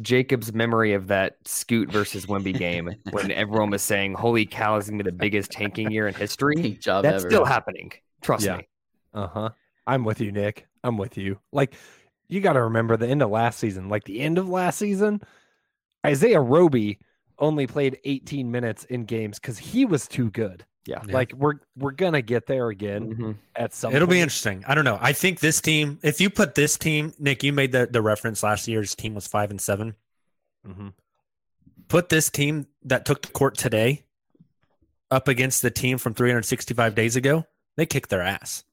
Jacob's 0.02 0.52
memory 0.52 0.92
of 0.92 1.06
that 1.08 1.36
Scoot 1.46 1.90
versus 1.90 2.26
Wemby 2.26 2.56
game 2.56 2.90
when 3.10 3.30
everyone 3.30 3.70
was 3.70 3.82
saying, 3.82 4.14
"Holy 4.14 4.44
cow, 4.44 4.76
this 4.76 4.86
is 4.86 4.90
gonna 4.90 5.04
be 5.04 5.10
the 5.10 5.16
biggest 5.16 5.50
tanking 5.50 5.90
year 5.90 6.06
in 6.08 6.14
history." 6.14 6.54
Tank 6.62 6.80
job 6.80 7.02
That's 7.02 7.22
ever. 7.22 7.30
still 7.30 7.44
happening. 7.44 7.92
Trust 8.22 8.44
Yeah. 8.44 8.58
me. 8.58 8.68
Uh 9.14 9.26
huh. 9.28 9.50
I'm 9.86 10.04
with 10.04 10.20
you, 10.20 10.32
Nick. 10.32 10.66
I'm 10.84 10.98
with 10.98 11.16
you. 11.16 11.38
Like, 11.52 11.74
you 12.28 12.40
got 12.40 12.54
to 12.54 12.62
remember 12.64 12.96
the 12.96 13.06
end 13.08 13.22
of 13.22 13.30
last 13.30 13.58
season. 13.58 13.88
Like 13.88 14.04
the 14.04 14.20
end 14.20 14.36
of 14.36 14.48
last 14.48 14.78
season, 14.78 15.22
Isaiah 16.04 16.40
Roby 16.40 16.98
only 17.38 17.66
played 17.66 17.98
18 18.04 18.50
minutes 18.50 18.84
in 18.84 19.04
games 19.04 19.38
because 19.38 19.58
he 19.58 19.84
was 19.84 20.06
too 20.08 20.30
good. 20.30 20.64
Yeah. 20.86 21.02
Yeah. 21.06 21.14
Like 21.14 21.32
we're 21.32 21.54
we're 21.76 21.90
gonna 21.92 22.22
get 22.22 22.46
there 22.46 22.68
again 22.68 23.14
Mhm. 23.14 23.36
at 23.56 23.74
some. 23.74 23.94
It'll 23.94 24.08
be 24.08 24.20
interesting. 24.20 24.64
I 24.66 24.74
don't 24.74 24.84
know. 24.84 24.98
I 25.00 25.12
think 25.12 25.40
this 25.40 25.60
team, 25.60 25.98
if 26.02 26.20
you 26.20 26.30
put 26.30 26.54
this 26.54 26.78
team, 26.78 27.12
Nick, 27.18 27.42
you 27.42 27.52
made 27.52 27.72
the, 27.72 27.88
the 27.90 28.00
reference 28.02 28.42
last 28.42 28.68
year's 28.68 28.94
team 28.94 29.14
was 29.14 29.26
five 29.26 29.50
and 29.50 29.60
seven. 29.60 29.94
Mhm. 30.66 30.92
Put 31.88 32.08
this 32.08 32.30
team 32.30 32.66
that 32.84 33.04
took 33.04 33.22
the 33.22 33.28
court 33.32 33.56
today 33.56 34.04
up 35.10 35.28
against 35.28 35.62
the 35.62 35.70
team 35.70 35.98
from 35.98 36.14
365 36.14 36.94
days 36.94 37.14
ago, 37.16 37.46
they 37.76 37.86
kicked 37.86 38.10
their 38.10 38.22
ass. 38.22 38.64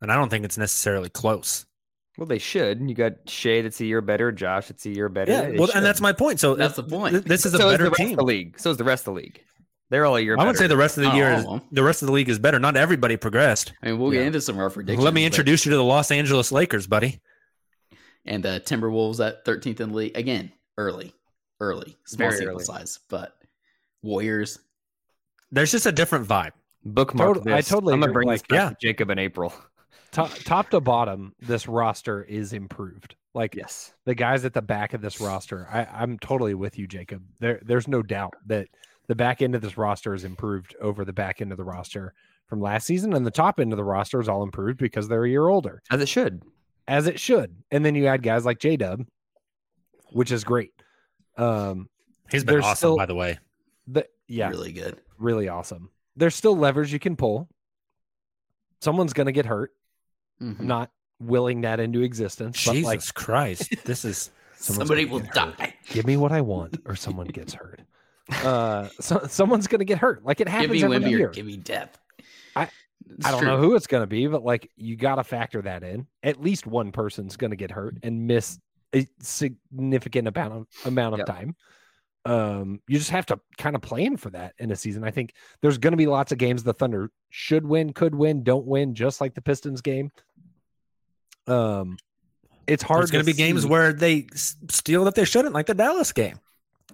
And 0.00 0.10
I 0.12 0.16
don't 0.16 0.28
think 0.28 0.44
it's 0.44 0.58
necessarily 0.58 1.08
close. 1.08 1.66
Well, 2.16 2.26
they 2.26 2.38
should. 2.38 2.80
You 2.88 2.94
got 2.96 3.28
Shai 3.28 3.62
that's 3.62 3.80
a 3.80 3.84
year 3.84 4.00
better, 4.00 4.32
Josh 4.32 4.66
that's 4.68 4.84
a 4.86 4.90
year 4.90 5.08
better. 5.08 5.30
Yeah, 5.30 5.48
well, 5.56 5.66
should. 5.68 5.76
and 5.76 5.84
that's 5.86 6.00
my 6.00 6.12
point. 6.12 6.40
So 6.40 6.56
That's 6.56 6.74
the 6.76 6.82
point. 6.82 7.24
This 7.24 7.46
is 7.46 7.54
a 7.54 7.58
so 7.58 7.68
is 7.68 7.74
better 7.74 7.84
the 7.84 7.90
rest 7.90 7.98
team. 7.98 8.10
of 8.10 8.16
the 8.16 8.24
league. 8.24 8.58
So 8.58 8.70
is 8.72 8.76
the 8.76 8.82
rest 8.84 9.02
of 9.06 9.14
the 9.14 9.20
league. 9.20 9.40
They're 9.90 10.04
all 10.04 10.16
a 10.16 10.20
year 10.20 10.34
I 10.34 10.36
better. 10.36 10.48
would 10.48 10.56
say 10.58 10.66
the 10.66 10.76
rest 10.76 10.98
of 10.98 11.02
the 11.04 11.08
Not 11.08 11.16
year 11.16 11.30
all 11.32 11.38
is 11.38 11.44
of 11.46 11.52
'em. 11.54 11.60
the 11.72 11.82
rest 11.82 12.02
of 12.02 12.06
the 12.06 12.12
league 12.12 12.28
is 12.28 12.38
better. 12.38 12.58
Not 12.58 12.76
everybody 12.76 13.16
progressed. 13.16 13.72
I 13.82 13.86
mean, 13.90 13.98
we'll 13.98 14.12
Yeah. 14.12 14.20
get 14.20 14.26
into 14.28 14.40
some 14.42 14.58
rough 14.58 14.74
predictions. 14.74 15.02
Let 15.04 15.14
me 15.14 15.22
but- 15.22 15.26
introduce 15.26 15.64
you 15.64 15.70
to 15.70 15.76
the 15.76 15.84
Los 15.84 16.10
Angeles 16.10 16.52
Lakers, 16.52 16.86
buddy. 16.86 17.20
and 18.26 18.44
the 18.44 18.60
Timberwolves 18.64 19.26
at 19.26 19.44
13th 19.46 19.80
in 19.80 19.90
the 19.90 19.94
league 19.96 20.16
again. 20.16 20.52
Early, 20.76 21.14
early, 21.60 21.96
small 22.04 22.28
Very 22.28 22.38
sample 22.38 22.54
early. 22.56 22.64
size, 22.64 22.98
but 23.08 23.36
Warriors. 24.02 24.58
There's 25.50 25.72
just 25.72 25.86
a 25.86 25.92
different 25.92 26.26
vibe. 26.28 26.52
bookmark 26.84 27.38
Tot- 27.38 27.48
I 27.48 27.56
this. 27.56 27.68
totally 27.68 27.92
I'm 27.94 28.00
gonna 28.00 28.10
agree, 28.12 28.24
bring 28.24 28.28
this 28.34 28.42
like- 28.42 28.48
back 28.48 28.56
Yeah. 28.58 28.68
to 28.70 28.76
Jacob 28.80 29.10
in 29.10 29.18
April. 29.18 29.52
top, 30.12 30.30
top 30.44 30.70
to 30.70 30.80
bottom, 30.80 31.34
this 31.40 31.66
roster 31.66 32.22
is 32.22 32.52
improved. 32.52 33.14
Like 33.34 33.54
Yes. 33.54 33.92
the 34.06 34.14
guys 34.14 34.44
at 34.44 34.54
the 34.54 34.62
back 34.62 34.94
of 34.94 35.00
this 35.02 35.20
roster, 35.20 35.66
I, 35.70 35.84
I'm 35.84 36.18
totally 36.18 36.54
with 36.54 36.78
you, 36.78 36.86
Jacob. 36.86 37.22
There, 37.40 37.60
there's 37.64 37.88
no 37.88 38.02
doubt 38.02 38.34
that 38.46 38.68
the 39.08 39.14
back 39.16 39.42
end 39.42 39.54
of 39.54 39.60
this 39.62 39.76
roster 39.76 40.14
is 40.14 40.24
improved 40.24 40.76
over 40.80 41.04
the 41.04 41.12
back 41.12 41.40
end 41.40 41.50
of 41.50 41.58
the 41.58 41.64
roster 41.64 42.14
from 42.46 42.60
last 42.60 42.86
season, 42.86 43.12
and 43.14 43.26
the 43.26 43.30
top 43.30 43.58
end 43.60 43.72
of 43.72 43.76
the 43.76 43.84
roster 43.84 44.20
is 44.20 44.28
all 44.28 44.42
improved 44.42 44.78
because 44.78 45.08
they're 45.08 45.24
a 45.24 45.28
year 45.28 45.48
older, 45.48 45.82
As 45.90 46.00
it 46.00 46.08
should. 46.08 46.42
as 46.86 47.06
it 47.06 47.18
should. 47.20 47.56
And 47.70 47.84
then 47.84 47.94
you 47.94 48.06
add 48.06 48.22
guys 48.22 48.44
like 48.46 48.58
J 48.58 48.76
Dub, 48.76 49.04
which 50.12 50.30
is 50.32 50.44
great. 50.44 50.72
Um, 51.36 51.88
He's 52.30 52.44
been 52.44 52.60
awesome, 52.60 52.76
still- 52.76 52.96
by 52.96 53.06
the 53.06 53.14
way. 53.14 53.38
the 53.86 54.06
yeah, 54.28 54.48
Really 54.50 54.72
good. 54.72 55.00
really 55.18 55.48
awesome. 55.48 55.90
There's 56.16 56.34
still 56.34 56.56
levers 56.56 56.92
you 56.92 56.98
can 56.98 57.16
pull. 57.16 57.48
Someone's 58.80 59.12
gonna 59.12 59.32
get 59.32 59.46
hurt. 59.46 59.72
Mhm. 60.40 60.60
Not 60.60 60.90
willing 61.20 61.62
that 61.62 61.80
into 61.80 62.02
existence, 62.02 62.64
but 62.64 62.72
Jesus 62.72 62.86
like 62.86 63.14
Christ, 63.14 63.74
this 63.84 64.04
is 64.04 64.30
Somebody 64.56 65.04
will 65.04 65.20
get 65.20 65.36
hurt. 65.36 65.56
die. 65.58 65.74
give 65.90 66.06
me 66.06 66.16
what 66.16 66.32
I 66.32 66.40
want, 66.40 66.78
or 66.84 66.94
someone 66.96 67.26
gets 67.28 67.54
hurt. 67.54 67.80
Uh, 68.44 68.88
so 69.00 69.26
someone's 69.28 69.66
gonna 69.66 69.84
get 69.84 69.98
hurt. 69.98 70.24
Like 70.24 70.40
it 70.40 70.44
Give 70.44 70.52
happens 70.52 70.70
me 70.72 70.82
every 70.82 70.98
Wemby 70.98 71.06
or 71.14 71.18
year. 71.18 71.28
give 71.30 71.46
me 71.46 71.56
depth. 71.56 71.98
I- 72.56 72.68
It's 73.10 73.26
I 73.26 73.30
don't 73.30 73.40
true. 73.40 73.48
know 73.48 73.58
who 73.58 73.74
it's 73.74 73.86
gonna 73.86 74.06
be, 74.06 74.26
but 74.26 74.42
like 74.44 74.70
you 74.76 74.96
got 74.96 75.14
to 75.16 75.24
factor 75.24 75.62
that 75.62 75.82
in. 75.82 76.06
At 76.22 76.40
least 76.40 76.66
one 76.66 76.92
person's 76.92 77.36
gonna 77.36 77.56
get 77.56 77.70
hurt 77.70 77.96
and 78.02 78.26
miss 78.26 78.58
a 78.94 79.06
significant 79.20 80.28
amount 80.28 80.52
of 80.52 80.66
amount 80.86 81.14
of 81.14 81.18
Yep. 81.20 81.26
time. 81.26 81.56
Um, 82.24 82.80
you 82.86 82.98
just 82.98 83.10
have 83.10 83.24
to 83.26 83.40
kind 83.56 83.74
of 83.74 83.80
plan 83.80 84.18
for 84.18 84.28
that 84.30 84.52
in 84.58 84.70
a 84.70 84.76
season. 84.76 85.04
I 85.04 85.10
think 85.10 85.32
there's 85.62 85.78
going 85.78 85.92
to 85.92 85.96
be 85.96 86.06
lots 86.06 86.30
of 86.30 86.36
games 86.36 86.62
the 86.62 86.74
Thunder 86.74 87.10
should 87.30 87.64
win, 87.64 87.94
could 87.94 88.14
win, 88.14 88.42
don't 88.42 88.66
win, 88.66 88.94
just 88.94 89.20
like 89.22 89.34
the 89.34 89.40
Pistons 89.40 89.80
game. 89.80 90.10
Um, 91.46 91.96
it's 92.66 92.82
hard. 92.82 93.00
There's 93.00 93.10
going 93.10 93.24
to 93.24 93.30
be 93.32 93.36
games 93.36 93.64
where 93.64 93.94
they 93.94 94.26
steal 94.34 95.04
that 95.04 95.14
they 95.14 95.24
shouldn't, 95.24 95.54
like 95.54 95.66
the 95.66 95.74
Dallas 95.74 96.12
game. 96.12 96.38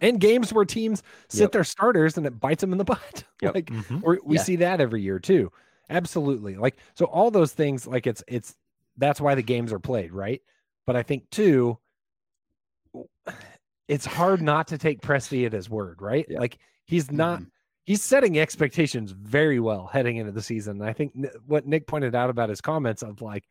And 0.00 0.20
games 0.20 0.52
where 0.52 0.64
teams 0.64 1.02
sit 1.28 1.42
Yep. 1.42 1.52
their 1.52 1.64
starters 1.64 2.16
and 2.16 2.26
it 2.26 2.40
bites 2.40 2.60
them 2.60 2.72
in 2.72 2.78
the 2.78 2.84
butt. 2.94 3.24
Yep. 3.42 3.54
like 3.54 3.66
Mhm. 3.66 4.02
we 4.02 4.18
we 4.24 4.36
Yeah. 4.36 4.42
see 4.42 4.56
that 4.56 4.80
every 4.80 5.02
year 5.02 5.18
too. 5.18 5.52
Absolutely. 5.90 6.56
Like 6.56 6.76
so 6.94 7.04
all 7.06 7.30
those 7.30 7.52
things 7.52 7.86
like 7.86 8.06
it's 8.06 8.22
it's 8.26 8.56
that's 8.96 9.20
why 9.20 9.34
the 9.34 9.42
games 9.42 9.72
are 9.72 9.78
played, 9.80 10.12
right? 10.12 10.40
But 10.86 10.96
I 10.96 11.02
think 11.02 11.28
too 11.30 11.78
it's 13.88 14.06
hard 14.06 14.40
not 14.40 14.68
to 14.68 14.78
take 14.78 15.00
Presti 15.02 15.46
at 15.46 15.52
his 15.52 15.68
word, 15.68 16.00
right? 16.00 16.26
Yeah. 16.28 16.38
Like 16.40 16.58
he's 16.86 17.10
not 17.10 17.40
Mhm. 17.40 17.50
he's 17.84 18.02
setting 18.02 18.38
expectations 18.38 19.12
very 19.12 19.60
well 19.60 19.86
heading 19.86 20.16
into 20.16 20.32
the 20.32 20.42
season. 20.42 20.80
And 20.80 20.88
I 20.88 20.92
think 20.92 21.12
what 21.46 21.66
Nick 21.66 21.86
pointed 21.86 22.14
out 22.14 22.30
about 22.30 22.48
his 22.48 22.60
comments 22.60 23.02
of 23.02 23.20
like 23.20 23.44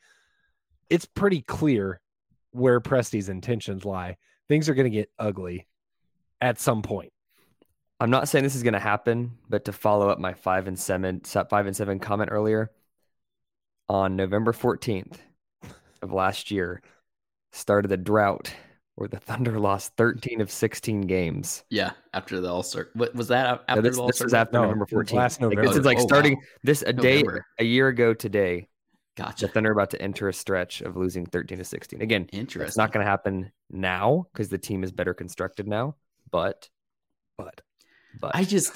it's 0.89 1.05
pretty 1.05 1.41
clear 1.41 2.01
where 2.51 2.79
Presti's 2.81 3.29
intentions 3.29 3.85
lie. 3.85 4.17
Things 4.47 4.69
are 4.69 4.73
going 4.75 4.91
to 4.91 4.95
get 4.95 5.09
ugly 5.17 5.67
at 6.43 6.59
some 6.59 6.81
point. 6.81 7.11
I'm 7.99 8.09
not 8.09 8.27
saying 8.27 8.43
this 8.43 8.55
is 8.55 8.63
going 8.63 8.73
to 8.73 8.79
happen, 8.79 9.37
but 9.49 9.65
to 9.65 9.71
follow 9.71 10.09
up 10.09 10.19
my 10.19 10.33
five 10.33 10.67
and 10.67 10.77
seven, 10.77 11.21
five 11.21 11.65
and 11.67 11.75
seven 11.75 11.99
comment 11.99 12.29
earlier, 12.31 12.69
on 13.87 14.15
November 14.15 14.51
14th 14.51 15.17
of 16.01 16.11
last 16.11 16.51
year, 16.51 16.81
started 17.53 17.87
the 17.87 17.97
drought 17.97 18.53
where 18.95 19.07
the 19.07 19.19
Thunder 19.21 19.57
lost 19.57 19.93
13 19.95 20.41
of 20.41 20.51
16 20.51 21.01
games. 21.01 21.63
Yeah, 21.69 21.91
after 22.13 22.41
the 22.41 22.49
All 22.49 22.63
Star. 22.63 22.89
What 22.93 23.15
was 23.15 23.29
that? 23.29 23.45
No, 23.47 23.59
After 23.69 23.81
this, 23.81 23.95
the 23.95 24.01
All-Star? 24.01 24.07
this 24.07 24.17
Star? 24.17 24.25
was 24.25 24.33
after 24.33 24.53
No, 24.53 24.61
November 24.63 24.85
14th. 24.85 25.13
last 25.13 25.41
Like, 25.41 25.55
this 25.61 25.75
is 25.77 25.85
like 25.85 25.97
Oh, 25.97 26.01
wow. 26.01 26.07
starting 26.07 26.41
this 26.63 26.81
a 26.81 26.91
day, 26.91 27.21
November. 27.21 27.45
a 27.59 27.63
year 27.63 27.87
ago 27.87 28.13
today. 28.13 28.67
The 29.15 29.23
Gotcha. 29.23 29.47
Thunder 29.47 29.69
are 29.69 29.73
about 29.73 29.91
to 29.91 30.01
enter 30.01 30.27
a 30.27 30.33
stretch 30.33 30.81
of 30.81 30.97
losing 30.97 31.25
13 31.27 31.59
to 31.59 31.63
16. 31.63 32.01
Again, 32.01 32.27
Interesting. 32.33 32.67
it's 32.67 32.77
not 32.77 32.91
going 32.91 33.05
to 33.05 33.09
happen 33.09 33.51
now 33.69 34.25
because 34.33 34.49
the 34.49 34.57
team 34.57 34.83
is 34.83 34.91
better 34.91 35.13
constructed 35.13 35.67
now. 35.67 35.95
But, 36.33 36.67
but, 37.37 37.61
but 38.19 38.35
I 38.35 38.43
just, 38.43 38.75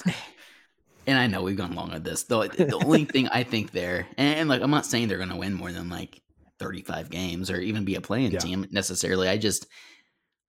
and 1.08 1.18
I 1.18 1.26
know 1.26 1.42
we've 1.42 1.56
gone 1.56 1.74
long 1.74 1.92
on 1.92 2.02
this. 2.04 2.22
Though 2.22 2.46
the 2.46 2.80
only 2.84 3.04
thing 3.04 3.28
I 3.28 3.42
think 3.42 3.72
there, 3.72 4.06
and, 4.16 4.48
like 4.48 4.62
I'm 4.62 4.70
not 4.70 4.86
saying 4.86 5.08
they're 5.08 5.18
going 5.18 5.28
to 5.30 5.36
win 5.36 5.52
more 5.54 5.72
than 5.72 5.90
like 5.90 6.22
35 6.60 7.10
games 7.10 7.50
or 7.50 7.60
even 7.60 7.84
be 7.84 7.96
a 7.96 8.00
playing 8.00 8.30
Yeah. 8.32 8.38
team 8.38 8.66
necessarily. 8.70 9.28
I 9.28 9.38
just, 9.38 9.66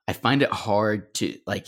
I 0.07 0.13
find 0.13 0.41
it 0.43 0.51
hard 0.51 1.13
to 1.15 1.35
like. 1.45 1.67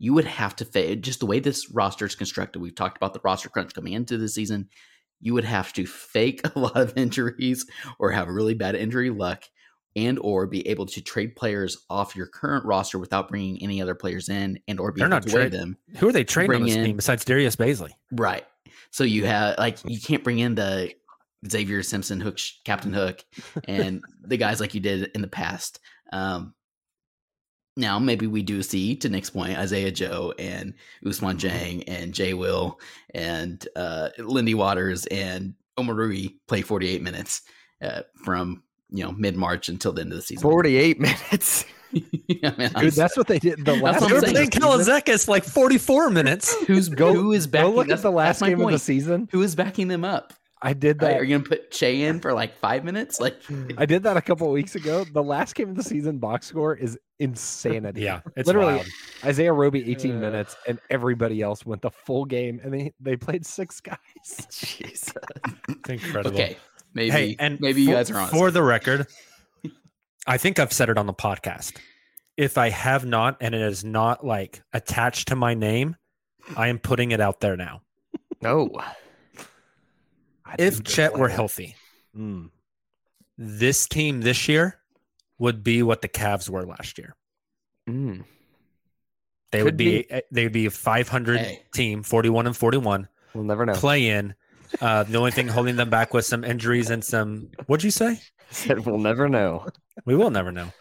You 0.00 0.12
would 0.14 0.24
have 0.26 0.56
to 0.56 0.64
fa- 0.64 0.96
just 0.96 1.20
the 1.20 1.26
way 1.26 1.38
this 1.38 1.70
roster 1.70 2.04
is 2.04 2.16
constructed. 2.16 2.60
We've 2.60 2.74
talked 2.74 2.96
about 2.96 3.14
the 3.14 3.20
roster 3.22 3.48
crunch 3.48 3.72
coming 3.74 3.92
into 3.92 4.18
the 4.18 4.28
season. 4.28 4.68
You 5.20 5.34
would 5.34 5.44
have 5.44 5.72
to 5.74 5.86
fake 5.86 6.40
a 6.56 6.58
lot 6.58 6.76
of 6.76 6.98
injuries 6.98 7.64
or 8.00 8.10
have 8.10 8.26
really 8.28 8.54
bad 8.54 8.74
injury 8.74 9.10
luck 9.10 9.44
and 9.96 10.18
or 10.20 10.46
be 10.46 10.66
able 10.68 10.86
to 10.86 11.00
trade 11.00 11.36
players 11.36 11.84
off 11.88 12.16
your 12.16 12.26
current 12.26 12.64
roster 12.64 12.98
without 12.98 13.28
bringing 13.28 13.62
any 13.62 13.80
other 13.80 13.94
players 13.94 14.28
in 14.28 14.58
and 14.66 14.80
or 14.80 14.90
be 14.92 14.98
They're 15.00 15.06
able 15.06 15.16
not 15.16 15.22
to 15.24 15.30
trade- 15.30 15.52
them. 15.52 15.76
Who 15.98 16.08
are 16.08 16.12
they 16.12 16.24
trading 16.24 16.56
on 16.56 16.62
this 16.64 16.74
in- 16.74 16.84
team 16.84 16.96
besides 16.96 17.24
Darius 17.24 17.56
Bazley? 17.56 17.90
Right. 18.10 18.44
So 18.90 19.04
you 19.04 19.24
have 19.26 19.58
like 19.58 19.78
you 19.84 20.00
can't 20.00 20.24
bring 20.24 20.38
in 20.40 20.54
the 20.54 20.92
Xavier 21.48 21.82
Simpson, 21.82 22.20
Hook, 22.20 22.38
Captain 22.64 22.92
Hook, 22.92 23.24
and 23.68 24.02
the 24.22 24.36
guys 24.36 24.60
like 24.60 24.74
you 24.74 24.80
did 24.80 25.10
in 25.14 25.20
the 25.20 25.28
past. 25.28 25.78
Um, 26.12 26.54
now 27.76 27.98
maybe 27.98 28.26
we 28.26 28.42
do 28.42 28.62
see, 28.62 28.96
to 28.96 29.08
Nick's 29.08 29.30
point, 29.30 29.58
Isaiah 29.58 29.90
Joe 29.90 30.32
and 30.38 30.74
Ousmane 31.04 31.38
Dieng 31.38 31.84
and 31.88 32.14
Jay 32.14 32.32
Will 32.34 32.78
and 33.14 33.66
uh, 33.76 34.10
Lindy 34.18 34.54
Waters 34.54 35.06
and 35.06 35.54
Omoruyi 35.78 36.34
play 36.46 36.62
48 36.62 37.02
minutes 37.02 37.42
uh, 37.82 38.02
from 38.24 38.62
you 38.94 39.04
know 39.04 39.12
mid 39.12 39.36
March 39.36 39.68
until 39.68 39.92
the 39.92 40.02
end 40.02 40.12
of 40.12 40.16
the 40.16 40.22
season. 40.22 40.42
48 40.50 41.00
minutes. 41.00 41.64
yeah, 41.92 42.52
man, 42.56 42.72
Dude, 42.72 42.84
s- 42.86 42.96
that's 42.96 43.16
what 43.16 43.26
they 43.28 43.38
did. 43.38 43.64
The 43.64 43.74
last 43.76 44.00
what 44.00 44.08
They 44.10 44.16
I'm 44.16 44.22
were 44.22 44.28
playing 44.32 44.50
Kalaitzakis 44.50 45.28
like 45.28 45.44
44 45.44 46.10
minutes. 46.10 46.54
who's 46.66 46.88
Go- 46.88 47.14
who 47.14 47.32
is 47.32 47.46
Go 47.46 47.50
backing? 47.52 47.74
look 47.74 47.84
at 47.86 47.88
that's- 47.88 48.02
the 48.02 48.10
last 48.10 48.26
that's 48.38 48.40
my 48.42 48.48
game 48.50 48.60
of 48.60 48.70
the 48.72 48.78
season. 48.78 49.28
Who 49.32 49.42
is 49.42 49.54
backing 49.54 49.88
them 49.88 50.04
up? 50.04 50.32
I 50.62 50.72
did 50.72 51.02
Right, 51.02 51.10
that. 51.10 51.20
Are 51.20 51.24
you 51.24 51.36
gonna 51.36 51.46
put 51.48 51.70
Che 51.70 52.02
in 52.04 52.20
for 52.20 52.32
like 52.32 52.56
five 52.56 52.84
minutes? 52.84 53.20
Like, 53.20 53.36
I 53.76 53.84
did 53.84 54.04
that 54.04 54.16
a 54.16 54.22
couple 54.22 54.46
of 54.46 54.52
weeks 54.54 54.74
ago. 54.74 55.04
The 55.04 55.22
last 55.22 55.54
game 55.54 55.68
of 55.68 55.76
the 55.76 55.82
season 55.82 56.16
box 56.16 56.46
score 56.46 56.74
is 56.74 56.98
insanity. 57.18 58.00
Yeah, 58.00 58.20
it's 58.34 58.46
Literally, 58.46 58.76
wild. 58.76 58.86
Isaiah 59.24 59.52
Roby 59.52 59.90
18 59.90 60.16
Uh. 60.16 60.20
minutes, 60.20 60.56
and 60.66 60.80
everybody 60.88 61.42
else 61.42 61.66
went 61.66 61.82
the 61.82 61.90
full 61.90 62.24
game, 62.24 62.60
and 62.64 62.72
they 62.72 62.94
they 62.98 63.14
played 63.14 63.44
six 63.44 63.80
guys. 63.82 63.98
Jesus. 64.50 65.12
It's 65.68 65.90
incredible. 65.90 66.34
Okay, 66.34 66.56
maybe 66.94 67.10
Hey, 67.10 67.36
and 67.38 67.60
maybe 67.60 67.82
you 67.82 67.88
for- 67.88 67.92
guys 67.94 68.10
are 68.10 68.18
on. 68.18 68.28
For 68.28 68.50
the 68.50 68.62
record, 68.74 69.06
I 70.26 70.38
think 70.38 70.58
I've 70.58 70.72
said 70.72 70.88
it 70.88 70.96
on 70.98 71.06
the 71.06 71.14
podcast. 71.14 71.76
If 72.36 72.56
I 72.58 72.70
have 72.70 73.04
not, 73.04 73.36
and 73.40 73.54
it 73.54 73.60
is 73.60 73.84
not 73.84 74.24
like 74.24 74.62
attached 74.72 75.28
to 75.28 75.36
my 75.36 75.54
name, 75.54 75.96
I 76.56 76.68
am 76.68 76.78
putting 76.78 77.10
it 77.12 77.20
out 77.20 77.40
there 77.40 77.56
now. 77.56 77.82
No. 78.42 78.70
If 80.58 80.84
Chet 80.84 81.12
were 81.12 81.18
playing. 81.26 81.34
healthy, 81.36 81.76
Mm. 82.16 82.50
this 83.38 83.86
team 83.88 84.20
this 84.20 84.46
year 84.48 84.78
would 85.38 85.64
be 85.64 85.82
what 85.82 86.00
the 86.02 86.08
Cavs 86.08 86.48
were 86.48 86.64
last 86.64 86.96
year. 86.98 87.16
Mm. 87.88 88.24
They 89.50 89.58
Could 89.58 89.64
would 89.64 89.76
be, 89.76 90.06
they 90.30 90.44
would 90.44 90.52
be 90.52 90.66
a 90.66 90.70
500 90.70 91.38
Hey. 91.40 91.62
team, 91.72 92.02
41 92.02 92.46
and 92.46 92.56
41, 92.56 93.08
We'll 93.34 93.44
never 93.44 93.66
know. 93.66 93.74
play 93.74 94.08
in. 94.10 94.34
Uh, 94.80 95.02
the 95.04 95.18
only 95.18 95.30
thing 95.30 95.48
holding 95.48 95.76
them 95.76 95.90
back 95.90 96.12
was 96.14 96.26
some 96.26 96.44
injuries 96.44 96.90
and 96.90 97.04
some. 97.04 97.50
What'd 97.66 97.84
you 97.84 97.90
say? 97.90 98.20
Said 98.50 98.84
we'll 98.86 98.98
never 98.98 99.28
know. 99.28 99.66
We 100.04 100.16
will 100.16 100.30
never 100.30 100.52
know. 100.52 100.72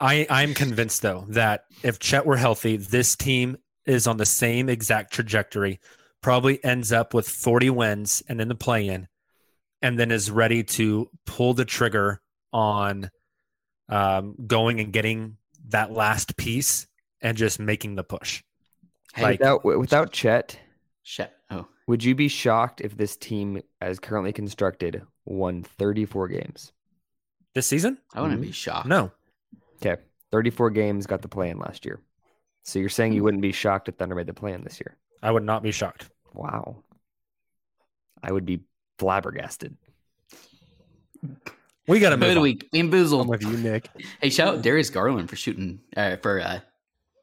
I 0.00 0.26
I'm 0.30 0.54
convinced 0.54 1.02
though 1.02 1.24
that 1.28 1.64
if 1.82 1.98
Chet 1.98 2.24
were 2.26 2.36
healthy, 2.36 2.76
this 2.76 3.16
team 3.16 3.56
is 3.86 4.06
on 4.06 4.16
the 4.16 4.26
same 4.26 4.68
exact 4.68 5.12
trajectory. 5.12 5.80
Probably 6.20 6.62
ends 6.64 6.92
up 6.92 7.14
with 7.14 7.28
40 7.28 7.70
wins 7.70 8.22
and 8.28 8.40
in 8.40 8.48
the 8.48 8.54
play-in, 8.54 9.08
and 9.82 9.98
then 9.98 10.10
is 10.10 10.30
ready 10.30 10.64
to 10.64 11.08
pull 11.26 11.54
the 11.54 11.64
trigger 11.64 12.20
on 12.52 13.10
um, 13.88 14.34
going 14.46 14.80
and 14.80 14.92
getting 14.92 15.36
that 15.68 15.92
last 15.92 16.36
piece 16.36 16.86
and 17.20 17.36
just 17.36 17.58
making 17.58 17.94
the 17.94 18.04
push. 18.04 18.42
Hey, 19.14 19.22
like- 19.22 19.40
without 19.40 19.64
without 19.64 20.12
Chet, 20.12 20.58
Chet. 21.02 21.34
Oh, 21.50 21.66
would 21.88 22.04
you 22.04 22.14
be 22.14 22.28
shocked 22.28 22.80
if 22.80 22.96
this 22.96 23.16
team, 23.16 23.60
as 23.80 23.98
currently 23.98 24.32
constructed, 24.32 25.02
won 25.24 25.62
34 25.64 26.28
games? 26.28 26.72
This 27.54 27.66
season? 27.66 27.98
I 28.14 28.20
wouldn't 28.22 28.40
be 28.42 28.52
shocked. 28.52 28.86
No. 28.86 29.10
Okay, 29.76 30.00
34 30.30 30.70
games 30.70 31.06
got 31.06 31.22
the 31.22 31.28
play 31.28 31.50
in 31.50 31.58
last 31.58 31.84
year. 31.84 32.00
So 32.62 32.78
you're 32.78 32.88
saying 32.90 33.14
you 33.14 33.24
wouldn't 33.24 33.40
be 33.42 33.52
shocked 33.52 33.88
if 33.88 33.96
Thunder 33.96 34.14
made 34.14 34.26
the 34.26 34.34
play 34.34 34.52
in 34.52 34.62
this 34.62 34.78
year? 34.78 34.96
I 35.22 35.30
would 35.30 35.42
not 35.44 35.62
be 35.62 35.72
shocked. 35.72 36.10
Wow. 36.34 36.84
I 38.22 38.30
would 38.32 38.44
be 38.44 38.60
flabbergasted. 38.98 39.76
We 41.86 42.00
got 42.00 42.10
to 42.10 42.16
move 42.18 42.28
Good 42.28 42.36
on. 42.36 42.42
week. 42.42 42.68
I'm 42.74 42.90
Bamboozled. 42.90 43.28
with 43.28 43.42
you, 43.42 43.56
Nick. 43.56 43.88
Hey, 44.20 44.28
shout 44.28 44.56
out 44.56 44.62
Darius 44.62 44.90
Garland 44.90 45.30
for 45.30 45.36
shooting 45.36 45.80
uh, 45.96 46.16
for 46.18 46.40
uh, 46.40 46.60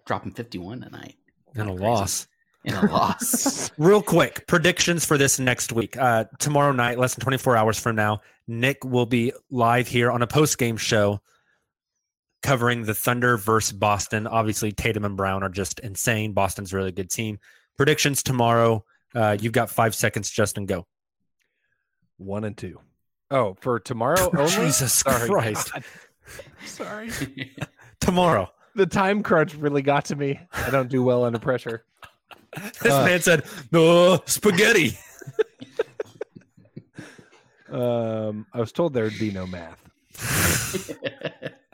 dropping 0.08 0.32
51 0.32 0.82
tonight 0.82 1.16
and 1.54 1.70
a 1.70 1.74
Crazy. 1.74 1.84
loss. 1.84 2.28
In 2.66 2.74
a 2.74 2.92
loss. 2.92 3.72
Real 3.78 4.02
quick, 4.02 4.46
predictions 4.48 5.06
for 5.06 5.18
this 5.18 5.40
next 5.40 5.72
week. 5.72 5.98
Uh, 5.98 6.26
tomorrow 6.40 6.72
night, 6.72 6.98
less 7.00 7.16
than 7.16 7.22
24 7.24 7.56
hours 7.56 7.80
from 7.80 7.96
now, 7.96 8.22
Nick 8.48 8.84
will 8.84 9.06
be 9.06 9.32
live 9.50 9.88
here 9.88 10.12
on 10.12 10.22
a 10.22 10.28
post 10.28 10.58
game 10.58 10.78
show 10.78 11.22
covering 12.44 12.84
the 12.84 12.94
Thunder 12.94 13.38
versus 13.38 13.74
Boston. 13.74 14.28
Obviously, 14.28 14.72
Tatum 14.72 15.06
and 15.06 15.18
Brown 15.18 15.44
are 15.44 15.50
just 15.50 15.80
insane. 15.80 16.34
Boston's 16.34 16.74
a 16.74 16.78
really 16.78 16.92
good 16.92 17.10
team. 17.10 17.40
Predictions 17.78 18.22
tomorrow. 18.22 18.84
Uh, 19.14 19.38
you've 19.40 19.54
got 19.54 19.70
five 19.70 19.96
seconds, 19.96 20.30
Justin. 20.30 20.66
Go. 20.66 20.86
One 22.18 22.44
and 22.44 22.56
two. 22.56 22.80
Oh, 23.32 23.56
for 23.60 23.80
tomorrow 23.80 24.30
only. 24.38 24.52
Jesus 24.52 24.94
Sorry, 24.94 25.28
Christ. 25.28 25.74
God. 25.74 25.84
Sorry. 26.66 27.10
Tomorrow. 28.00 28.50
The 28.76 28.86
time 28.86 29.24
crunch 29.24 29.56
really 29.56 29.82
got 29.82 30.06
to 30.06 30.16
me. 30.16 30.40
I 30.54 30.70
don't 30.70 30.90
do 30.90 31.02
well 31.02 31.24
under 31.24 31.40
pressure. 31.40 31.86
This 32.82 32.94
Uh, 32.94 33.06
man 33.06 33.22
said, 33.22 33.44
no, 33.72 34.22
spaghetti. 34.26 34.98
Um, 37.70 38.46
I 38.54 38.60
was 38.60 38.72
told 38.72 38.94
there'd 38.94 39.18
be 39.20 39.32
no 39.32 39.46
math. 39.48 39.82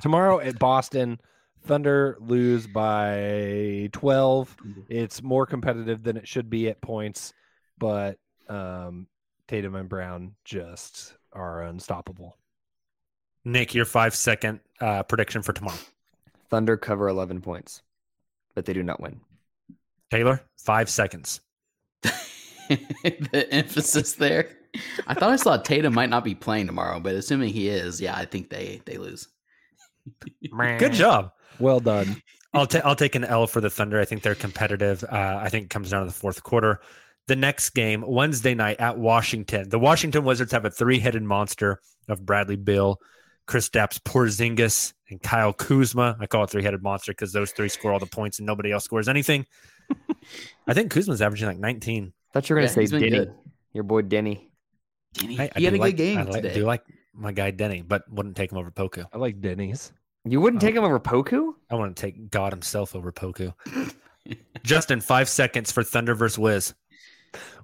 Tomorrow 0.01 0.39
at 0.39 0.57
Boston, 0.57 1.19
Thunder 1.63 2.17
lose 2.19 2.65
by 2.65 3.89
12. 3.91 4.57
It's 4.89 5.21
more 5.21 5.45
competitive 5.45 6.01
than 6.01 6.17
it 6.17 6.27
should 6.27 6.49
be 6.49 6.69
at 6.69 6.81
points, 6.81 7.33
but 7.77 8.17
um, 8.49 9.07
Tatum 9.47 9.75
and 9.75 9.87
Brown 9.89 10.33
just 10.43 11.13
are 11.33 11.63
unstoppable. 11.63 12.37
Nick, 13.45 13.75
your 13.75 13.85
five 13.85 14.15
second 14.15 14.61
uh, 14.79 15.03
prediction 15.03 15.41
for 15.41 15.53
tomorrow. 15.53 15.77
Thunder 16.49 16.77
cover 16.77 17.07
11 17.07 17.41
points, 17.41 17.81
but 18.55 18.65
they 18.65 18.73
do 18.73 18.81
not 18.83 18.99
win. 18.99 19.21
Tayler, 20.11 20.41
five 20.57 20.89
seconds. 20.89 21.41
the 22.03 23.47
emphasis 23.51 24.13
there. 24.13 24.49
I 25.07 25.13
thought 25.13 25.31
I 25.31 25.35
saw 25.35 25.57
Tatum 25.57 25.93
might 25.93 26.09
not 26.09 26.23
be 26.23 26.35
playing 26.35 26.67
tomorrow, 26.67 26.99
but 26.99 27.15
assuming 27.15 27.49
he 27.49 27.67
is, 27.67 27.99
yeah, 27.99 28.15
I 28.15 28.25
think 28.25 28.49
they 28.49 28.81
they 28.85 28.97
lose. 28.97 29.27
Good 30.79 30.93
job. 30.93 31.31
Well 31.59 31.79
done. 31.79 32.21
I'll, 32.53 32.67
ta- 32.67 32.81
I'll 32.83 32.95
take 32.95 33.15
an 33.15 33.23
L 33.23 33.47
for 33.47 33.61
the 33.61 33.69
Thunder. 33.69 33.99
I 33.99 34.05
think 34.05 34.23
they're 34.23 34.35
competitive. 34.35 35.03
Uh, 35.03 35.39
I 35.41 35.49
think 35.49 35.65
it 35.65 35.69
comes 35.69 35.91
down 35.91 36.01
to 36.01 36.07
the 36.07 36.17
fourth 36.17 36.43
quarter. 36.43 36.81
The 37.27 37.35
next 37.35 37.69
game, 37.69 38.03
Wednesday 38.05 38.55
night 38.55 38.79
at 38.79 38.97
Washington. 38.97 39.69
The 39.69 39.79
Washington 39.79 40.25
Wizards 40.25 40.51
have 40.51 40.65
a 40.65 40.71
three 40.71 40.99
headed 40.99 41.23
monster 41.23 41.79
of 42.09 42.25
Bradley 42.25 42.57
Beal, 42.57 42.99
Chris 43.47 43.69
Stapps, 43.69 43.99
Porzingis, 43.99 44.93
and 45.09 45.21
Kyle 45.21 45.53
Kuzma. 45.53 46.17
I 46.19 46.25
call 46.25 46.43
it 46.43 46.49
three 46.49 46.63
headed 46.63 46.83
monster 46.83 47.11
because 47.11 47.31
those 47.31 47.51
three 47.51 47.69
score 47.69 47.93
all 47.93 47.99
the 47.99 48.05
points 48.05 48.39
and 48.39 48.45
nobody 48.45 48.71
else 48.71 48.83
scores 48.83 49.07
anything. 49.07 49.45
I 50.67 50.73
think 50.73 50.91
Kuzma's 50.91 51.21
averaging 51.21 51.47
like 51.47 51.59
19. 51.59 52.13
thought 52.33 52.49
you 52.49 52.55
were 52.55 52.61
going 52.61 52.69
Yeah, 52.69 52.75
to 52.75 52.87
say 52.87 52.97
Deni, 52.97 53.09
good. 53.11 53.33
your 53.73 53.83
boy 53.83 54.01
Deni. 54.03 54.47
Deni, 55.15 55.39
I, 55.39 55.49
I 55.55 55.59
he 55.59 55.65
had 55.65 55.73
do 55.73 55.79
a 55.79 55.81
like, 55.81 55.95
good 55.95 56.03
game 56.03 56.17
I 56.19 56.23
like, 56.23 56.41
today. 56.43 56.53
do 56.53 56.63
like 56.65 56.83
my 57.13 57.31
guy 57.31 57.51
Deni, 57.51 57.85
but 57.87 58.03
wouldn't 58.11 58.35
take 58.37 58.51
him 58.51 58.57
over 58.57 58.71
Poku. 58.71 59.05
I 59.13 59.17
like 59.17 59.41
Denny's. 59.41 59.91
You 60.23 60.39
wouldn't 60.39 60.61
take 60.61 60.75
him 60.75 60.83
over 60.83 60.99
Poku? 60.99 61.53
I 61.69 61.75
want 61.75 61.95
to 61.95 62.01
take 62.01 62.29
God 62.29 62.53
himself 62.53 62.95
over 62.95 63.11
Poku. 63.11 63.53
Justin, 64.63 65.01
five 65.01 65.27
seconds 65.27 65.71
for 65.71 65.83
Thunder 65.83 66.13
versus 66.13 66.37
Wiz. 66.37 66.73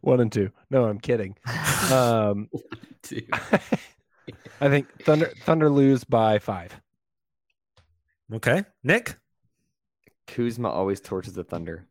One 0.02 0.20
and 0.22 0.32
two. 0.32 0.50
No, 0.70 0.86
I'm 0.86 1.00
kidding. 1.00 1.36
Um, 1.92 2.50
Dude. 3.04 3.30
I 4.60 4.68
think 4.70 4.88
Thunder 5.04 5.32
Thunder 5.46 5.70
lose 5.70 6.04
by 6.04 6.40
five. 6.40 6.74
Okay. 8.34 8.66
Nick? 8.84 9.16
Kuzma 10.26 10.70
always 10.70 11.00
torches 11.00 11.34
the 11.34 11.44
Thunder. 11.46 11.86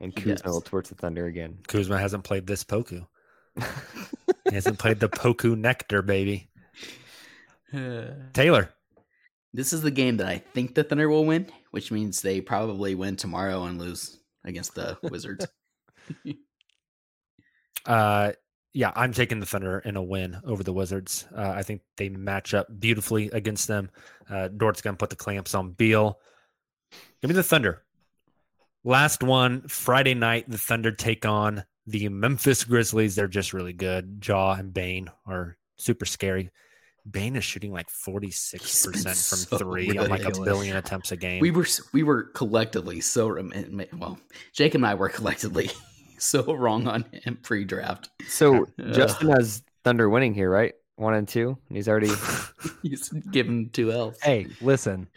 And 0.00 0.14
Kuzma 0.14 0.34
does. 0.36 0.52
will 0.52 0.60
torch 0.60 0.88
the 0.88 0.94
Thunder 0.94 1.26
again. 1.26 1.58
Kuzma 1.68 1.98
hasn't 1.98 2.24
played 2.24 2.46
this 2.46 2.64
Poku. 2.64 3.06
He 3.56 3.62
hasn't 4.54 4.78
played 4.78 5.00
the 5.00 5.08
Poku 5.08 5.56
Nectar, 5.56 6.02
baby. 6.02 6.50
Tayler. 7.74 8.68
This 9.54 9.72
is 9.72 9.80
the 9.80 9.90
game 9.90 10.18
that 10.18 10.26
I 10.26 10.38
think 10.38 10.74
the 10.74 10.84
Thunder 10.84 11.08
will 11.08 11.24
win, 11.24 11.46
which 11.70 11.90
means 11.90 12.20
they 12.20 12.40
probably 12.42 12.94
win 12.94 13.16
tomorrow 13.16 13.64
and 13.64 13.78
lose 13.78 14.18
against 14.44 14.74
the 14.74 14.98
Wizards. 15.02 15.46
Uh, 17.86 18.32
yeah, 18.74 18.92
I'm 18.94 19.14
taking 19.14 19.40
the 19.40 19.46
Thunder 19.46 19.78
in 19.78 19.96
a 19.96 20.02
win 20.02 20.38
over 20.44 20.62
the 20.62 20.74
Wizards. 20.74 21.26
Uh, 21.34 21.48
I 21.56 21.62
think 21.62 21.80
they 21.96 22.10
match 22.10 22.52
up 22.52 22.66
beautifully 22.78 23.30
against 23.30 23.68
them. 23.68 23.90
Uh, 24.28 24.48
Dort's 24.48 24.82
going 24.82 24.94
to 24.94 24.98
put 24.98 25.08
the 25.08 25.16
clamps 25.16 25.54
on 25.54 25.70
Beal. 25.72 26.20
Give 27.22 27.30
me 27.30 27.34
the 27.34 27.42
Thunder. 27.42 27.85
Last 28.86 29.20
one, 29.24 29.62
Friday 29.62 30.14
night, 30.14 30.48
the 30.48 30.58
Thunder 30.58 30.92
take 30.92 31.26
on 31.26 31.64
the 31.88 32.08
Memphis 32.08 32.62
Grizzlies. 32.62 33.16
They're 33.16 33.26
just 33.26 33.52
really 33.52 33.72
good. 33.72 34.24
Ja 34.24 34.52
and 34.54 34.72
Bane 34.72 35.10
are 35.26 35.56
super 35.74 36.04
scary. 36.04 36.50
Bain 37.10 37.34
is 37.34 37.42
shooting 37.42 37.72
like 37.72 37.88
46% 37.88 39.02
from 39.02 39.14
so 39.14 39.58
three 39.58 39.98
on 39.98 40.08
like 40.08 40.24
a 40.24 40.30
billion 40.40 40.76
attempts 40.76 41.10
a 41.10 41.16
game. 41.16 41.40
we 41.40 41.50
were 41.50 41.66
we 41.92 42.04
were 42.04 42.24
collectively 42.34 43.00
so 43.00 43.36
well, 43.92 44.20
Jake 44.52 44.76
and 44.76 44.86
I 44.86 44.94
were 44.94 45.08
collectively 45.08 45.68
so 46.18 46.54
wrong 46.54 46.86
on 46.86 47.04
him 47.10 47.40
pre-draft. 47.42 48.10
So 48.28 48.66
Ugh. 48.78 48.92
Justin 48.92 49.30
has 49.30 49.64
Thunder 49.82 50.08
winning 50.08 50.32
here, 50.32 50.48
right? 50.48 50.74
One 50.94 51.14
and 51.14 51.26
two. 51.26 51.58
And 51.68 51.76
he's 51.76 51.88
already. 51.88 52.10
He's 52.82 53.08
given 53.08 53.68
two 53.70 53.90
L's. 53.90 54.16
Hey, 54.22 54.46
listen. 54.60 55.08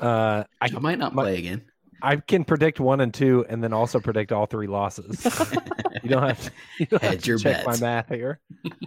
Uh, 0.00 0.44
I, 0.62 0.66
I 0.74 0.78
might 0.80 0.98
not 0.98 1.14
my- 1.14 1.24
play 1.24 1.38
again. 1.38 1.62
I 2.02 2.16
can 2.16 2.44
predict 2.44 2.80
one 2.80 3.00
and 3.00 3.12
two, 3.12 3.44
and 3.48 3.62
then 3.62 3.72
also 3.72 4.00
predict 4.00 4.32
all 4.32 4.46
three 4.46 4.66
losses. 4.66 5.24
you 6.02 6.08
don't 6.08 6.22
have 6.22 6.42
to, 6.44 6.50
you 6.78 6.86
don't 6.86 7.02
have 7.02 7.22
to 7.22 7.28
your 7.28 7.38
check 7.38 7.66
my 7.66 7.76
math 7.78 8.08
here. 8.08 8.40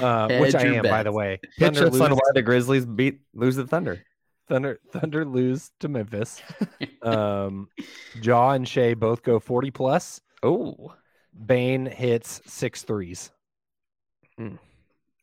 Uh, 0.00 0.38
which 0.38 0.54
I 0.54 0.64
your 0.64 0.74
am, 0.74 0.82
by 0.82 1.04
the 1.04 1.12
way. 1.12 1.38
Pitch 1.40 1.52
Thunder 1.60 1.86
us 1.86 2.00
on 2.00 2.10
lose, 2.10 2.18
why 2.18 2.30
the 2.34 2.42
Grizzlies 2.42 2.84
beat 2.84 3.20
lose 3.34 3.54
the 3.54 3.68
Thunder. 3.68 4.02
Thunder, 4.48 4.80
Thunder 4.90 5.24
lose 5.24 5.70
to 5.78 5.88
Memphis. 5.88 6.42
Um, 7.02 7.68
Ja 8.20 8.50
and 8.50 8.66
Shai 8.66 8.94
both 8.94 9.22
go 9.22 9.38
forty 9.38 9.70
plus. 9.70 10.20
Oh, 10.42 10.92
Bane 11.46 11.86
hits 11.86 12.40
six 12.46 12.82
threes. 12.82 13.30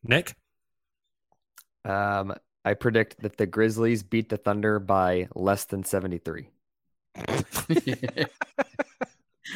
Nick, 0.03 0.33
um, 1.83 2.33
I 2.63 2.73
predict 2.73 3.21
that 3.21 3.35
the 3.35 3.45
Grizzlies 3.45 4.01
beat 4.03 4.29
the 4.29 4.37
Thunder 4.37 4.79
by 4.79 5.27
less 5.35 5.65
than 5.65 5.83
seventy 5.83 6.19
three. 6.19 6.47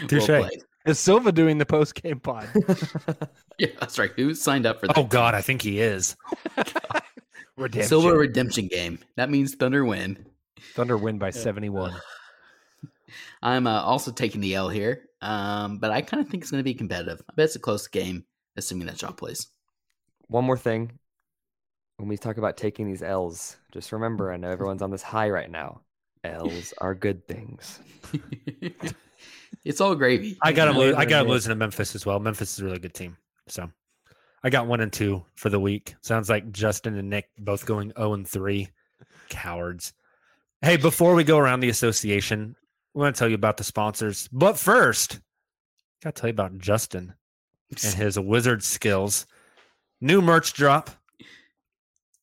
Touche. 0.08 0.28
Well. 0.28 0.50
Is 0.86 1.00
Silva 1.00 1.32
doing 1.34 1.58
the 1.58 1.66
post 1.66 2.02
game 2.02 2.20
pod? 2.20 2.48
Yeah, 3.60 3.70
that's 3.80 3.98
right. 3.98 4.12
Who 4.16 4.36
signed 4.36 4.68
up 4.68 4.80
for 4.80 4.86
that? 4.86 4.96
oh 5.00 5.06
God, 5.06 5.34
I 5.34 5.42
think 5.42 5.64
he 5.64 5.80
is. 5.80 6.16
Redemption. 7.58 7.90
Silva 7.90 8.16
redemption 8.16 8.68
game. 8.68 9.00
That 9.16 9.32
means 9.32 9.56
Thunder 9.56 9.84
win. 9.84 10.28
Thunder 10.76 10.96
win 10.96 11.18
by 11.18 11.32
seventy 11.32 11.70
one. 11.70 11.96
I'm 13.42 13.66
uh, 13.66 13.82
also 13.82 14.12
taking 14.12 14.42
the 14.42 14.54
L 14.54 14.70
here, 14.70 15.10
um, 15.22 15.80
but 15.80 15.90
I 15.90 16.04
kind 16.04 16.22
of 16.22 16.30
think 16.30 16.44
it's 16.44 16.52
going 16.52 16.60
to 16.60 16.64
be 16.64 16.76
competitive. 16.76 17.20
I 17.28 17.34
bet 17.36 17.46
it's 17.46 17.56
a 17.56 17.60
close 17.60 17.88
game, 17.88 18.26
assuming 18.58 18.86
that 18.86 19.00
Shaw 19.00 19.12
plays. 19.12 19.48
One 20.28 20.46
more 20.46 20.58
thing. 20.58 21.00
When 21.98 22.08
we 22.08 22.18
talk 22.18 22.38
about 22.38 22.58
taking 22.58 22.86
these 22.86 23.02
L's, 23.02 23.58
just 23.74 23.92
remember, 23.92 24.32
I 24.32 24.38
know 24.38 24.52
everyone's 24.52 24.84
on 24.84 24.92
this 24.92 25.02
high 25.02 25.32
right 25.32 25.50
now. 25.50 25.82
L's 26.28 26.74
are 26.80 26.94
good 26.96 27.28
things. 27.28 27.80
it's 29.66 29.82
all 29.82 29.96
gravy. 29.96 30.38
I 30.42 30.52
got 30.52 30.68
him. 30.68 30.76
More 30.76 30.92
Lo- 30.92 30.98
I 30.98 31.06
got 31.06 31.26
him 31.26 31.32
losing 31.32 31.50
to 31.50 31.56
Memphis 31.56 31.96
as 31.96 32.06
well. 32.06 32.20
Memphis 32.20 32.54
is 32.54 32.60
a 32.60 32.66
really 32.66 32.80
good 32.80 32.94
team. 32.94 33.18
So 33.48 33.70
I 34.44 34.50
got 34.50 34.68
one 34.68 34.82
and 34.82 34.92
two 34.92 35.26
for 35.36 35.50
the 35.50 35.60
week. 35.60 35.96
Sounds 36.02 36.30
like 36.30 36.52
Justin 36.52 36.98
and 36.98 37.10
Nick 37.10 37.30
both 37.38 37.66
going 37.66 37.92
zero 37.98 38.14
and 38.14 38.28
three. 38.28 38.70
Cowards. 39.30 39.94
Hey, 40.62 40.78
before 40.78 41.14
we 41.14 41.24
go 41.24 41.38
around 41.38 41.60
the 41.60 41.70
association, 41.70 42.56
we 42.94 43.02
want 43.02 43.16
to 43.16 43.20
tell 43.20 43.30
you 43.30 43.36
about 43.36 43.58
the 43.58 43.64
sponsors. 43.64 44.28
But 44.32 44.58
first, 44.58 45.20
got 46.04 46.16
to 46.16 46.22
tell 46.22 46.28
you 46.30 46.34
about 46.34 46.58
Justin 46.58 47.14
and 47.70 47.94
his 47.94 48.20
wizard 48.20 48.64
skills. 48.64 49.28
New 50.02 50.22
merch 50.22 50.54
drop. 50.54 50.90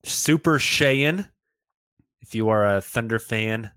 Super 0.05 0.59
Shaiyan. 0.59 1.29
If 2.23 2.35
you 2.35 2.49
are 2.49 2.77
a 2.77 2.81
Thunder 2.81 3.19
fan 3.19 3.71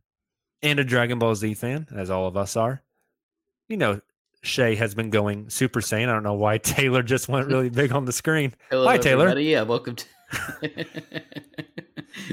and 0.64 0.80
a 0.80 0.84
Dragon 0.84 1.20
Ball 1.20 1.36
Z 1.36 1.54
fan, 1.56 1.88
as 1.96 2.10
all 2.10 2.28
of 2.28 2.38
us 2.38 2.56
are, 2.56 2.82
you 3.68 3.78
know 3.78 4.00
Shai 4.44 4.76
has 4.76 4.96
been 4.96 5.10
going 5.10 5.50
Super 5.50 5.82
Saiyan. 5.82 6.10
I 6.10 6.14
don't 6.14 6.24
know 6.24 6.34
why 6.36 6.60
Tayler 6.60 7.04
just 7.04 7.28
went 7.30 7.48
really 7.48 7.70
big 7.70 7.92
on 7.92 8.06
the 8.06 8.12
screen. 8.14 8.54
Hello, 8.70 8.86
Hi, 8.88 8.98
Tayler. 8.98 9.22
everybody. 9.24 9.46
Yeah, 9.46 9.64
welcome 9.64 9.96
to. 9.96 10.06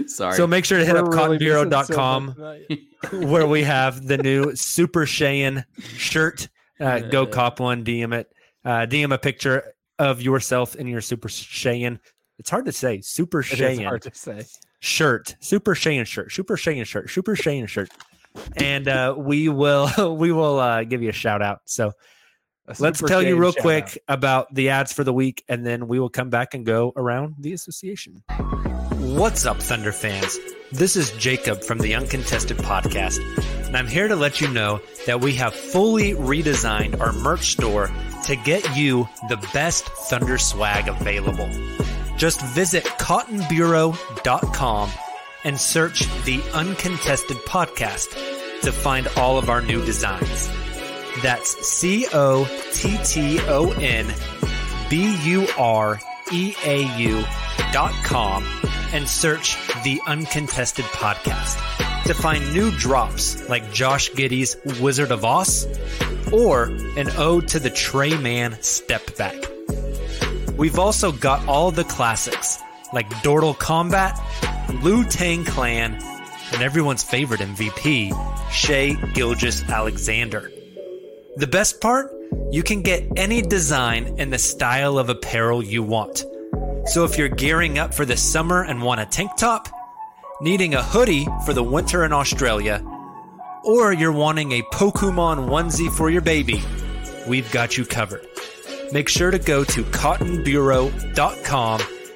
Sorry. 0.06 0.34
So 0.36 0.46
make 0.46 0.64
sure 0.64 0.78
to 0.78 0.84
hit 0.84 0.96
up 0.96 1.06
We're 1.06 1.16
really 1.16 1.38
cottonbureau.com 1.38 2.34
Silva 2.36 2.58
tonight. 2.68 3.26
where 3.28 3.46
we 3.46 3.62
have 3.62 4.06
the 4.06 4.18
new 4.18 4.54
Super 4.56 5.04
Shaiyan 5.06 5.64
shirt. 5.80 6.48
Uh, 6.80 7.00
go 7.00 7.26
cop 7.26 7.60
one, 7.60 7.84
DM 7.84 8.14
it. 8.14 8.32
Uh, 8.64 8.86
DM 8.86 9.12
a 9.12 9.18
picture 9.18 9.74
of 9.98 10.22
yourself 10.22 10.74
in 10.74 10.86
your 10.86 11.00
Super 11.00 11.28
Shaiyan. 11.28 11.98
It's 12.38 12.50
hard 12.50 12.64
to 12.64 12.72
say. 12.72 13.00
Super 13.00 13.40
It 13.40 13.60
is 13.60 13.78
hard 13.80 14.02
to 14.02 14.14
say. 14.14 14.44
shirt, 14.80 15.36
Super 15.40 15.74
Shane 15.74 16.04
shirt, 16.04 16.32
Super 16.32 16.56
Shane 16.56 16.84
shirt, 16.84 17.10
Super 17.10 17.36
Shane 17.36 17.66
shirt, 17.66 17.90
and 18.56 18.88
uh, 18.88 19.14
we 19.16 19.48
will 19.48 19.88
we 20.18 20.32
will 20.32 20.58
uh, 20.58 20.84
give 20.84 21.02
you 21.02 21.10
a 21.10 21.12
shout 21.12 21.42
out. 21.42 21.60
So 21.64 21.92
let's 22.78 23.00
tell 23.00 23.22
you 23.22 23.36
real 23.36 23.52
quick 23.52 24.02
out. 24.08 24.14
about 24.14 24.54
the 24.54 24.70
ads 24.70 24.92
for 24.92 25.04
the 25.04 25.12
week, 25.12 25.44
and 25.48 25.66
then 25.66 25.88
we 25.88 25.98
will 25.98 26.10
come 26.10 26.30
back 26.30 26.54
and 26.54 26.64
go 26.64 26.92
around 26.96 27.34
the 27.38 27.52
association. 27.52 28.22
What's 28.98 29.46
up, 29.46 29.58
Thunder 29.58 29.92
fans? 29.92 30.38
This 30.72 30.96
is 30.96 31.12
Jacob 31.12 31.62
from 31.62 31.78
the 31.78 31.94
Uncontested 31.94 32.56
Podcast, 32.56 33.20
and 33.66 33.76
I'm 33.76 33.86
here 33.86 34.08
to 34.08 34.16
let 34.16 34.40
you 34.40 34.48
know 34.48 34.80
that 35.06 35.20
we 35.20 35.34
have 35.34 35.54
fully 35.54 36.14
redesigned 36.14 37.00
our 37.00 37.12
merch 37.12 37.52
store 37.52 37.90
to 38.26 38.36
get 38.36 38.76
you 38.76 39.08
the 39.28 39.36
best 39.52 39.84
Thunder 39.84 40.38
swag 40.38 40.88
available. 40.88 41.48
Just 42.16 42.40
visit 42.40 42.84
cottonbureau.com 42.84 44.90
and 45.44 45.60
search 45.60 46.00
the 46.24 46.42
Uncontested 46.52 47.36
Podcast 47.38 48.10
to 48.62 48.72
find 48.72 49.06
all 49.16 49.38
of 49.38 49.50
our 49.50 49.60
new 49.60 49.84
designs. 49.84 50.50
That's 51.22 51.50
C 51.66 52.06
O 52.12 52.44
T 52.72 52.98
T 53.04 53.38
O 53.46 53.72
N 53.72 54.12
B 54.90 55.16
U 55.24 55.46
R 55.56 56.00
E 56.32 56.54
A 56.64 56.96
U 56.98 57.24
dot 57.72 57.92
com 58.04 58.44
and 58.92 59.08
search 59.08 59.56
the 59.84 60.00
Uncontested 60.06 60.84
Podcast 60.86 62.04
to 62.04 62.14
find 62.14 62.52
new 62.52 62.70
drops 62.72 63.48
like 63.48 63.72
Josh 63.72 64.12
Giddey's 64.12 64.56
Wizard 64.80 65.10
of 65.10 65.24
Oz 65.24 65.66
or 66.32 66.64
an 66.96 67.10
ode 67.16 67.48
to 67.48 67.58
the 67.58 67.70
Tre 67.70 68.16
Mann 68.16 68.60
Step 68.62 69.16
Back. 69.16 69.36
We've 70.56 70.78
also 70.78 71.12
got 71.12 71.46
all 71.48 71.70
the 71.70 71.84
classics 71.84 72.58
like 72.94 73.10
Dortal 73.22 73.58
Combat, 73.58 74.18
Lu 74.82 75.04
Tang 75.04 75.44
Clan, 75.44 76.00
and 76.52 76.62
everyone's 76.62 77.02
favorite 77.02 77.40
MVP, 77.40 78.12
Shai 78.50 78.92
Gilgeous-Alexander. 79.12 80.50
The 81.36 81.46
best 81.46 81.80
part? 81.80 82.12
You 82.50 82.62
can 82.62 82.82
get 82.82 83.04
any 83.16 83.42
design 83.42 84.14
and 84.18 84.32
the 84.32 84.38
style 84.38 84.98
of 84.98 85.08
apparel 85.08 85.62
you 85.62 85.82
want. 85.82 86.24
So 86.86 87.04
if 87.04 87.18
you're 87.18 87.28
gearing 87.28 87.78
up 87.78 87.92
for 87.92 88.04
the 88.04 88.16
summer 88.16 88.62
and 88.62 88.82
want 88.82 89.00
a 89.00 89.06
tank 89.06 89.32
top, 89.36 89.68
needing 90.40 90.74
a 90.74 90.82
hoodie 90.82 91.26
for 91.44 91.52
the 91.52 91.62
winter 91.62 92.04
in 92.04 92.12
Australia, 92.12 92.84
or 93.64 93.92
you're 93.92 94.12
wanting 94.12 94.52
a 94.52 94.62
Pokemon 94.62 95.48
onesie 95.48 95.90
for 95.90 96.10
your 96.10 96.22
baby, 96.22 96.62
we've 97.26 97.50
got 97.50 97.76
you 97.76 97.84
covered. 97.84 98.26
Make 98.92 99.08
sure 99.08 99.30
to 99.30 99.38
go 99.38 99.64
to 99.64 99.82
cottonbureau.com 99.84 101.80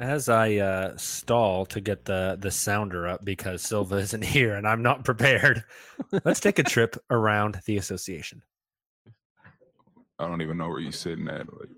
as 0.00 0.28
I 0.30 0.56
uh, 0.56 0.96
stall 0.96 1.66
to 1.66 1.80
get 1.80 2.06
the, 2.06 2.36
the 2.40 2.50
sounder 2.50 3.06
up 3.06 3.24
because 3.24 3.62
Silva 3.62 3.96
isn't 3.98 4.24
here 4.24 4.54
and 4.54 4.66
I'm 4.66 4.82
not 4.82 5.04
prepared, 5.04 5.62
let's 6.24 6.40
take 6.40 6.58
a 6.58 6.64
trip 6.64 6.96
around 7.10 7.60
the 7.66 7.76
association. 7.76 8.42
I 10.18 10.26
don't 10.26 10.42
even 10.42 10.58
know 10.58 10.68
where 10.68 10.80
you're 10.80 10.92
sitting 10.92 11.28
at. 11.28 11.46
Like. 11.52 11.68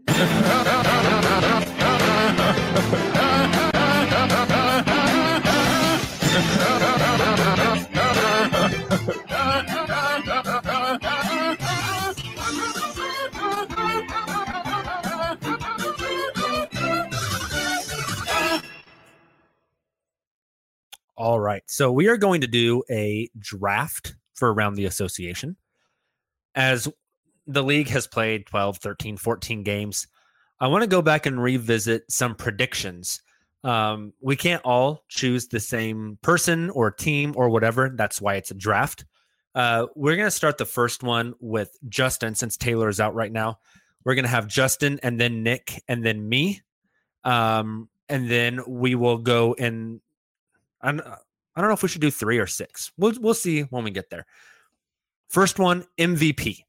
All 21.23 21.39
right. 21.39 21.63
So 21.69 21.93
we 21.93 22.09
are 22.09 22.17
going 22.17 22.41
to 22.41 22.49
do 22.49 22.83
a 22.91 23.31
draft 23.39 24.17
for 24.35 24.53
around 24.53 24.75
the 24.75 24.87
association. 24.87 25.57
As 26.57 26.89
the 27.47 27.63
league 27.63 27.87
has 27.91 28.09
played 28.09 28.47
12, 28.47 28.79
13, 28.79 29.17
14 29.17 29.63
games, 29.63 30.09
I 30.59 30.67
want 30.67 30.83
to 30.83 30.89
go 30.89 31.01
back 31.01 31.25
and 31.25 31.41
revisit 31.41 32.11
some 32.11 32.35
predictions. 32.35 33.23
Um, 33.63 34.15
we 34.21 34.35
can't 34.35 34.65
all 34.65 35.05
choose 35.09 35.47
the 35.47 35.61
same 35.61 36.19
person 36.23 36.71
or 36.71 36.91
team 36.91 37.35
or 37.37 37.51
whatever. 37.51 37.93
That's 37.95 38.21
why 38.21 38.35
it's 38.35 38.51
a 38.51 38.55
draft. 38.55 39.05
Uh, 39.55 39.87
we're 39.95 40.17
going 40.17 40.27
to 40.27 40.31
start 40.33 40.59
the 40.59 40.65
first 40.65 41.05
one 41.05 41.35
with 41.39 41.71
Justin 41.89 42.35
since 42.35 42.57
Tayler 42.57 42.91
is 42.91 42.99
out 42.99 43.15
right 43.15 43.31
now. 43.31 43.61
We're 44.05 44.17
going 44.17 44.25
to 44.25 44.29
have 44.29 44.49
Justin 44.49 44.99
and 45.05 45.21
then 45.21 45.45
Nick 45.45 45.85
and 45.87 46.05
then 46.05 46.29
me. 46.29 46.63
Um, 47.23 47.89
and 48.09 48.29
then 48.29 48.61
we 48.67 48.97
will 48.97 49.19
go 49.19 49.53
in 49.53 50.01
I 50.83 50.93
don't, 50.93 51.07
I 51.55 51.61
don't 51.61 51.69
know 51.69 51.75
if 51.75 51.83
we 51.83 51.89
should 51.89 52.01
do 52.01 52.11
three 52.11 52.39
or 52.39 52.47
six. 52.47 52.93
We'll 52.97 53.15
we'll 53.21 53.35
see 53.35 53.63
when 53.63 53.85
we 53.85 53.91
get 53.91 54.11
there. 54.11 54.27
First 55.29 55.59
one, 55.59 55.85
MVP. 55.99 56.65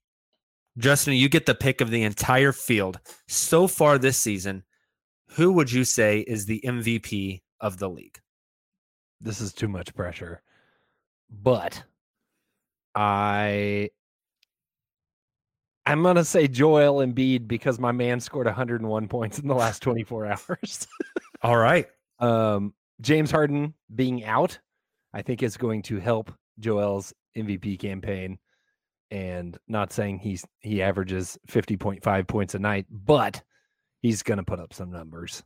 Justin, 0.77 1.13
you 1.13 1.29
get 1.29 1.45
the 1.45 1.55
pick 1.55 1.81
of 1.81 1.91
the 1.91 2.03
entire 2.03 2.51
field 2.51 2.99
so 3.27 3.67
far 3.67 3.97
this 3.97 4.17
season. 4.17 4.63
Who 5.31 5.51
would 5.53 5.71
you 5.71 5.83
say 5.83 6.19
is 6.19 6.45
the 6.45 6.61
MVP 6.65 7.41
of 7.59 7.77
the 7.77 7.89
league? 7.89 8.19
This 9.21 9.39
is 9.39 9.53
too 9.53 9.67
much 9.67 9.93
pressure. 9.95 10.41
But 11.29 11.83
I 12.95 13.89
I'm 15.85 16.03
gonna 16.03 16.23
say 16.23 16.47
Joel 16.47 17.05
Embiid 17.05 17.47
because 17.47 17.79
my 17.79 17.91
man 17.91 18.19
scored 18.19 18.45
101 18.45 19.07
points 19.07 19.39
in 19.39 19.47
the 19.47 19.55
last 19.55 19.81
24 19.81 20.25
hours. 20.49 20.87
All 21.41 21.57
right. 21.57 21.87
Um, 22.19 22.73
James 23.01 23.31
Harden 23.31 23.73
being 23.93 24.23
out, 24.23 24.59
I 25.13 25.21
think 25.21 25.43
is 25.43 25.57
going 25.57 25.81
to 25.83 25.99
help 25.99 26.31
Joel's 26.59 27.13
MVP 27.35 27.79
campaign. 27.79 28.39
And 29.11 29.57
not 29.67 29.93
saying 29.93 30.19
he's 30.19 30.43
he 30.59 30.81
averages 30.81 31.37
50.5 31.47 32.27
points 32.27 32.55
a 32.55 32.59
night, 32.59 32.87
but 32.89 33.43
he's 34.01 34.23
gonna 34.23 34.43
put 34.43 34.59
up 34.59 34.73
some 34.73 34.91
numbers. 34.91 35.43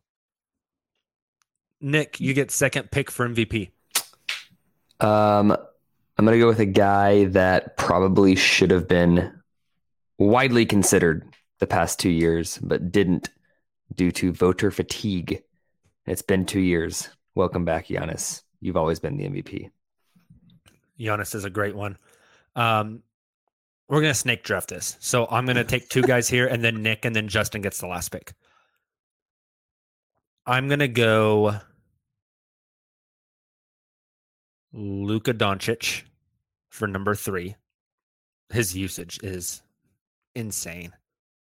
Nick, 1.81 2.19
you 2.19 2.33
get 2.33 2.49
second 2.49 2.91
pick 2.91 3.11
for 3.11 3.27
MVP. 3.27 3.71
Um, 4.99 5.51
I'm 5.51 6.25
gonna 6.25 6.39
go 6.39 6.47
with 6.47 6.59
a 6.59 6.65
guy 6.65 7.25
that 7.25 7.75
probably 7.75 8.35
should 8.35 8.71
have 8.71 8.87
been 8.87 9.33
widely 10.17 10.65
considered 10.65 11.27
the 11.59 11.67
past 11.67 11.99
two 11.99 12.09
years, 12.09 12.57
but 12.59 12.91
didn't 12.91 13.29
due 13.93 14.11
to 14.13 14.31
voter 14.31 14.71
fatigue. 14.71 15.43
It's 16.05 16.21
been 16.21 16.45
two 16.45 16.61
years. 16.61 17.09
Welcome 17.38 17.65
back, 17.65 17.85
Giannis. 17.85 18.41
You've 18.61 18.77
always 18.77 18.99
been 18.99 19.15
the 19.15 19.25
MVP. 19.25 19.69
Giannis 20.99 21.35
is 21.35 21.45
a 21.45 21.51
great 21.51 21.75
one. 21.75 21.99
Um, 22.55 23.03
we're 23.88 24.01
gonna 24.01 24.15
snake 24.15 24.43
draft 24.43 24.69
this, 24.69 24.97
so 24.99 25.27
I'm 25.29 25.45
gonna 25.45 25.63
take 25.63 25.88
two 25.88 26.01
guys 26.13 26.27
here, 26.27 26.47
and 26.47 26.63
then 26.63 26.81
Nick, 26.81 27.05
and 27.05 27.15
then 27.15 27.27
Justin 27.27 27.61
gets 27.61 27.77
the 27.77 27.85
last 27.85 28.09
pick. 28.09 28.33
I'm 30.47 30.67
gonna 30.67 30.88
go 30.88 31.59
Luka 34.73 35.35
Doncic 35.35 36.01
for 36.71 36.88
number 36.88 37.13
three. 37.13 37.55
His 38.49 38.75
usage 38.75 39.19
is 39.21 39.61
insane. 40.33 40.91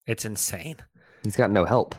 It's 0.07 0.23
insane. 0.23 0.77
He's 1.25 1.35
got 1.35 1.51
no 1.51 1.65
help. 1.65 1.93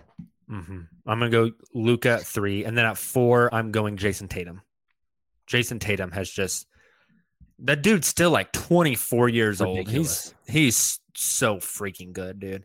Mm-hmm. 0.51 0.80
I'm 1.07 1.18
gonna 1.18 1.30
go 1.30 1.51
Luka 1.72 2.11
at 2.11 2.22
three, 2.22 2.64
and 2.64 2.76
then 2.76 2.84
at 2.84 2.99
four, 2.99 3.53
I'm 3.55 3.72
going 3.72 3.97
Jayson 3.97 4.28
Tatum. 4.28 4.61
Jayson 5.47 5.78
Tatum 5.78 6.11
has 6.12 6.30
just 6.30 6.66
that 7.61 7.82
dude's 7.82 8.07
still 8.07 8.30
like 8.30 8.53
24 8.53 9.28
years 9.28 9.61
Ridiculous. 9.61 10.28
old. 10.28 10.34
He's 10.47 10.55
he's 10.55 11.01
so 11.14 11.57
freaking 11.57 12.12
good, 12.12 12.40
dude. 12.40 12.64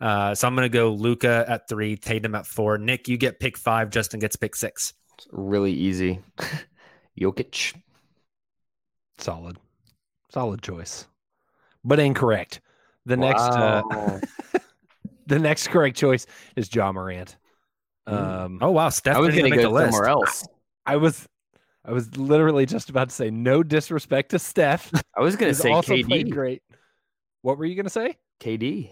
Uh, 0.00 0.34
so 0.34 0.48
I'm 0.48 0.54
gonna 0.54 0.68
go 0.68 0.92
Luka 0.92 1.44
at 1.46 1.68
three, 1.68 1.96
Tatum 1.96 2.34
at 2.34 2.46
four. 2.46 2.78
Nick, 2.78 3.06
you 3.08 3.16
get 3.16 3.38
pick 3.38 3.56
five. 3.58 3.90
Justin 3.90 4.18
gets 4.20 4.36
pick 4.36 4.56
six. 4.56 4.94
It's 5.18 5.28
really 5.30 5.72
easy. 5.72 6.20
Jokic. 7.20 7.74
Solid. 9.18 9.58
Solid 10.30 10.62
choice. 10.62 11.06
But 11.84 11.98
incorrect. 11.98 12.60
The 13.06 13.16
next 13.16 13.42
uh, 13.42 13.82
Wow. 13.84 14.20
the 15.30 15.38
next 15.38 15.68
correct 15.68 15.96
choice 15.96 16.26
is 16.56 16.72
Ja 16.74 16.92
Morant. 16.92 17.36
Um 18.06 18.58
Oh 18.60 18.70
wow, 18.70 18.88
Steph 18.88 19.16
I 19.16 19.20
was 19.20 19.34
gonna 19.34 19.50
go 19.50 19.62
somewhere 19.62 20.08
else. 20.08 20.46
I 20.84 20.96
was 20.96 21.26
I 21.84 21.92
was 21.92 22.14
literally 22.16 22.66
just 22.66 22.90
about 22.90 23.08
to 23.08 23.14
say 23.14 23.30
no 23.30 23.62
disrespect 23.62 24.30
to 24.32 24.38
Steph. 24.38 24.92
I 25.16 25.20
was 25.20 25.36
gonna 25.36 25.54
say 25.54 25.70
also 25.70 25.94
played 26.02 26.26
KD. 26.26 26.30
great. 26.30 26.62
What 27.42 27.56
were 27.56 27.64
you 27.64 27.74
gonna 27.76 27.88
say? 27.88 28.16
KD. 28.40 28.90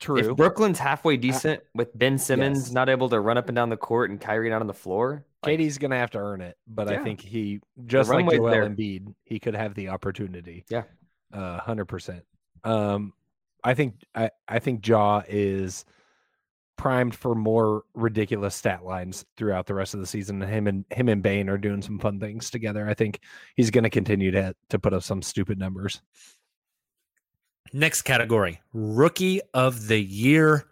True. 0.00 0.18
If 0.18 0.36
Brooklyn's 0.36 0.78
halfway 0.78 1.16
decent 1.16 1.60
with 1.74 1.96
Ben 1.98 2.18
Simmons 2.18 2.66
Yes. 2.66 2.70
not 2.72 2.88
able 2.88 3.08
to 3.08 3.18
run 3.18 3.36
up 3.36 3.48
and 3.48 3.56
down 3.56 3.68
the 3.68 3.76
court 3.76 4.10
and 4.10 4.20
Kyrie 4.20 4.48
not 4.48 4.60
on 4.60 4.68
the 4.68 4.74
floor, 4.74 5.24
like, 5.44 5.58
KD's 5.58 5.78
gonna 5.78 5.96
have 5.96 6.10
to 6.10 6.18
earn 6.18 6.40
it, 6.40 6.56
but 6.68 6.88
I 6.88 7.02
think 7.02 7.20
he 7.20 7.60
just 7.86 8.08
like 8.08 8.18
runway's 8.18 8.38
Joel 8.38 8.50
there. 8.50 8.68
Embiid, 8.68 9.12
he 9.24 9.40
could 9.40 9.54
have 9.56 9.74
the 9.74 9.88
opportunity. 9.88 10.64
Yeah. 10.68 10.84
Uh 11.32 11.58
hundred 11.58 11.86
percent. 11.86 12.22
Um 12.62 13.12
I 13.68 13.74
think 13.74 14.02
I, 14.14 14.30
I 14.48 14.60
think 14.60 14.86
Ja 14.86 15.22
is 15.28 15.84
primed 16.78 17.14
for 17.14 17.34
more 17.34 17.82
ridiculous 17.92 18.54
stat 18.54 18.82
lines 18.82 19.26
throughout 19.36 19.66
the 19.66 19.74
rest 19.74 19.92
of 19.92 20.00
the 20.00 20.06
season. 20.06 20.40
Him 20.40 20.66
and 20.66 20.86
him 20.90 21.10
and 21.10 21.22
Bane 21.22 21.50
are 21.50 21.58
doing 21.58 21.82
some 21.82 21.98
fun 21.98 22.18
things 22.18 22.48
together. 22.48 22.88
I 22.88 22.94
think 22.94 23.20
he's 23.56 23.70
gonna 23.70 23.90
continue 23.90 24.30
to 24.30 24.54
to 24.70 24.78
put 24.78 24.94
up 24.94 25.02
some 25.02 25.20
stupid 25.20 25.58
numbers. 25.58 26.00
Next 27.74 28.02
category, 28.02 28.62
rookie 28.72 29.42
of 29.52 29.88
the 29.88 30.00
year. 30.00 30.64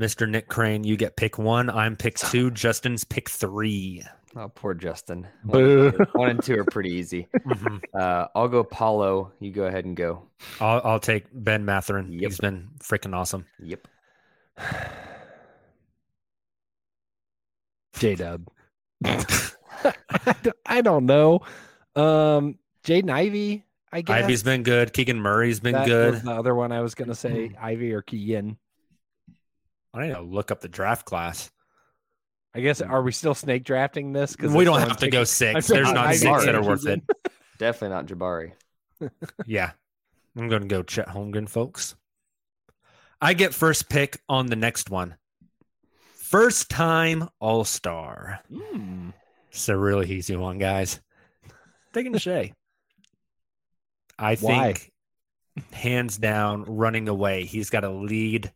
Mr. 0.00 0.28
Nick 0.28 0.48
Crane, 0.48 0.82
you 0.82 0.96
get 0.96 1.16
pick 1.16 1.38
one. 1.38 1.70
I'm 1.70 1.94
pick 1.94 2.16
two. 2.18 2.50
Justin's 2.50 3.04
pick 3.04 3.30
three. 3.30 4.02
Oh 4.36 4.48
poor 4.48 4.74
Justin. 4.74 5.26
One 5.44 5.62
and, 5.62 5.92
two, 5.92 6.04
one 6.12 6.30
and 6.30 6.42
two 6.42 6.58
are 6.58 6.64
pretty 6.64 6.90
easy. 6.90 7.28
Mhm. 7.46 7.80
Uh, 7.98 8.26
I'll 8.34 8.48
go 8.48 8.64
Paolo. 8.64 9.32
You 9.38 9.52
go 9.52 9.64
ahead 9.64 9.84
and 9.84 9.96
go. 9.96 10.22
I'll, 10.60 10.80
I'll 10.84 10.98
take 11.00 11.26
Ben 11.32 11.64
Mathurin. 11.64 12.10
Yep. 12.12 12.22
He's 12.30 12.38
been 12.38 12.68
freaking 12.80 13.14
awesome. 13.14 13.46
Yep. 13.60 13.86
J 17.94 18.14
Dub. 18.16 18.48
I 20.66 20.80
don't 20.82 21.06
know. 21.06 21.40
Um, 21.94 22.58
Jaden 22.84 23.10
Ivey, 23.10 23.64
I 23.92 24.00
guess. 24.02 24.24
Ivey's 24.24 24.42
been 24.42 24.62
good. 24.62 24.92
Keegan 24.92 25.20
Murray's 25.20 25.60
been 25.60 25.72
That 25.74 25.86
good. 25.86 26.14
was 26.14 26.22
the 26.22 26.32
other 26.32 26.54
one 26.54 26.72
I 26.72 26.80
was 26.80 26.94
gonna 26.94 27.14
say, 27.14 27.52
Ivy 27.60 27.92
or 27.92 28.02
Keegan. 28.02 28.56
I 29.92 30.06
need 30.08 30.14
to 30.14 30.22
look 30.22 30.50
up 30.50 30.60
the 30.60 30.68
draft 30.68 31.06
class. 31.06 31.50
I 32.54 32.60
guess 32.60 32.80
are 32.80 33.02
we 33.02 33.12
still 33.12 33.34
snake 33.34 33.64
drafting 33.64 34.12
this? 34.12 34.36
Because 34.36 34.52
We 34.52 34.64
don't 34.64 34.78
have 34.78 34.96
to 34.98 35.06
takes- 35.10 35.12
go 35.12 35.20
I'm 35.20 35.26
six. 35.26 35.66
There's 35.66 35.92
not 35.92 36.06
Ivey 36.06 36.16
six 36.18 36.44
that 36.44 36.54
are 36.54 36.62
worth 36.62 36.86
it. 36.86 37.02
Definitely 37.58 37.88
not 37.96 38.06
Jabari. 38.06 38.52
Yeah. 39.46 39.72
I'm 40.36 40.48
going 40.48 40.62
to 40.62 40.68
go 40.68 40.82
Chet 40.82 41.08
Holmgren, 41.08 41.48
folks. 41.48 41.94
I 43.20 43.34
get 43.34 43.54
first 43.54 43.88
pick 43.88 44.18
on 44.28 44.46
the 44.46 44.56
next 44.56 44.90
one. 44.90 45.16
First 46.14 46.68
time 46.70 47.28
All 47.40 47.64
Star. 47.64 48.40
Hmm. 48.52 49.10
It's 49.50 49.68
a 49.68 49.76
really 49.76 50.10
easy 50.10 50.34
one, 50.36 50.58
guys. 50.58 51.00
Taking 51.92 52.16
Shai. 52.18 52.52
I 54.18 54.34
Why? 54.36 54.72
think 54.74 54.92
hands 55.72 56.18
down, 56.18 56.64
running 56.64 57.08
away. 57.08 57.44
He's 57.44 57.70
got 57.70 57.84
a 57.84 57.90
lead. 57.90 58.52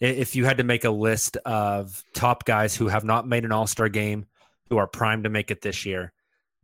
If 0.00 0.36
you 0.36 0.44
had 0.44 0.58
to 0.58 0.64
make 0.64 0.84
a 0.84 0.90
list 0.90 1.36
of 1.38 2.04
top 2.14 2.44
guys 2.44 2.76
who 2.76 2.88
have 2.88 3.04
not 3.04 3.26
made 3.26 3.44
an 3.44 3.52
All 3.52 3.66
Star 3.66 3.88
game, 3.88 4.26
who 4.68 4.76
are 4.76 4.86
primed 4.86 5.24
to 5.24 5.30
make 5.30 5.50
it 5.50 5.60
this 5.60 5.84
year, 5.84 6.12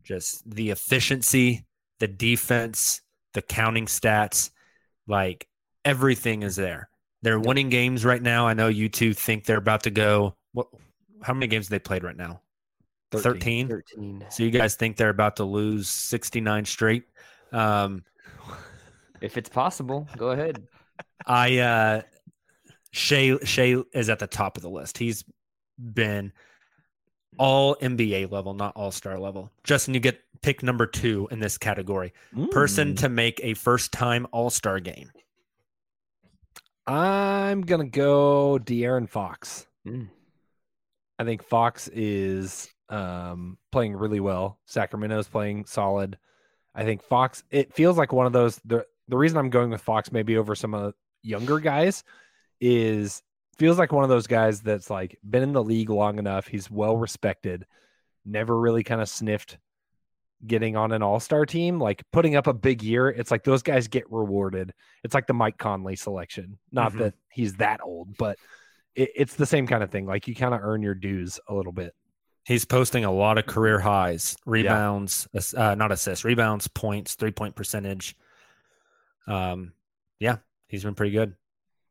just 0.05 0.49
the 0.49 0.71
efficiency, 0.71 1.65
the 1.99 2.07
defense, 2.07 3.01
the 3.33 3.43
counting 3.43 3.87
stats, 3.87 4.51
like 5.09 5.49
everything 5.85 6.43
is 6.43 6.57
there. 6.57 6.89
They're 7.23 7.41
winning 7.41 7.71
games 7.71 8.05
right 8.05 8.23
now. 8.23 8.47
I 8.47 8.55
know 8.55 8.69
you 8.69 8.89
two 8.89 9.15
think 9.15 9.47
they're 9.47 9.57
about 9.59 9.85
to 9.85 9.91
go. 9.91 10.37
What? 10.53 10.69
How 11.23 11.33
many 11.33 11.47
games 11.47 11.67
have 11.67 11.71
they 11.71 11.79
played 11.79 12.05
right 12.05 12.17
now? 12.17 12.43
13. 13.13 13.69
13. 13.69 14.27
So 14.31 14.43
you 14.43 14.51
guys 14.51 14.75
think 14.75 14.97
they're 14.97 15.09
about 15.09 15.37
to 15.37 15.45
lose 15.45 15.89
69 15.89 16.65
straight? 16.67 17.05
Um, 17.53 18.05
If 19.21 19.39
it's 19.39 19.49
possible, 19.49 20.07
go 20.17 20.31
ahead. 20.31 20.67
I 21.27 21.59
uh 21.59 22.03
Shai 22.95 23.37
Shai 23.43 23.75
is 23.93 24.09
at 24.09 24.21
the 24.21 24.29
top 24.29 24.57
of 24.57 24.63
the 24.63 24.71
list. 24.71 24.99
He's 24.99 25.25
been 25.79 26.33
all 27.39 27.75
NBA 27.83 28.31
level, 28.31 28.55
not 28.55 28.77
all 28.77 28.93
star 28.93 29.19
level. 29.19 29.51
Justin, 29.65 29.95
you 29.95 30.01
get 30.01 30.21
pick 30.43 30.63
number 30.63 30.87
two 30.87 31.27
in 31.33 31.41
this 31.41 31.59
category. 31.59 32.13
Person 32.53 32.93
Mm. 32.95 32.99
to 33.01 33.09
make 33.09 33.41
a 33.43 33.55
first 33.55 33.91
time 33.91 34.29
all 34.31 34.49
star 34.49 34.79
game. 34.79 35.11
I'm 36.87 37.63
gonna 37.63 37.89
go 37.89 38.59
De'Aaron 38.63 39.09
Fox. 39.09 39.67
Mm. 39.85 40.09
I 41.19 41.25
think 41.25 41.43
Fox 41.43 41.89
is 41.89 42.69
um, 42.91 43.59
playing 43.73 43.97
really 43.97 44.21
well. 44.21 44.61
Sacramento's 44.67 45.27
playing 45.27 45.65
solid. 45.65 46.17
I 46.77 46.85
think 46.85 47.03
Fox. 47.03 47.43
It 47.51 47.75
feels 47.75 47.97
like 47.99 48.13
one 48.13 48.27
of 48.27 48.33
those. 48.33 48.61
The 48.65 48.87
the 49.09 49.17
reason 49.17 49.39
I'm 49.39 49.51
going 49.51 49.71
with 49.71 49.81
Fox 49.81 50.13
maybe 50.13 50.37
over 50.37 50.55
some 50.55 50.75
of 50.75 50.83
the 50.83 50.95
younger 51.29 51.59
guys 51.59 52.05
is 52.67 53.23
feels 53.59 53.79
like 53.79 53.93
one 53.93 54.03
of 54.05 54.09
those 54.11 54.27
guys 54.27 54.61
that's 54.63 54.89
like 54.91 55.19
been 55.29 55.43
in 55.43 55.53
the 55.53 55.63
league 55.63 55.91
long 55.91 56.19
enough. 56.19 56.47
He's 56.47 56.71
well 56.71 56.97
respected. 56.97 57.67
Never 58.25 58.59
really 58.59 58.83
kind 58.83 59.01
of 59.03 59.09
sniffed 59.09 59.59
getting 60.47 60.77
on 60.77 60.93
an 60.93 61.03
all-star 61.03 61.47
team 61.47 61.79
like 61.79 62.03
putting 62.13 62.37
up 62.37 62.47
a 62.47 62.53
big 62.53 62.83
year 62.83 63.09
it's 63.09 63.31
like 63.31 63.45
those 63.45 63.63
guys 63.63 63.89
get 63.89 64.05
rewarded 64.13 64.75
it's 65.03 65.15
like 65.15 65.27
the 65.27 65.33
mike 65.33 65.57
conley 65.57 65.97
selection 65.97 66.59
not 66.71 66.93
Mhm. 66.93 66.99
that 66.99 67.15
he's 67.31 67.55
that 67.55 67.81
old 67.83 68.15
but 68.19 68.37
it, 68.95 69.09
it's 69.17 69.37
the 69.37 69.47
same 69.47 69.67
kind 69.67 69.83
of 69.83 69.91
thing 69.91 70.05
like 70.05 70.29
you 70.29 70.35
kind 70.35 70.53
of 70.53 70.61
earn 70.63 70.83
your 70.83 70.95
dues 70.95 71.41
a 71.49 71.55
little 71.55 71.73
bit 71.73 71.95
He's 72.47 72.67
posting 72.67 73.07
a 73.07 73.11
lot 73.13 73.39
of 73.39 73.47
career 73.47 73.79
highs, 73.81 74.37
rebounds, 74.45 75.27
ass- 75.35 75.55
uh, 75.55 75.75
not 75.77 75.93
assists, 75.93 76.27
rebounds, 76.27 76.69
points, 76.69 77.15
three 77.15 77.31
point 77.31 77.55
percentage. 77.57 78.15
Um, 79.27 79.73
yeah, 80.19 80.37
he's 80.69 80.85
been 80.85 80.95
pretty 80.95 81.13
good. 81.13 81.37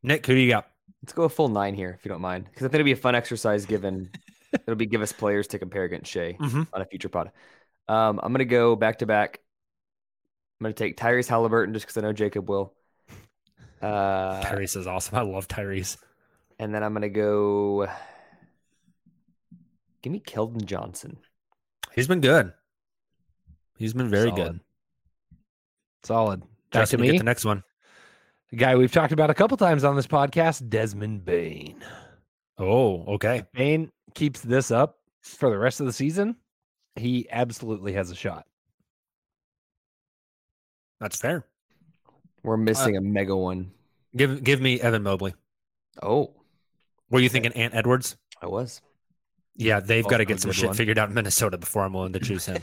Nick, 0.03 0.25
who 0.25 0.33
do 0.35 0.39
you 0.39 0.49
got? 0.51 0.67
Let's 1.01 1.13
go 1.13 1.23
a 1.23 1.29
full 1.29 1.49
nine 1.49 1.73
here, 1.75 1.95
if 1.97 2.05
you 2.05 2.09
don't 2.09 2.21
mind, 2.21 2.45
because 2.45 2.61
I 2.63 2.67
think 2.67 2.75
it'd 2.75 2.85
be 2.85 2.91
a 2.91 2.95
fun 2.97 3.15
exercise. 3.15 3.65
Given 3.65 4.09
it'll 4.53 4.75
be 4.75 4.85
give 4.85 5.01
us 5.01 5.11
players 5.11 5.47
to 5.47 5.59
compare 5.59 5.83
against 5.83 6.11
Shai 6.11 6.33
Mhm. 6.39 6.67
on 6.73 6.81
a 6.81 6.85
future 6.85 7.09
pod. 7.09 7.31
Um, 7.87 8.19
I'm 8.23 8.31
gonna 8.31 8.45
go 8.45 8.75
back 8.75 8.99
to 8.99 9.05
back. 9.05 9.39
I'm 10.59 10.65
gonna 10.65 10.73
take 10.73 10.95
Tyrese 10.97 11.27
Halliburton 11.27 11.73
just 11.73 11.85
because 11.85 11.97
I 11.97 12.01
know 12.01 12.13
Jacob 12.13 12.47
will. 12.49 12.73
Uh, 13.81 14.41
Tyrese 14.41 14.77
is 14.77 14.87
awesome. 14.87 15.17
I 15.17 15.23
love 15.23 15.49
Tyrese. 15.49 15.97
and 16.57 16.73
then 16.73 16.83
I'm 16.83 16.93
gonna 16.93 17.09
go. 17.09 17.85
Give 20.01 20.13
me 20.13 20.21
Keldon 20.21 20.63
Johnson. 20.63 21.17
He's 21.93 22.07
been 22.07 22.21
good. 22.21 22.53
He's 23.77 23.93
been 23.93 24.09
very 24.09 24.29
Solid. 24.29 24.43
good. 24.53 24.59
solid 26.03 26.39
back 26.41 26.83
Justin, 26.83 26.99
to 26.99 27.01
me 27.01 27.11
get 27.11 27.17
the 27.17 27.23
next 27.25 27.43
one. 27.43 27.63
A 28.53 28.55
guy 28.55 28.75
we've 28.75 28.91
talked 28.91 29.11
about 29.11 29.31
a 29.31 29.33
couple 29.33 29.57
times 29.57 29.83
on 29.83 29.95
this 29.95 30.05
podcast 30.05 30.69
desmond 30.69 31.25
Bane 31.25 31.83
Oh, 32.59 33.03
okay. 33.15 33.45
Bane 33.51 33.89
keeps 34.13 34.41
this 34.41 34.69
up 34.69 34.99
for 35.23 35.49
the 35.49 35.57
rest 35.57 35.79
of 35.79 35.87
the 35.87 35.93
season 35.93 36.35
he 36.95 37.27
absolutely 37.31 37.93
has 37.93 38.11
a 38.11 38.15
shot 38.15 38.45
That's 40.99 41.19
fair. 41.19 41.47
We're 42.43 42.57
missing 42.57 42.95
a 42.95 43.01
mega 43.01 43.35
one. 43.35 43.71
Give 44.15 44.43
give 44.43 44.61
me 44.61 44.79
Evan 44.79 45.01
Mobley. 45.01 45.33
Oh, 46.03 46.35
Were 47.09 47.21
you 47.21 47.29
thinking 47.29 47.53
Ant 47.53 47.73
Edwards? 47.73 48.17
I 48.39 48.45
was. 48.45 48.81
Yeah, 49.55 49.79
they've 49.79 50.05
got 50.05 50.17
to 50.17 50.25
get 50.25 50.39
some 50.39 50.51
shit 50.51 50.67
one. 50.67 50.75
figured 50.75 50.99
out 50.99 51.09
in 51.09 51.15
Minnesota 51.15 51.57
before 51.57 51.83
I'm 51.83 51.93
willing 51.93 52.13
to 52.13 52.19
choose 52.19 52.45
him. 52.45 52.61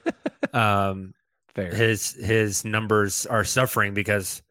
um, 0.52 1.14
fair 1.54 1.74
his 1.74 2.12
his 2.12 2.62
numbers 2.66 3.24
are 3.24 3.44
suffering 3.44 3.94
because 3.94 4.42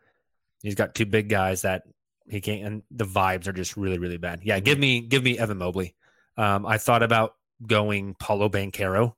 he's 0.61 0.75
got 0.75 0.95
two 0.95 1.05
big 1.05 1.29
guys 1.29 1.61
that 1.63 1.83
he 2.27 2.41
can't 2.41 2.63
and 2.65 2.83
the 2.91 3.05
vibes 3.05 3.47
are 3.47 3.53
just 3.53 3.75
really 3.77 3.97
really 3.97 4.17
bad. 4.17 4.41
Yeah, 4.43 4.59
give 4.59 4.77
me 4.79 5.01
give 5.01 5.23
me 5.23 5.37
Evan 5.37 5.57
Mobley. 5.57 5.95
Um, 6.37 6.65
I 6.65 6.77
thought 6.77 7.03
about 7.03 7.33
going 7.65 8.15
Paolo 8.19 8.49
Banchero. 8.49 9.13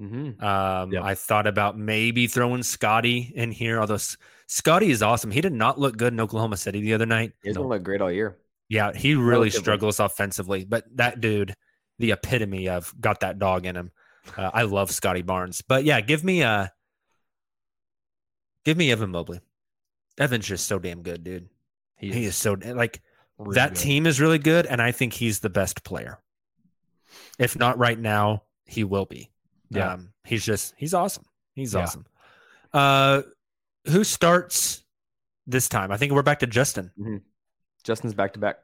Mm-hmm. 0.00 0.42
Um, 0.42 0.92
Yep. 0.92 1.02
I 1.02 1.14
thought 1.14 1.46
about 1.46 1.78
maybe 1.78 2.26
throwing 2.26 2.62
Scotty 2.62 3.32
in 3.36 3.52
here, 3.52 3.78
although 3.80 3.94
S- 3.96 4.16
Scotty 4.48 4.90
is 4.90 5.02
awesome. 5.02 5.30
He 5.30 5.42
did 5.42 5.52
not 5.52 5.78
look 5.78 5.96
good 5.98 6.12
in 6.14 6.20
Oklahoma 6.20 6.56
City 6.56 6.80
the 6.80 6.94
other 6.94 7.04
night. 7.06 7.32
He's 7.42 7.56
gonna 7.56 7.68
look 7.68 7.82
great 7.82 8.00
all 8.00 8.10
year. 8.10 8.38
Yeah, 8.68 8.92
he 8.94 9.14
really 9.14 9.32
Relatively. 9.32 9.60
struggles 9.60 10.00
offensively, 10.00 10.64
but 10.64 10.84
that 10.96 11.20
dude, 11.20 11.52
the 11.98 12.12
epitome 12.12 12.68
of 12.68 12.94
got 12.98 13.20
that 13.20 13.38
dog 13.38 13.66
in 13.66 13.76
him. 13.76 13.90
Uh, 14.36 14.50
I 14.54 14.62
love 14.62 14.90
Scotty 14.90 15.22
Barnes, 15.22 15.60
but 15.66 15.84
yeah, 15.84 16.00
give 16.00 16.24
me 16.24 16.42
uh 16.42 16.68
give 18.64 18.76
me 18.76 18.90
Evan 18.90 19.10
Mobley. 19.10 19.40
Evan's 20.20 20.46
just 20.46 20.66
so 20.68 20.78
damn 20.78 21.02
good, 21.02 21.24
dude. 21.24 21.48
He 21.96 22.24
is 22.24 22.36
so 22.36 22.52
like 22.62 23.00
really 23.38 23.54
that 23.56 23.70
good. 23.74 23.78
team 23.80 24.06
is 24.06 24.20
really 24.20 24.38
good, 24.38 24.66
and 24.66 24.80
I 24.80 24.92
think 24.92 25.12
he's 25.14 25.40
the 25.40 25.50
best 25.50 25.82
player. 25.82 26.18
If 27.38 27.58
not 27.58 27.78
right 27.78 27.98
now, 27.98 28.44
he 28.66 28.84
will 28.84 29.06
be. 29.06 29.30
Yeah. 29.70 29.94
Um, 29.94 30.12
he's 30.24 30.44
just 30.44 30.74
he's 30.76 30.94
awesome. 30.94 31.24
He's 31.54 31.74
Yeah. 31.74 31.80
awesome. 31.82 32.06
Uh, 32.72 33.22
who 33.88 34.04
starts 34.04 34.82
this 35.46 35.68
time? 35.68 35.90
I 35.90 35.96
think 35.96 36.12
we're 36.12 36.22
back 36.22 36.38
to 36.40 36.46
Justin. 36.46 37.22
Justin's 37.82 38.14
back 38.14 38.34
to 38.34 38.38
back. 38.38 38.58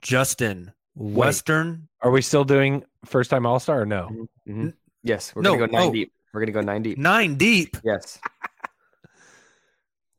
Justin 0.00 0.72
Western. 0.94 1.88
Are 2.02 2.10
we 2.10 2.22
still 2.22 2.44
doing 2.44 2.84
first 3.04 3.30
time 3.30 3.46
All 3.46 3.60
Star 3.60 3.82
or 3.82 3.86
no? 3.86 4.26
Mhm. 4.48 4.74
Yes, 5.02 5.34
we're 5.34 5.42
No, 5.42 5.54
gonna 5.56 5.68
go 5.68 5.78
nine 5.78 5.88
oh. 5.88 5.92
deep. 5.92 6.12
We're 6.32 6.40
gonna 6.40 6.52
go 6.52 6.60
nine 6.60 6.82
deep. 6.82 6.98
Nine 6.98 7.36
deep. 7.36 7.76
Yes. 7.84 8.18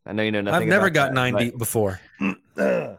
I 0.09 0.13
know 0.13 0.23
you 0.23 0.31
know 0.31 0.41
nothing. 0.41 0.63
I've 0.63 0.67
never 0.67 0.87
about 0.87 0.93
got 0.93 1.05
that, 1.09 1.13
nine 1.13 1.33
but 1.33 1.39
deep 1.39 1.57
before. 1.57 1.99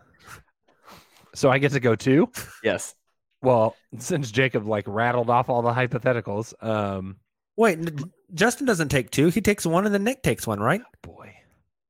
So 1.34 1.48
I 1.48 1.58
get 1.58 1.72
to 1.72 1.80
go 1.80 1.94
two. 1.94 2.30
Yes. 2.62 2.94
Well, 3.40 3.76
since 3.98 4.30
Jacob 4.30 4.66
like 4.66 4.84
rattled 4.86 5.30
off 5.30 5.48
all 5.48 5.62
the 5.62 5.72
hypotheticals, 5.72 6.52
um, 6.62 7.16
Wait, 7.56 7.78
n- 7.78 8.12
Justin 8.34 8.66
doesn't 8.66 8.88
take 8.88 9.10
two. 9.10 9.28
He 9.28 9.40
takes 9.40 9.64
one, 9.64 9.86
and 9.86 9.94
then 9.94 10.04
Nick 10.04 10.22
takes 10.22 10.46
one, 10.46 10.60
right? 10.60 10.82
boy, 11.02 11.34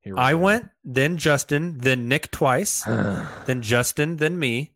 here 0.01 0.15
we 0.15 0.19
I 0.21 0.31
go. 0.33 0.37
went, 0.37 0.69
then 0.83 1.17
Justin, 1.17 1.77
then 1.79 2.07
Nick 2.07 2.29
twice, 2.31 2.83
then 3.45 3.61
Justin, 3.61 4.17
then 4.17 4.37
me. 4.37 4.71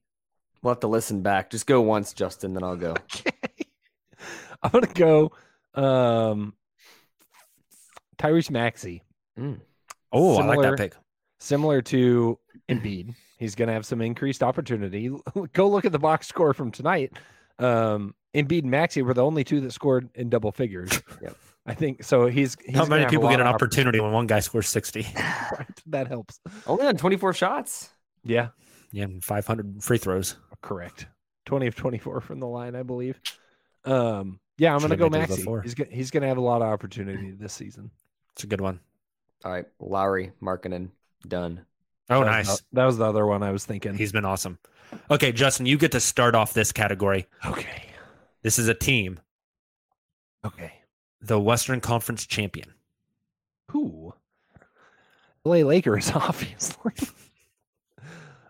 We'll 0.61 0.73
have 0.73 0.81
to 0.81 0.87
listen 0.87 1.21
back. 1.21 1.51
Just 1.51 1.67
go 1.67 1.81
once, 1.81 2.11
Justin, 2.13 2.53
then 2.53 2.63
I'll 2.63 2.75
go. 2.75 2.91
okay. 3.15 3.31
I'm 4.63 4.71
gonna 4.71 4.87
go 4.87 5.31
um 5.75 6.53
Tyrese 8.17 8.49
Maxey. 8.49 9.03
Mm. 9.39 9.59
Oh, 10.15 10.37
I 10.37 10.45
like 10.45 10.61
that 10.61 10.77
pick. 10.77 10.93
Similar 11.39 11.81
to 11.83 12.39
Embiid. 12.69 13.13
He's 13.37 13.55
gonna 13.55 13.73
have 13.73 13.85
some 13.85 14.01
increased 14.01 14.41
opportunity. 14.41 15.11
go 15.53 15.69
look 15.69 15.85
at 15.85 15.91
the 15.91 15.99
box 15.99 16.27
score 16.27 16.53
from 16.53 16.71
tonight. 16.71 17.13
Um 17.59 18.15
Embiid 18.33 18.61
and 18.63 18.71
Maxey 18.71 19.01
were 19.01 19.13
the 19.13 19.23
only 19.23 19.43
two 19.43 19.61
that 19.61 19.71
scored 19.71 20.09
in 20.15 20.29
double 20.29 20.51
figures. 20.51 20.91
Yep. 21.21 21.37
I 21.67 21.73
think 21.73 22.03
so. 22.03 22.27
He's, 22.27 22.55
he's 22.63 22.75
How 22.75 22.85
many 22.85 23.07
people 23.07 23.27
get 23.27 23.39
an 23.39 23.47
of 23.47 23.55
opportunity 23.55 23.99
when 23.99 24.11
one 24.11 24.27
guy 24.27 24.39
scores 24.39 24.67
60? 24.69 25.07
Right, 25.15 25.81
that 25.87 26.07
helps. 26.07 26.39
Only 26.67 26.85
on 26.85 26.95
24 26.95 27.33
shots. 27.33 27.89
Yeah, 28.23 28.49
Yeah, 28.91 29.07
500 29.21 29.83
free 29.83 29.97
throws. 29.97 30.35
Correct. 30.61 31.07
20 31.45 31.67
of 31.67 31.75
24 31.75 32.21
from 32.21 32.39
the 32.39 32.47
line, 32.47 32.75
I 32.75 32.83
believe. 32.83 33.19
Um, 33.83 34.39
yeah, 34.57 34.73
I'm 34.73 34.79
going 34.79 34.91
to 34.91 34.95
go 34.95 35.09
made 35.09 35.27
Maxey. 35.27 35.45
He's 35.63 35.73
gonna, 35.73 35.89
he's 35.91 36.11
going 36.11 36.21
to 36.21 36.27
have 36.27 36.37
a 36.37 36.41
lot 36.41 36.61
of 36.61 36.67
opportunity 36.67 37.31
this 37.31 37.53
season. 37.53 37.89
It's 38.33 38.43
a 38.43 38.47
good 38.47 38.61
one. 38.61 38.79
All 39.45 39.51
right, 39.51 39.65
Lowry, 39.79 40.31
Markkanen, 40.41 40.89
done. 41.27 41.65
Oh, 42.09 42.19
That 42.23 42.25
was 42.37 42.47
nice. 42.47 42.59
the- 42.59 42.65
that 42.73 42.85
was 42.85 42.97
the 42.97 43.05
other 43.05 43.25
one 43.27 43.43
I 43.43 43.51
was 43.51 43.63
thinking. 43.65 43.93
He's 43.95 44.11
been 44.11 44.25
awesome. 44.25 44.57
Okay, 45.11 45.31
Justin, 45.31 45.65
you 45.67 45.77
get 45.77 45.91
to 45.91 45.99
start 45.99 46.33
off 46.35 46.53
this 46.53 46.71
category. 46.71 47.27
okay. 47.45 47.83
This 48.41 48.59
is 48.59 48.67
a 48.67 48.73
team, 48.75 49.19
Okay. 50.45 50.73
the 51.21 51.39
Western 51.39 51.79
Conference 51.81 52.25
champion. 52.27 52.73
Who? 53.71 54.13
LA 55.43 55.57
Lakers, 55.63 56.11
obviously. 56.15 56.93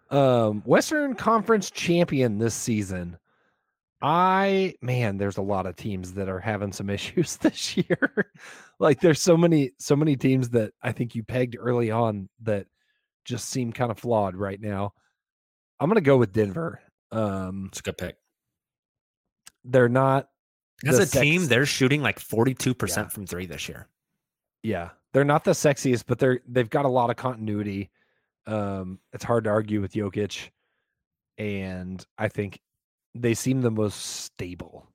um, 0.10 0.62
Western 0.66 1.16
Conference 1.16 1.72
champion 1.72 2.38
this 2.40 2.54
season. 2.56 3.18
I 4.02 4.76
man, 4.82 5.18
there's 5.18 5.38
a 5.38 5.42
lot 5.42 5.66
of 5.66 5.76
teams 5.76 6.14
that 6.14 6.30
are 6.30 6.40
having 6.40 6.72
some 6.72 6.90
issues 6.98 7.38
this 7.38 7.78
year. 7.78 8.32
like 8.80 9.00
there's 9.02 9.22
so 9.22 9.38
many, 9.38 9.72
so 9.80 9.96
many 9.96 10.16
teams 10.16 10.50
that 10.50 10.74
I 10.82 10.92
think 10.92 11.16
you 11.16 11.24
pegged 11.24 11.56
early 11.60 11.92
on 11.92 12.30
that 12.44 12.68
just 13.24 13.50
seem 13.50 13.72
kind 13.74 13.90
of 13.92 13.98
flawed 14.00 14.36
right 14.36 14.60
now. 14.62 14.94
I'm 15.80 15.90
gonna 15.90 16.02
go 16.02 16.18
with 16.18 16.34
Denver. 16.34 16.82
Um, 17.12 17.68
It's 17.72 17.80
a 17.80 17.84
good 17.84 17.98
pick. 17.98 18.18
they're 19.64 19.90
not 19.90 20.28
As 20.86 21.00
a 21.00 21.06
team, 21.20 21.46
they're 21.48 21.66
shooting 21.66 22.02
like 22.02 22.20
42% 22.20 22.98
Yeah. 22.98 23.08
from 23.10 23.26
three 23.26 23.46
this 23.46 23.68
year. 23.70 23.88
yeah 24.64 24.90
they're 25.14 25.24
not 25.24 25.44
the 25.46 25.52
sexiest 25.52 26.04
but 26.08 26.20
they're 26.20 26.42
they've 26.48 26.70
got 26.70 26.84
a 26.86 26.90
lot 26.90 27.10
of 27.10 27.16
continuity 27.16 27.90
um 28.48 29.00
it's 29.14 29.24
hard 29.24 29.46
to 29.46 29.50
argue 29.50 29.80
with 29.80 29.94
Jokic 29.94 30.50
and 31.38 32.06
i 32.18 32.28
think 32.28 32.60
they 33.16 33.34
seem 33.34 33.62
the 33.62 33.72
most 33.72 33.96
stable 33.98 34.88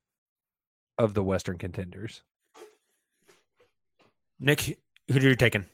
of 0.99 1.15
the 1.15 1.23
western 1.23 1.59
contenders 1.59 2.23
Nick, 4.41 4.79
who 5.09 5.19
are 5.19 5.21
you 5.21 5.37
taking? 5.37 5.67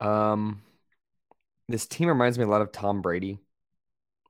Um, 0.00 0.62
this 1.68 1.86
team 1.86 2.08
reminds 2.08 2.38
me 2.38 2.44
a 2.44 2.48
lot 2.48 2.62
of 2.62 2.72
Tom 2.72 3.02
Brady, 3.02 3.38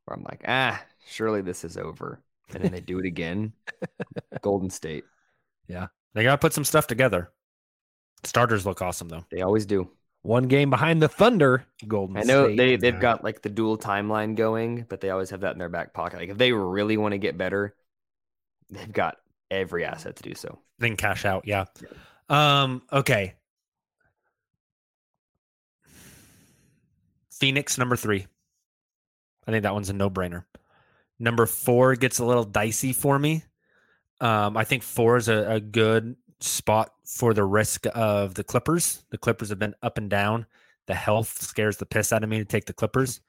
where 0.04 0.16
I'm 0.16 0.24
like, 0.24 0.42
ah, 0.48 0.82
surely 1.06 1.40
this 1.40 1.62
is 1.64 1.76
over, 1.76 2.20
and 2.52 2.64
then 2.64 2.72
they 2.72 2.80
do 2.80 2.98
it 2.98 3.06
again. 3.06 3.52
Golden 4.42 4.70
State, 4.70 5.04
Yeah, 5.68 5.88
They 6.14 6.24
got 6.24 6.32
to 6.32 6.38
put 6.38 6.52
some 6.52 6.64
stuff 6.64 6.88
together. 6.88 7.30
Starters 8.24 8.66
look 8.66 8.82
awesome, 8.82 9.08
though. 9.08 9.24
they 9.30 9.42
always 9.42 9.64
do. 9.64 9.88
One 10.22 10.48
game 10.48 10.70
behind 10.70 11.00
the 11.00 11.08
thunder 11.08 11.64
golden 11.86 12.22
State. 12.22 12.30
I 12.30 12.34
know 12.34 12.46
State. 12.46 12.56
they 12.56 12.76
they've 12.76 13.00
got 13.00 13.24
like 13.24 13.42
the 13.42 13.48
dual 13.48 13.78
timeline 13.78 14.34
going, 14.34 14.84
but 14.88 15.00
they 15.00 15.10
always 15.10 15.30
have 15.30 15.40
that 15.40 15.52
in 15.52 15.58
their 15.58 15.68
back 15.68 15.92
pocket. 15.94 16.18
Like 16.18 16.30
if 16.30 16.38
they 16.38 16.52
really 16.52 16.96
want 16.96 17.12
to 17.12 17.18
get 17.18 17.38
better, 17.38 17.74
they've 18.70 18.92
got 18.92 19.16
every 19.50 19.84
asset 19.84 20.16
to 20.16 20.22
do 20.22 20.34
so. 20.34 20.58
Then 20.78 20.96
cash 20.96 21.24
out. 21.24 21.46
Yeah. 21.46 21.64
Um, 22.28 22.82
okay. 22.92 23.34
Phoenix, 27.30 27.78
number 27.78 27.96
three. 27.96 28.26
I 29.46 29.50
think 29.50 29.62
that 29.62 29.72
one's 29.72 29.90
a 29.90 29.92
no 29.92 30.10
brainer. 30.10 30.44
Number 31.18 31.46
four 31.46 31.94
gets 31.94 32.18
a 32.18 32.24
little 32.24 32.44
dicey 32.44 32.92
for 32.92 33.18
me. 33.18 33.44
Um, 34.20 34.56
I 34.56 34.64
think 34.64 34.82
four 34.82 35.16
is 35.16 35.28
a, 35.28 35.52
a 35.52 35.60
good 35.60 36.16
spot 36.40 36.92
for 37.04 37.34
the 37.34 37.44
risk 37.44 37.86
of 37.94 38.34
the 38.34 38.44
Clippers. 38.44 39.04
The 39.10 39.18
Clippers 39.18 39.48
have 39.48 39.58
been 39.58 39.74
up 39.82 39.98
and 39.98 40.08
down. 40.08 40.46
The 40.86 40.94
health 40.94 41.42
scares 41.42 41.76
the 41.76 41.86
piss 41.86 42.12
out 42.12 42.22
of 42.24 42.30
me 42.30 42.38
to 42.38 42.44
take 42.44 42.64
the 42.66 42.72
Clippers. 42.72 43.20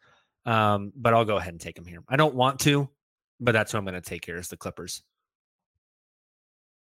Um, 0.45 0.93
but 0.95 1.13
I'll 1.13 1.25
go 1.25 1.37
ahead 1.37 1.53
and 1.53 1.59
take 1.61 1.75
them 1.75 1.85
here. 1.85 2.03
I 2.07 2.15
don't 2.15 2.35
want 2.35 2.59
to, 2.61 2.89
but 3.39 3.51
that's 3.51 3.71
who 3.71 3.77
I'm 3.77 3.83
going 3.85 3.95
to 3.95 4.01
take 4.01 4.25
here 4.25 4.37
is 4.37 4.47
the 4.47 4.57
Clippers. 4.57 5.03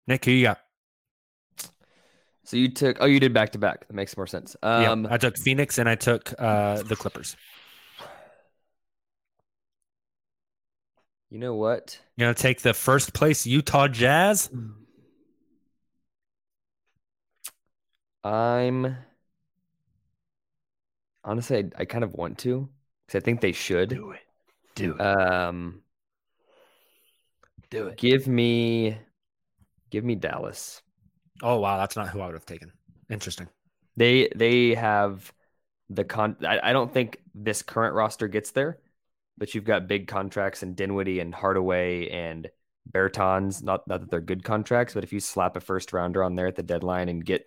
Nick, 0.06 0.24
who 0.24 0.30
you 0.30 0.44
got? 0.44 0.60
So 2.44 2.56
you 2.56 2.68
took 2.68 2.98
oh 3.00 3.06
you 3.06 3.18
did 3.18 3.32
back 3.32 3.50
to 3.52 3.58
back. 3.58 3.88
That 3.88 3.94
makes 3.94 4.16
more 4.16 4.28
sense. 4.28 4.54
Yeah, 4.62 4.92
Um, 4.92 5.08
I 5.10 5.16
took 5.18 5.36
Phoenix 5.36 5.78
and 5.78 5.88
I 5.88 5.96
took 5.96 6.32
uh, 6.38 6.82
the 6.82 6.94
Clippers. 6.94 7.36
you 11.28 11.40
know 11.40 11.54
what? 11.54 11.98
You're 12.16 12.26
gonna 12.26 12.34
take 12.34 12.62
the 12.62 12.72
first 12.74 13.12
place 13.12 13.46
Utah 13.46 13.88
Jazz. 13.88 14.48
I'm 18.26 18.96
honestly, 21.24 21.58
I, 21.58 21.82
I 21.82 21.84
kind 21.84 22.04
of 22.04 22.12
want 22.14 22.38
to 22.38 22.68
because 23.06 23.20
I 23.20 23.24
think 23.24 23.40
they 23.40 23.52
should. 23.52 23.90
do 23.90 24.10
it 24.10 24.20
do 24.74 24.94
it 24.94 25.00
Um, 25.00 25.82
do 27.70 27.86
it 27.88 27.98
give 27.98 28.26
me, 28.26 28.98
give 29.90 30.04
me 30.04 30.14
Dallas. 30.14 30.82
Oh 31.42 31.58
wow, 31.58 31.76
that's 31.76 31.96
not 31.96 32.08
who 32.08 32.20
I 32.20 32.26
would 32.26 32.34
have 32.34 32.46
taken. 32.46 32.72
Interesting. 33.10 33.48
They 33.96 34.28
they 34.34 34.74
have 34.74 35.32
the 35.90 36.04
con. 36.04 36.36
I, 36.46 36.70
I 36.70 36.72
don't 36.72 36.92
think 36.92 37.18
this 37.34 37.62
current 37.62 37.94
roster 37.94 38.28
gets 38.28 38.50
there, 38.50 38.78
but 39.38 39.54
you've 39.54 39.64
got 39.64 39.86
big 39.88 40.08
contracts 40.08 40.62
and 40.62 40.76
Dinwiddie 40.76 41.20
and 41.20 41.34
Hardaway 41.34 42.08
and 42.08 42.48
Bertans. 42.90 43.62
Not 43.62 43.86
not 43.86 44.00
that 44.00 44.10
they're 44.10 44.20
good 44.20 44.44
contracts, 44.44 44.94
but 44.94 45.04
if 45.04 45.12
you 45.12 45.20
slap 45.20 45.56
a 45.56 45.60
first 45.60 45.92
rounder 45.92 46.22
on 46.22 46.34
there 46.36 46.46
at 46.46 46.56
the 46.56 46.62
deadline 46.62 47.08
and 47.08 47.24
get 47.24 47.46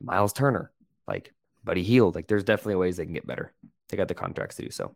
Miles 0.00 0.32
Turner, 0.32 0.70
like 1.06 1.32
Buddy 1.64 1.82
Hield, 1.82 2.14
like 2.14 2.26
there's 2.26 2.44
definitely 2.44 2.76
ways 2.76 2.96
they 2.96 3.04
can 3.04 3.14
get 3.14 3.26
better. 3.26 3.52
They 3.88 3.96
got 3.96 4.08
the 4.08 4.14
contracts 4.14 4.56
to 4.56 4.62
do 4.62 4.70
so. 4.70 4.94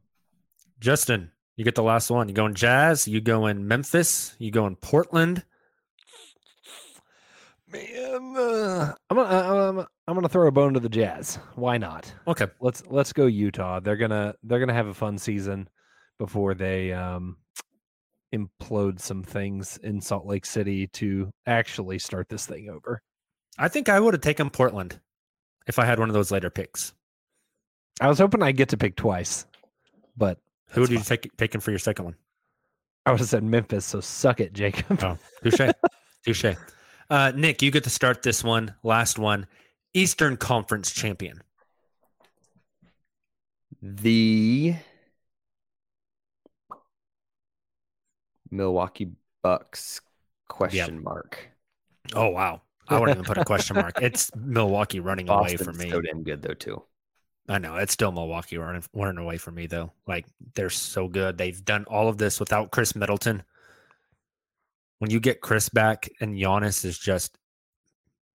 Justin, 0.81 1.31
you 1.57 1.65
get 1.65 1.75
the 1.75 1.83
last 1.83 2.11
one. 2.11 2.29
You 2.29 2.35
going 2.35 2.55
Jazz? 2.55 3.07
You 3.07 3.21
going 3.21 3.67
Memphis? 3.69 4.35
You 4.39 4.51
going 4.51 4.77
Portland? 4.77 5.45
man 7.73 8.35
uh, 8.37 8.93
i'm 9.09 9.17
gonna 9.17 9.29
I'm, 9.29 9.87
I'm 10.09 10.15
gonna 10.15 10.29
throw 10.29 10.49
a 10.49 10.51
bone 10.51 10.75
to 10.75 10.81
the 10.81 10.89
jazz 10.89 11.37
why 11.55 11.79
not 11.79 12.13
Okay. 12.27 12.47
let's 12.61 12.83
let's 12.89 13.13
go 13.13 13.27
utah 13.27 13.79
they're 13.81 13.97
gonna 13.97 14.35
they're 14.43 14.59
gonna 14.59 14.75
have 14.75 14.89
a 14.89 14.95
fun 14.95 15.19
season 15.19 15.69
before 16.19 16.55
they 16.55 16.93
um 16.93 17.37
implode 18.35 19.01
some 19.01 19.23
things 19.23 19.79
in 19.83 20.01
salt 20.01 20.27
lake 20.27 20.47
city 20.47 20.89
to 20.89 21.31
actually 21.47 21.99
start 22.01 22.29
this 22.29 22.47
thing 22.47 22.71
over 22.71 23.03
I 23.61 23.69
think 23.69 23.89
I 23.89 24.01
would 24.01 24.15
have 24.15 24.21
taken 24.23 24.51
Portland 24.51 24.99
if 25.67 25.79
I 25.79 25.85
had 25.85 25.99
one 26.01 26.09
of 26.09 26.15
those 26.15 26.31
later 26.33 26.51
picks. 26.51 26.93
i 28.01 28.09
was 28.09 28.19
hoping 28.19 28.43
i'd 28.43 28.57
get 28.57 28.71
to 28.71 28.77
pick 28.79 28.97
twice 28.97 29.45
but 30.17 30.39
Who 30.71 30.81
would 30.81 30.91
that's 30.91 31.11
you 31.11 31.17
take 31.17 31.37
taken 31.37 31.61
for 31.61 31.71
your 31.71 31.79
second 31.79 32.07
one? 32.07 32.17
i 33.07 33.11
would 33.11 33.21
have 33.21 33.29
said 33.29 33.45
memphis 33.45 33.85
so 33.85 34.01
suck 34.01 34.41
it 34.41 34.53
jacob 34.55 34.99
Oh, 35.05 35.19
touche. 35.45 35.71
touche. 36.25 36.57
Uh, 37.11 37.33
Nick, 37.37 37.61
you 37.61 37.71
get 37.71 37.85
to 37.85 37.91
start 37.91 38.23
this 38.23 38.43
one. 38.45 38.73
Last 38.85 39.19
one. 39.19 39.47
Eastern 39.95 40.37
Conference 40.37 40.93
champion. 40.93 41.43
The 43.83 44.77
Milwaukee 48.51 49.11
Bucks 49.43 50.01
question 50.49 51.03
mark. 51.03 51.51
Oh 52.15 52.29
wow. 52.29 52.63
I 52.91 52.99
wouldn't 52.99 53.17
even 53.19 53.25
put 53.25 53.39
a 53.39 53.45
question 53.45 53.77
mark. 53.77 54.01
It's 54.03 54.35
Milwaukee 54.35 55.01
running 55.01 55.29
away 55.29 55.57
from 55.57 55.67
for 55.67 55.73
me. 55.73 55.91
so 55.91 56.01
damn 56.01 56.23
good 56.23 56.43
though 56.43 56.55
too. 56.55 56.83
I 57.49 57.59
know 57.59 57.77
it's 57.77 57.93
still 57.93 58.13
Milwaukee 58.13 58.59
running, 58.59 58.85
running 58.95 59.19
away 59.19 59.39
from 59.39 59.55
me 59.55 59.67
though. 59.67 59.93
Like 60.07 60.27
they're 60.55 60.71
so 60.71 61.09
good. 61.09 61.39
They've 61.39 61.65
done 61.65 61.85
all 61.89 62.09
of 62.09 62.19
this 62.19 62.39
without 62.39 62.71
Khris 62.71 62.95
Middleton. 62.95 63.43
When 64.99 65.11
you 65.11 65.21
get 65.21 65.41
Chris 65.41 65.69
back 65.69 66.11
and 66.21 66.37
Giannis 66.37 66.85
is 66.85 66.99
just 66.99 67.39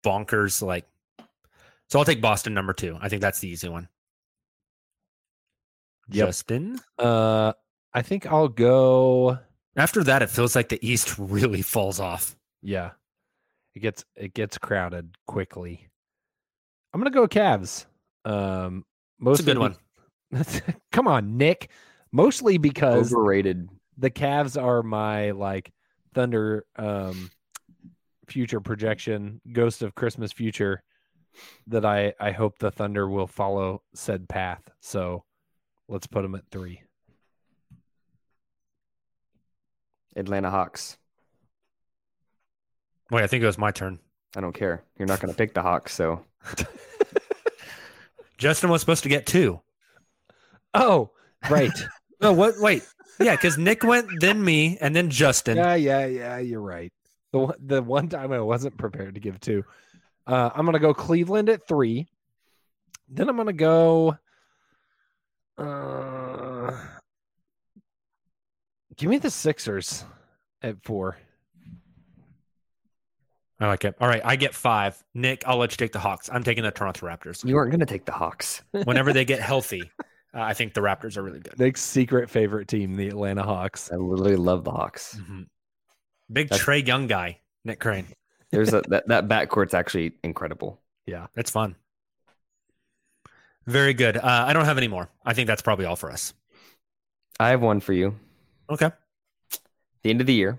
bonkers, 0.05 0.63
like 0.63 0.87
so 1.89 1.99
I'll 1.99 2.05
take 2.05 2.21
Boston 2.21 2.55
number 2.55 2.73
two. 2.73 2.99
I 3.01 3.09
think 3.09 3.23
that's 3.23 3.41
the 3.41 3.49
easy 3.49 3.69
one. 3.69 3.89
Yep. 6.09 6.27
Justin. 6.29 6.81
uh 6.99 7.53
i 7.95 8.03
think 8.03 8.27
i'll 8.27 8.49
go 8.49 9.39
After 9.77 10.03
that, 10.05 10.23
it 10.23 10.31
feels 10.31 10.57
like 10.57 10.69
the 10.69 10.85
East 10.87 11.17
really 11.19 11.63
falls 11.63 12.01
off. 12.01 12.37
Yeah. 12.63 12.91
It 13.75 13.81
gets 13.81 14.05
it 14.17 14.35
gets 14.35 14.59
crowded 14.59 15.15
quickly. 15.27 15.89
I'm 16.93 17.01
gonna 17.01 17.11
go 17.11 17.27
Cavs. 17.29 17.87
Um 18.25 18.85
It's 19.27 19.41
a 19.41 19.43
good 19.45 19.59
mostly 19.59 19.77
one. 20.33 20.73
Come 20.93 21.09
on, 21.09 21.37
Nick. 21.37 21.71
Mostly 22.13 22.59
because 22.59 23.13
Overrated. 23.13 23.69
the 23.99 24.11
Cavs 24.11 24.61
are 24.61 24.83
my 24.83 25.31
like 25.31 25.73
Thunder 26.15 26.65
um 26.77 27.31
future 28.27 28.61
projection, 28.61 29.41
ghost 29.53 29.83
of 29.83 29.95
Christmas 29.95 30.33
future 30.33 30.83
that 31.69 31.85
I 31.85 32.13
I 32.19 32.33
hope 32.33 32.59
the 32.59 32.71
Thunder 32.73 33.09
will 33.09 33.27
follow 33.29 33.83
said 33.95 34.29
path. 34.29 34.63
So 34.81 35.25
let's 35.89 36.07
put 36.07 36.23
them 36.23 36.35
at 36.35 36.45
3. 36.51 36.83
Atlanta 40.17 40.51
Hawks. 40.51 40.97
Wait, 43.11 43.23
I 43.23 43.27
think 43.27 43.43
it 43.43 43.47
was 43.47 43.59
my 43.59 43.71
turn. 43.71 43.99
I 44.37 44.41
don't 44.41 44.53
care. 44.55 44.83
You're 44.99 45.09
not 45.09 45.21
going 45.21 45.33
to 45.33 45.37
pick 45.37 45.55
the 45.55 45.63
Hawks, 45.63 45.93
so 45.95 46.25
Justin 48.39 48.71
was 48.71 48.81
supposed 48.81 49.03
to 49.03 49.09
get 49.09 49.27
two. 49.27 49.61
Oh, 50.75 51.11
right. 51.49 51.73
No, 52.23 52.35
what? 52.35 52.57
Wait. 52.59 52.87
Yeah, 53.19 53.35
because 53.35 53.57
Nick 53.57 53.83
went, 53.83 54.07
then 54.21 54.45
me, 54.45 54.77
and 54.83 54.95
then 54.95 55.09
Justin. 55.09 55.57
yeah, 55.57 55.75
yeah, 55.75 56.05
yeah. 56.05 56.37
You're 56.37 56.61
right. 56.61 56.93
The 57.33 57.39
one, 57.39 57.55
the 57.65 57.83
one 57.83 58.09
time 58.11 58.31
I 58.31 58.41
wasn't 58.41 58.77
prepared 58.77 59.15
to 59.15 59.21
give 59.21 59.41
two. 59.41 59.65
Uh, 60.27 60.51
I'm 60.55 60.67
gonna 60.67 60.79
go 60.79 60.93
Cleveland 60.93 61.49
at 61.49 61.67
three. 61.67 62.09
Then 63.09 63.31
I'm 63.31 63.39
gonna 63.39 63.55
go. 63.55 64.19
Uh, 65.57 66.77
give 68.97 69.09
me 69.09 69.17
the 69.17 69.31
Sixers 69.31 70.05
at 70.61 70.85
four. 70.85 71.17
I 73.61 73.67
like 73.67 73.85
it. 73.85 73.95
All 74.01 74.09
right, 74.09 74.23
I 74.25 74.37
get 74.37 74.55
five. 74.55 75.03
Nick, 75.15 75.43
I'll 75.47 75.59
let 75.59 75.71
you 75.73 75.77
take 75.77 75.93
the 75.93 75.99
Hawks. 75.99 76.31
I'm 76.33 76.43
taking 76.43 76.65
the 76.65 76.71
Toronto 76.71 77.07
Raptors. 77.07 77.45
You 77.45 77.57
aren't 77.59 77.71
going 77.71 77.81
to 77.81 77.87
take 77.87 78.07
the 78.07 78.13
Hawks. 78.13 78.63
Whenever 78.85 79.13
they 79.13 79.25
get 79.27 79.41
healthy, 79.41 79.91
uh, 80.01 80.41
I 80.41 80.55
think 80.55 80.73
the 80.73 80.81
Raptors 80.81 81.17
are 81.19 81.23
really 81.23 81.41
good. 81.41 81.59
Nick's 81.59 81.83
secret 81.83 82.31
favorite 82.31 82.69
team, 82.69 82.97
the 82.97 83.09
Atlanta 83.09 83.43
Hawks. 83.43 83.91
I 83.93 83.97
literally 83.97 84.37
love 84.37 84.65
the 84.65 84.71
Hawks. 84.71 85.19
Mhm. 85.21 85.47
Big 86.33 86.49
That's- 86.49 86.65
Trae 86.67 86.87
Young 86.87 87.07
guy, 87.07 87.41
Nick 87.65 87.81
Crane. 87.81 88.07
There's 88.51 88.73
a 88.73 88.83
that 88.89 89.07
that 89.09 89.29
backcourt's 89.29 89.75
actually 89.75 90.13
incredible. 90.25 90.81
Yeah. 91.07 91.27
It's 91.37 91.51
fun. 91.51 91.77
Very 93.67 93.95
good. 93.95 94.17
Uh, 94.17 94.45
I 94.49 94.53
don't 94.53 94.65
have 94.65 94.79
any 94.79 94.89
more. 94.89 95.09
I 95.25 95.35
think 95.35 95.47
that's 95.47 95.63
probably 95.63 95.85
all 95.85 95.97
for 95.97 96.11
us. 96.11 96.33
I 97.39 97.51
have 97.51 97.61
one 97.61 97.81
for 97.81 97.93
you. 97.93 98.17
Okay. 98.69 98.91
The 100.03 100.11
end 100.11 100.21
of 100.21 100.27
the 100.27 100.35
year. 100.35 100.59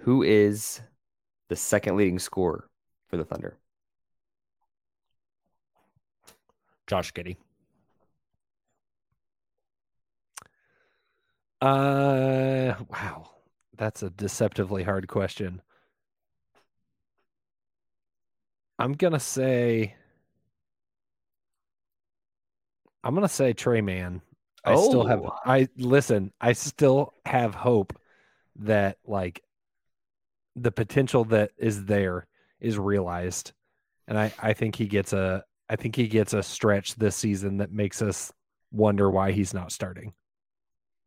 Who 0.00 0.22
is 0.22 0.80
the 1.48 1.56
second 1.56 1.96
leading 1.96 2.18
scorer 2.18 2.68
for 3.08 3.16
the 3.16 3.24
Thunder? 3.24 3.58
Josh 6.86 7.12
Giddey. 7.12 7.36
Uh, 11.60 12.74
wow, 12.90 13.30
that's 13.76 14.02
a 14.02 14.10
deceptively 14.10 14.82
hard 14.82 15.08
question. 15.08 15.62
I'm 18.78 18.92
gonna 18.94 19.20
say. 19.20 19.94
I'm 23.02 23.14
gonna 23.14 23.28
say 23.28 23.52
Tre 23.52 23.80
Mann. 23.80 24.20
I 24.64 24.76
still 24.76 25.06
have. 25.06 25.20
Oh. 25.22 25.34
I 25.44 25.68
listen. 25.76 26.32
I 26.40 26.52
still 26.52 27.14
have 27.24 27.54
hope 27.54 27.98
that 28.56 28.98
like 29.06 29.42
the 30.56 30.72
potential 30.72 31.24
that 31.26 31.50
is 31.58 31.86
there 31.86 32.26
is 32.60 32.78
realized, 32.78 33.52
and 34.06 34.18
I 34.18 34.32
I 34.40 34.52
think 34.52 34.76
he 34.76 34.86
gets 34.86 35.12
a 35.12 35.44
I 35.68 35.76
think 35.76 35.96
he 35.96 36.08
gets 36.08 36.32
a 36.32 36.42
stretch 36.42 36.94
this 36.96 37.16
season 37.16 37.58
that 37.58 37.72
makes 37.72 38.02
us 38.02 38.32
wonder 38.70 39.10
why 39.10 39.32
he's 39.32 39.54
not 39.54 39.72
starting. 39.72 40.12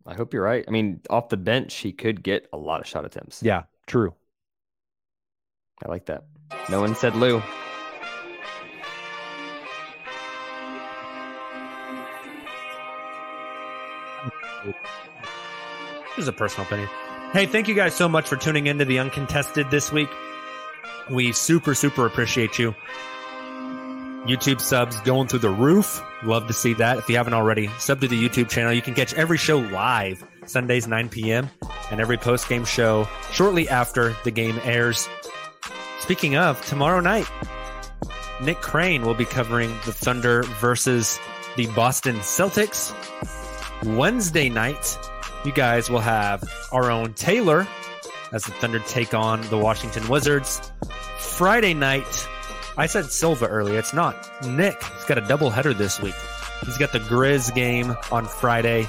I 0.06 0.14
hope 0.14 0.34
you're 0.34 0.44
right. 0.44 0.64
I 0.68 0.72
mean, 0.72 1.02
off 1.10 1.30
the 1.30 1.38
bench, 1.38 1.76
he 1.76 1.92
could 1.92 2.24
get 2.24 2.48
a 2.54 2.58
lot 2.58 2.80
of 2.80 2.88
shot 2.88 3.06
attempts. 3.06 3.44
Yeah, 3.44 3.64
true. 3.86 4.14
I 5.84 5.90
like 5.90 6.06
that. 6.06 6.26
No 6.70 6.80
one 6.80 6.96
said 6.96 7.16
Lu. 7.16 7.42
This 16.16 16.24
is 16.24 16.28
a 16.28 16.34
personal 16.34 16.66
opinion. 16.66 16.90
Hey, 17.34 17.46
thank 17.46 17.68
you 17.68 17.76
guys 17.76 17.94
so 17.94 18.08
much 18.08 18.30
for 18.30 18.38
tuning 18.38 18.68
into 18.68 18.86
the 18.86 19.00
Uncontested 19.00 19.70
this 19.70 19.92
week. 19.92 20.10
We 21.10 21.34
super, 21.34 21.76
super 21.76 22.06
appreciate 22.06 22.58
you. 22.58 22.74
YouTube 24.26 24.62
subs 24.62 25.00
going 25.02 25.28
through 25.28 25.40
the 25.40 25.50
roof. 25.50 26.02
Love 26.24 26.48
to 26.48 26.54
see 26.54 26.74
that. 26.76 26.98
If 27.00 27.10
you 27.10 27.18
haven't 27.18 27.34
already, 27.34 27.70
sub 27.80 28.00
to 28.00 28.08
the 28.08 28.18
YouTube 28.18 28.50
channel. 28.50 28.72
You 28.72 28.82
can 28.82 28.94
catch 28.94 29.14
every 29.14 29.38
show 29.38 29.58
live 29.58 30.24
Sundays 30.46 30.88
9 30.88 31.10
p.m. 31.10 31.50
and 31.92 32.00
every 32.00 32.18
post 32.18 32.48
game 32.48 32.64
show 32.64 33.08
shortly 33.32 33.68
after 33.68 34.16
the 34.24 34.32
game 34.32 34.60
airs. 34.64 35.10
Speaking 36.00 36.38
of, 36.38 36.64
tomorrow 36.66 37.02
night, 37.02 37.30
Nick 38.42 38.62
Crane 38.62 39.02
will 39.02 39.16
be 39.16 39.26
covering 39.26 39.70
the 39.86 39.92
Thunder 39.92 40.44
versus 40.44 41.20
the 41.58 41.68
Boston 41.68 42.16
Celtics. 42.20 42.94
Wednesday 43.84 44.48
night, 44.48 44.98
you 45.48 45.54
guys 45.54 45.90
will 45.90 46.02
have 46.02 46.44
our 46.74 46.92
own 46.92 47.14
Tayler 47.14 47.66
as 48.34 48.44
the 48.44 48.52
Thunder 48.52 48.80
take 48.80 49.14
on 49.14 49.42
the 49.44 49.58
Washington 49.58 50.08
Wizards. 50.10 50.74
Friday 51.18 51.74
night, 51.74 52.28
I 52.76 52.86
said 52.86 53.06
Silva 53.06 53.48
earlier. 53.48 53.80
It's 53.80 53.94
not. 53.94 54.30
Nick. 54.46 54.84
He's 54.84 55.06
got 55.06 55.18
a 55.18 55.22
double 55.22 55.50
header 55.50 55.74
this 55.74 56.02
week. 56.02 56.16
He's 56.66 56.78
got 56.78 56.92
the 56.92 57.00
Grizz 57.00 57.56
game 57.56 57.96
on 58.12 58.26
Friday. 58.26 58.88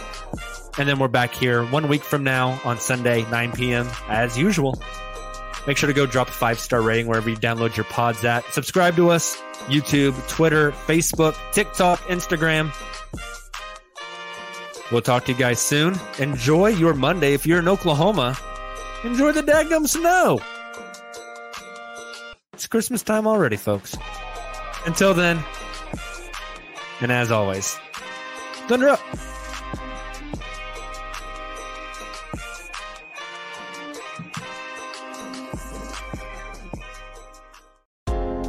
And 0.78 0.89
then 0.89 0.98
we're 0.98 1.06
back 1.06 1.32
here 1.32 1.64
one 1.64 1.86
week 1.86 2.02
from 2.02 2.24
now 2.24 2.60
on 2.64 2.78
Sunday, 2.78 3.24
9 3.30 3.52
p.m. 3.52 3.89
as 4.09 4.36
usual. 4.36 4.80
Make 5.68 5.76
sure 5.76 5.86
to 5.86 5.93
go 5.93 6.06
drop 6.06 6.28
a 6.28 6.32
five 6.32 6.59
star 6.59 6.82
rating 6.82 7.06
wherever 7.06 7.30
you 7.30 7.36
download 7.36 7.76
your 7.76 7.85
pods 7.85 8.24
at. 8.24 8.44
Subscribe 8.52 8.97
to 8.97 9.10
us 9.10 9.40
YouTube, 9.66 10.26
Twitter, 10.28 10.72
Facebook, 10.72 11.36
TikTok, 11.52 12.01
Instagram. 12.09 12.72
We'll 14.90 15.02
talk 15.02 15.27
to 15.27 15.32
you 15.32 15.39
guys 15.39 15.60
soon. 15.60 15.97
Enjoy 16.19 16.69
your 16.69 16.94
Monday. 16.94 17.35
If 17.35 17.47
you're 17.47 17.59
in 17.59 17.69
Oklahoma, 17.69 18.36
enjoy 19.05 19.32
the 19.32 19.43
daggum 19.43 19.86
snow. 19.86 20.40
It's 22.55 22.66
Christmas 22.66 23.02
time 23.02 23.27
already, 23.27 23.56
folks. 23.56 23.97
Until 24.86 25.12
then, 25.15 25.44
and 27.01 27.12
as 27.12 27.31
always, 27.31 27.78
Thunder 28.69 28.89
up. 28.90 29.01